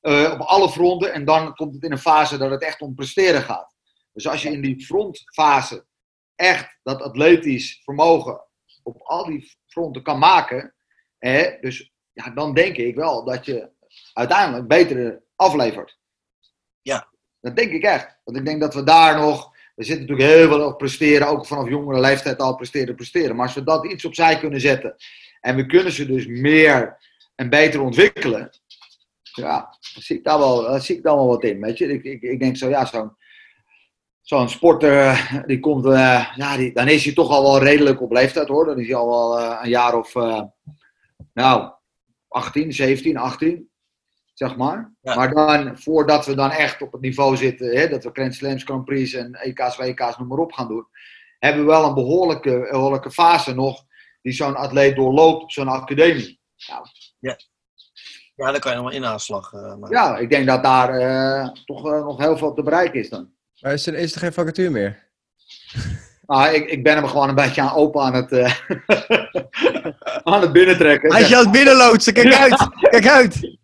[0.02, 1.12] uh, op alle fronten.
[1.12, 3.74] En dan komt het in een fase dat het echt om presteren gaat.
[4.12, 5.86] Dus als je in die frontfase
[6.34, 8.40] echt dat atletisch vermogen
[8.82, 10.74] op al die fronten kan maken,
[11.18, 13.70] hè, dus ja, dan denk ik wel dat je
[14.12, 15.98] uiteindelijk betere aflevert.
[16.82, 17.08] Ja.
[17.40, 18.18] Dat denk ik echt.
[18.24, 19.58] Want ik denk dat we daar nog.
[19.74, 23.36] We zitten natuurlijk heel veel op presteren, ook vanaf jongere leeftijd al presteren, presteren.
[23.36, 24.96] Maar als we dat iets opzij kunnen zetten
[25.41, 26.99] en we kunnen ze dus meer
[27.34, 28.51] en beter ontwikkelen,
[29.22, 29.59] ja,
[29.95, 31.61] dan zie ik daar wel, zie ik daar wel wat in.
[31.61, 31.93] Weet je?
[31.93, 33.16] Ik, ik, ik denk zo, ja, zo'n
[34.20, 38.12] zo'n sporter, die komt, uh, ja, die, dan is hij toch al wel redelijk op
[38.12, 38.64] leeftijd hoor.
[38.64, 40.43] Dan is hij al wel uh, een jaar of, uh,
[41.32, 41.72] nou,
[42.28, 43.70] 18, 17, 18
[44.34, 44.93] zeg maar.
[45.03, 48.64] Maar dan, voordat we dan echt op het niveau zitten, hè, dat we Grand Slams,
[48.64, 50.86] Grand Prix en EK's, WK's, noem maar op gaan doen,
[51.38, 53.84] hebben we wel een behoorlijke, behoorlijke fase nog
[54.22, 56.40] die zo'n atleet doorloopt op zo'n academie.
[56.68, 56.86] Nou,
[57.18, 57.36] ja.
[58.34, 61.86] ja, dan kan je wel in aanslag uh, Ja, ik denk dat daar uh, toch
[61.86, 63.32] uh, nog heel veel te bereiken is dan.
[63.60, 65.08] Maar is er, is er geen vacature meer?
[66.30, 68.32] Ah, ik, ik ben hem gewoon een beetje aan open aan het,
[70.30, 71.12] aan het binnentrekken.
[71.12, 72.68] Hij is het binnenloodsen, kijk uit!
[72.80, 73.58] Kijk uit!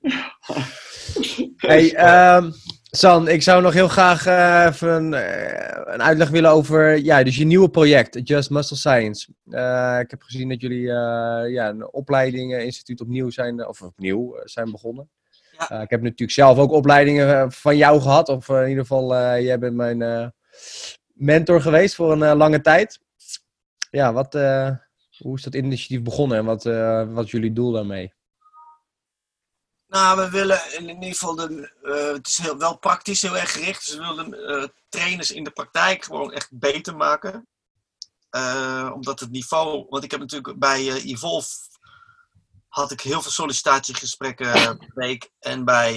[1.56, 2.52] hey, um,
[2.92, 7.22] San, ik zou nog heel graag uh, even een, uh, een, uitleg willen over ja,
[7.22, 9.28] dus je nieuwe project, Just Muscle Science.
[9.44, 10.82] Uh, ik heb gezien dat jullie
[11.50, 15.10] ja, een opleidingeninstituut opnieuw zijn, of opnieuw zijn begonnen.
[15.68, 15.80] Ja.
[15.82, 19.74] ik heb natuurlijk zelf ook opleidingen van jou gehad, of in ieder geval, jij bent
[19.74, 20.32] mijn
[21.12, 23.00] mentor geweest voor een lange tijd.
[23.90, 24.32] Ja, wat,
[25.18, 26.62] hoe is dat initiatief begonnen en wat,
[27.14, 28.12] wat is jullie doel daarmee?
[29.90, 33.52] Nou, we willen in ieder geval, de, uh, het is heel, wel praktisch heel erg
[33.52, 33.86] gericht.
[33.86, 37.48] Dus we willen uh, trainers in de praktijk gewoon echt beter maken.
[38.30, 41.48] Uh, omdat het niveau, want ik heb natuurlijk bij Evolve
[42.68, 45.30] had ik heel veel sollicitatiegesprekken per week.
[45.40, 45.92] En bij,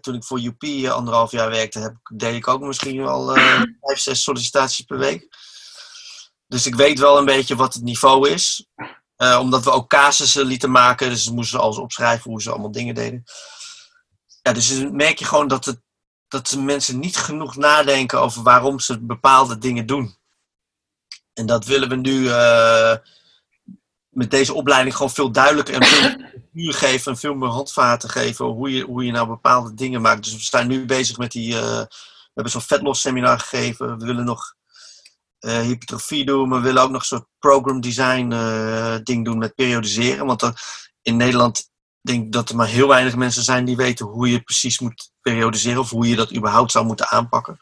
[0.00, 3.34] toen ik voor UP anderhalf jaar werkte, heb, deed ik ook misschien wel
[3.80, 5.28] vijf, zes sollicitaties per week.
[6.46, 8.66] Dus ik weet wel een beetje wat het niveau is.
[9.22, 11.08] Uh, omdat we ook casussen lieten maken.
[11.08, 13.24] Dus ze moesten alles opschrijven hoe ze allemaal dingen deden.
[14.42, 15.80] Ja, dus dan merk je gewoon dat, het,
[16.28, 20.16] dat mensen niet genoeg nadenken over waarom ze bepaalde dingen doen.
[21.32, 22.94] En dat willen we nu uh,
[24.08, 26.16] met deze opleiding gewoon veel duidelijker en veel
[26.52, 30.24] meer geven en veel meer handvaten geven hoe je, hoe je nou bepaalde dingen maakt.
[30.24, 31.52] Dus we zijn nu bezig met die.
[31.52, 33.98] Uh, we hebben zo'n vetlos seminar gegeven.
[33.98, 34.54] We willen nog
[35.42, 36.50] uh, hypertrofie doen.
[36.50, 40.26] We willen ook nog een soort program design uh, ding doen met periodiseren.
[40.26, 40.62] Want er,
[41.02, 41.70] in Nederland
[42.00, 45.12] denk ik dat er maar heel weinig mensen zijn die weten hoe je precies moet
[45.20, 45.80] periodiseren.
[45.80, 47.60] Of hoe je dat überhaupt zou moeten aanpakken.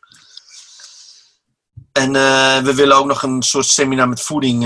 [1.92, 4.64] En uh, we willen ook nog een soort seminar met voeding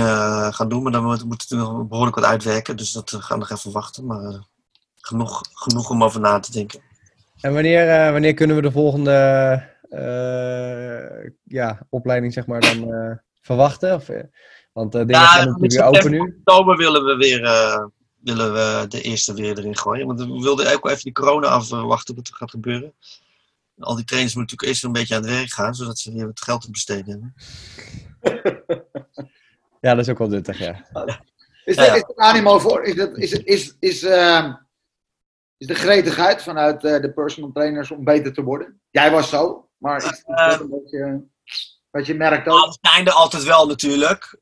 [0.50, 0.82] gaan doen.
[0.82, 2.76] Maar dan moet, moet het nog behoorlijk wat uitwerken.
[2.76, 4.06] Dus dat gaan we nog even wachten.
[4.06, 4.46] Maar
[5.00, 6.80] genoeg, genoeg om over na te denken.
[7.40, 9.73] En wanneer, wanneer kunnen we de volgende
[11.44, 13.94] ja, opleiding zeg maar dan uh, verwachten?
[13.94, 14.22] Of, uh,
[14.72, 16.16] want dingen ja, gaan natuurlijk weer open nu.
[16.16, 17.40] In oktober willen we weer
[18.24, 20.06] willen we de eerste weer erin gooien.
[20.06, 22.94] Want we wilden ook even die corona afwachten wat er gaat gebeuren.
[23.78, 26.26] Al die trainers moeten natuurlijk eerst een beetje aan het werk gaan, zodat ze weer
[26.26, 27.34] wat geld te besteden hebben.
[29.80, 30.86] ja, dat is ook wel nuttig, ja.
[31.64, 31.94] Is, ja.
[31.94, 32.82] is het animo voor?
[32.82, 34.54] Is, dat, is, is, is, uh,
[35.56, 38.80] is de gretigheid vanuit uh, de personal trainers om beter te worden?
[38.90, 39.68] Jij was zo.
[39.84, 41.24] Maar is het een beetje
[41.90, 42.64] wat je merkt ook?
[42.64, 44.38] Het zijn er altijd wel natuurlijk.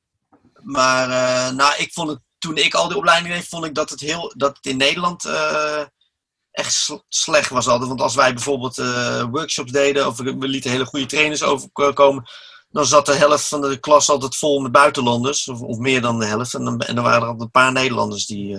[0.63, 3.91] Maar uh, nou, ik vond het, toen ik al die opleiding deed, vond ik dat
[3.91, 5.83] het, heel, dat het in Nederland uh,
[6.51, 7.89] echt slecht was altijd.
[7.89, 12.25] Want als wij bijvoorbeeld uh, workshops deden, of we lieten hele goede trainers overkomen,
[12.69, 15.49] dan zat de helft van de klas altijd vol met buitenlanders.
[15.49, 16.55] Of, of meer dan de helft.
[16.55, 18.59] En dan, en dan waren er altijd een paar Nederlanders die,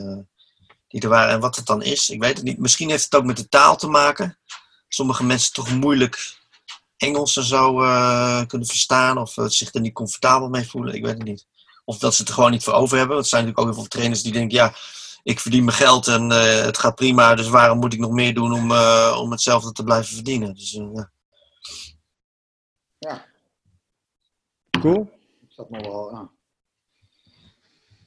[0.87, 1.33] die er waren.
[1.33, 2.59] En wat het dan is, ik weet het niet.
[2.59, 4.39] Misschien heeft het ook met de taal te maken.
[4.87, 6.41] Sommige mensen toch moeilijk
[7.03, 10.93] Engels en zo uh, kunnen verstaan of uh, zich er niet comfortabel mee voelen.
[10.93, 11.47] Ik weet het niet.
[11.85, 13.13] Of dat ze het er gewoon niet voor over hebben.
[13.15, 14.73] Want er zijn natuurlijk ook heel veel trainers die denken, ja,
[15.23, 18.33] ik verdien mijn geld en uh, het gaat prima, dus waarom moet ik nog meer
[18.33, 18.71] doen om,
[19.21, 20.53] om hetzelfde te blijven verdienen?
[20.53, 21.11] Dus, ja.
[22.99, 23.25] ja.
[24.79, 25.09] Cool.
[25.41, 26.29] Ik zat nog wel, ja.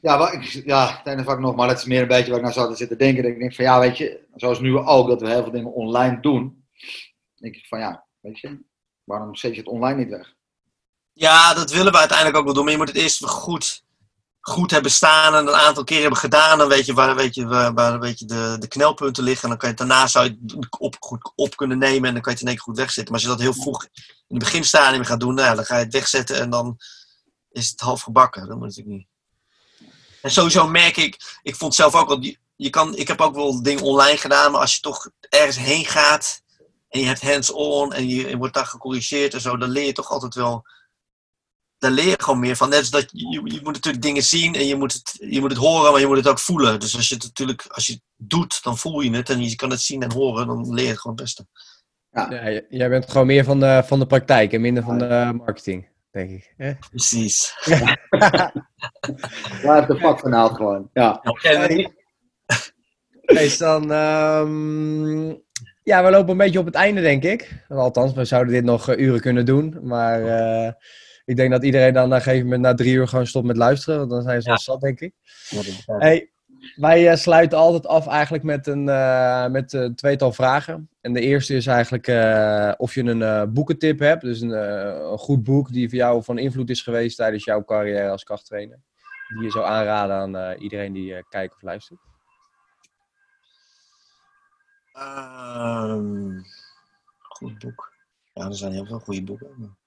[0.01, 2.39] Ja, wat ik, ja, het ene vak nog, maar dat is meer een beetje waar
[2.39, 3.23] ik naar zou zitten denken.
[3.23, 5.73] Dat ik denk van ja, weet je, zoals nu ook, dat we heel veel dingen
[5.73, 6.65] online doen.
[7.35, 8.65] denk ik van ja, weet je,
[9.07, 10.35] Waarom zet je het online niet weg?
[11.13, 12.63] Ja, dat willen we uiteindelijk ook wel doen.
[12.63, 13.85] Maar je moet het eerst goed,
[14.41, 16.59] goed hebben staan en een aantal keer hebben gedaan.
[16.59, 19.43] Dan weet je waar, weet je, waar, weet je de, de knelpunten liggen.
[19.43, 22.09] En dan kan je daarna zou je het op, goed op kunnen nemen.
[22.09, 23.13] En dan kan je het in één keer goed wegzetten.
[23.13, 25.85] Maar als je dat heel vroeg in het beginstadium gaat doen, nou dan ga je
[25.85, 26.41] het wegzetten.
[26.41, 26.77] En dan
[27.51, 28.49] is het half gebakken.
[28.49, 29.07] Dat moet ik niet.
[30.23, 33.63] En sowieso merk ik, ik vond zelf ook wel, je kan, ik heb ook wel
[33.63, 34.53] dingen online gedaan.
[34.53, 36.45] Maar als je toch ergens heen gaat
[36.97, 40.11] en je hebt hands-on en je, wordt daar gecorrigeerd en zo, dan leer je toch
[40.11, 40.65] altijd wel.
[41.79, 42.69] Daar leer je gewoon meer van.
[42.69, 45.51] Net als dat je, je moet natuurlijk dingen zien en je moet, het, je moet
[45.51, 46.81] het horen, maar je moet het ook voelen.
[46.81, 49.57] Dus als je het natuurlijk, als je het doet, dan voel je het en je
[49.57, 51.47] kan het zien en horen, dan leer je het gewoon het beste.
[52.11, 52.31] Ja.
[52.31, 55.89] ja jij bent gewoon meer van de, van de praktijk en minder van de marketing,
[56.11, 56.55] denk ik.
[56.57, 56.75] Eh?
[56.91, 57.55] Precies.
[59.63, 60.91] Waar is de vak vanavond gewoon?
[60.93, 61.21] Ja.
[61.23, 61.95] Hey,
[63.21, 65.45] hey dan, um,
[65.87, 67.65] ja, we lopen een beetje op het einde, denk ik.
[67.69, 69.79] Althans, we zouden dit nog uh, uren kunnen doen.
[69.83, 70.73] Maar uh,
[71.25, 73.57] ik denk dat iedereen dan op een gegeven moment na drie uur gewoon stopt met
[73.57, 73.99] luisteren.
[73.99, 75.13] Want dan zijn ze al zat, denk ik.
[75.87, 76.31] Hey,
[76.77, 78.85] wij uh, sluiten altijd af eigenlijk met een,
[79.53, 80.89] met een tweetal vragen.
[81.01, 82.07] En de eerste is eigenlijk
[82.79, 84.23] of je een boekentip hebt.
[84.23, 88.11] Dus een, een, goed boek die voor jou van invloed is geweest tijdens jouw carrière
[88.11, 88.79] als krachttrainer.
[89.35, 92.06] Die je zou aanraden aan iedereen die kijkt of luistert.
[94.99, 96.45] Um,
[97.19, 97.93] goed boek.
[98.35, 99.79] Ja, er zijn heel veel goede boeken.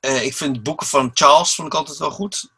[0.00, 2.50] Uh, ik vind boeken van Charles vond ik altijd wel goed.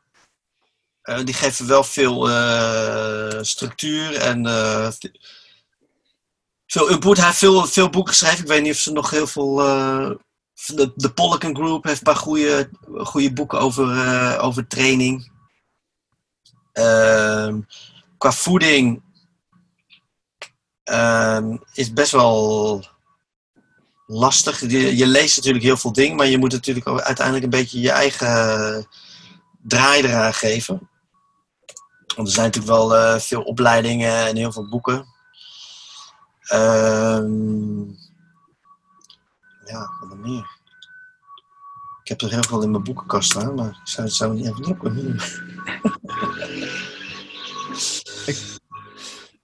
[1.02, 4.44] Uh, die geven wel veel uh, structuur en
[6.66, 7.14] veel.
[7.14, 8.40] Hij heeft veel, veel boeken geschreven.
[8.40, 9.56] Ik weet niet of ze nog heel veel.
[9.56, 15.32] de, de Polygon Group heeft een paar goede, goede boeken over, over training.
[16.72, 17.60] Ehm,
[18.18, 19.02] qua voeding
[20.84, 22.84] uh, is best wel
[24.06, 24.60] lastig.
[24.60, 27.90] Je, leest natuurlijk heel veel dingen, maar je moet natuurlijk ook uiteindelijk een beetje je
[27.90, 28.86] eigen
[29.62, 30.88] draai eraan geven.
[32.16, 35.06] Want er zijn natuurlijk wel eh, veel opleidingen en heel veel boeken.
[36.40, 37.88] Ehm,
[39.64, 40.52] ja, wat dan meer?
[42.02, 44.46] Ik heb er heel veel in mijn boekenkast staan, maar ik zou het zo niet
[44.46, 45.20] even opkomen.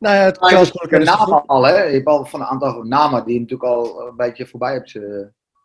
[0.01, 1.29] Nou ja, het Maar je kan kennis goed.
[1.29, 1.83] namen al, hè?
[1.83, 4.95] Je hebt al van een aantal namen die je natuurlijk al een beetje voorbij hebt.
[4.97, 5.03] eh,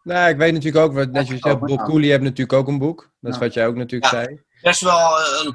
[0.04, 1.84] Nou, ik weet natuurlijk ook, wat- net je zegt, Bob.
[1.84, 3.10] Cooley heeft natuurlijk ook een boek.
[3.20, 3.44] Dat is Ja.
[3.44, 4.24] wat jij ook natuurlijk Ja.
[4.24, 4.42] zei.
[4.62, 5.54] Best wel eh, een.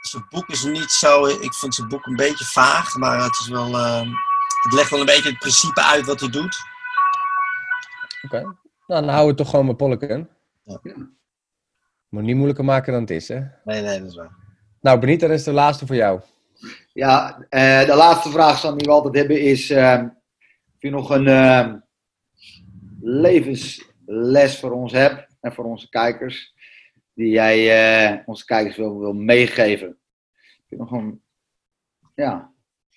[0.00, 1.26] Zijn boek is niet zo.
[1.26, 3.74] Ik vind zijn boek een beetje vaag, maar het is wel.
[3.76, 4.00] eh,
[4.62, 6.56] het legt wel een beetje het principe uit wat hij doet.
[8.24, 8.40] Oké.
[8.86, 10.28] Nou, dan houden we toch gewoon met Polleken.
[10.64, 10.80] Ja.
[12.08, 13.40] Moet niet moeilijker maken dan het is, hè?
[13.64, 14.30] Nee, nee, dat is waar.
[14.80, 16.20] Nou, Benita, dat is de laatste voor jou.
[16.96, 20.04] Ja, eh, de laatste vraag Sam, die we altijd hebben is: ehm,
[20.74, 21.78] of je nog een ehm,
[23.00, 26.54] levensles voor ons hebt en voor onze kijkers,
[27.14, 27.58] die jij
[28.10, 29.86] eh, onze kijkers wil, wil meegeven?
[29.88, 31.22] Heb je nog een
[32.14, 32.50] ja,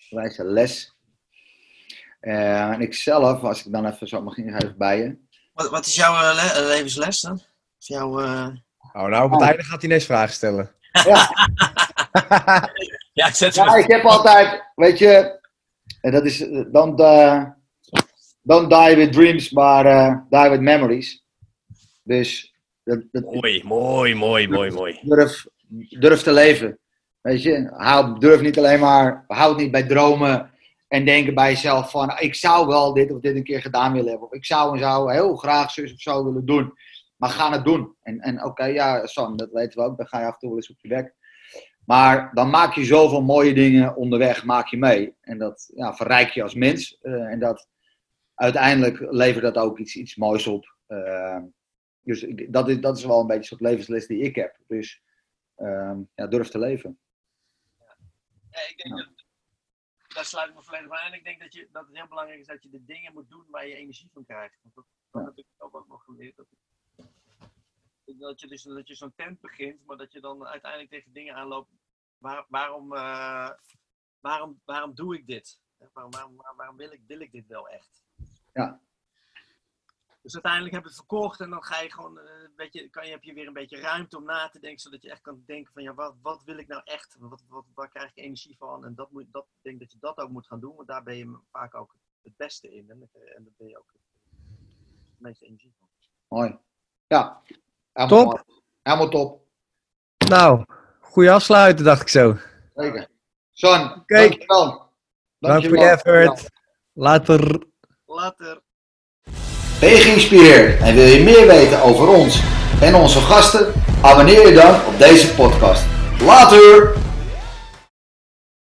[0.10, 0.96] wijze les?
[2.20, 5.18] Eh, en ik zelf, als ik dan even zo mag ingeven bij je.
[5.54, 7.34] Wat, wat is jouw le- levensles dan?
[7.80, 8.20] Of jouw.
[8.20, 8.48] eh,
[8.94, 10.72] Oh, nou, op het einde gaat hij ineens vragen stellen.
[10.92, 11.30] Ja,
[13.20, 15.40] Ja, zet Ja, ik heb altijd, weet je,
[16.02, 16.38] en dat is,
[16.72, 17.44] don't, eh,
[18.41, 21.24] don't die with dreams, maar eh, die with memories.
[22.04, 25.00] Dus dat, dat, Mooi, mooi, mooi, mooi, mooi.
[25.02, 25.46] durf,
[26.00, 26.80] durf te leven.
[27.22, 30.52] Weet je, hou, durf niet alleen maar, houd niet bij dromen
[30.88, 34.10] en denken bij jezelf van, ik zou wel dit of dit een keer gedaan willen
[34.10, 34.28] hebben.
[34.28, 36.74] Of ik zou en zou heel graag zus of zo willen doen.
[37.16, 37.96] Maar ga het doen.
[38.02, 39.98] En, en oké, ja, Sam, dat weten we ook.
[39.98, 41.18] Dan ga je af en toe wel eens op je werk.
[41.90, 45.16] Maar dan maak je zoveel mooie dingen onderweg, maak je mee.
[45.22, 46.99] En dat ja, verrijk je als mens.
[47.02, 47.68] Eh, en dat
[48.34, 50.76] uiteindelijk levert dat ook iets, iets moois op.
[50.88, 51.41] Eh,
[52.02, 54.60] dus dat is, dat is wel een beetje een soort levensles die ik heb.
[54.68, 55.02] Dus
[55.56, 56.99] ehm, ja, durf te leven.
[58.49, 59.26] Ja, ik denk dat,
[60.07, 61.14] daar sluit ik me volledig aan.
[61.14, 63.45] Ik denk dat, je, dat het heel belangrijk is dat je de dingen moet doen
[63.49, 64.60] waar je energie van krijgt.
[64.61, 66.36] Want dat, dat heb ik ook wel nog geleerd.
[66.36, 66.48] Dat,
[68.18, 71.36] dat je dus dat je zo'n tent begint, maar dat je dan uiteindelijk tegen dingen
[71.36, 71.69] aanloopt.
[72.18, 73.52] Waar, waarom, eh,
[74.19, 75.60] waarom, waarom doe ik dit?
[75.94, 78.03] Waarom, waarom, waarom wil, ik, wil ik dit wel echt?
[78.53, 78.81] Ja.
[80.22, 83.06] Dus uiteindelijk heb je het verkocht en dan ga je gewoon, eh, weet je, kan
[83.06, 85.44] je, heb je weer een beetje ruimte om na te denken, zodat je echt kan
[85.45, 87.15] denken van ja, wat, wat wil ik nou echt?
[87.19, 88.86] Wat, wat, waar krijg ik energie van?
[88.86, 91.03] En dat moet, dat, ik denk dat je dat ook moet gaan doen, want daar
[91.03, 92.90] ben je vaak ook het beste in.
[92.90, 95.88] En, en daar ben je ook het meeste energie van.
[96.27, 96.57] Mooi.
[97.07, 97.41] Ja.
[98.00, 98.32] Helemaal Top.
[98.34, 98.44] mooi.
[98.82, 99.42] Helemaal top.
[100.30, 100.64] Nou,
[101.00, 102.36] goeie afsluiten, dacht ik zo.
[102.76, 103.08] Zeker.
[103.52, 104.16] Son, Oké.
[104.16, 104.90] dankjewel.
[105.40, 106.50] Dank voor je effort.
[106.94, 107.64] Later.
[108.06, 108.62] Later.
[109.80, 112.42] Ben je geïnspireerd en wil je meer weten over ons
[112.82, 113.74] en onze gasten?
[114.02, 115.84] Abonneer je dan op deze podcast.
[116.22, 116.96] Later!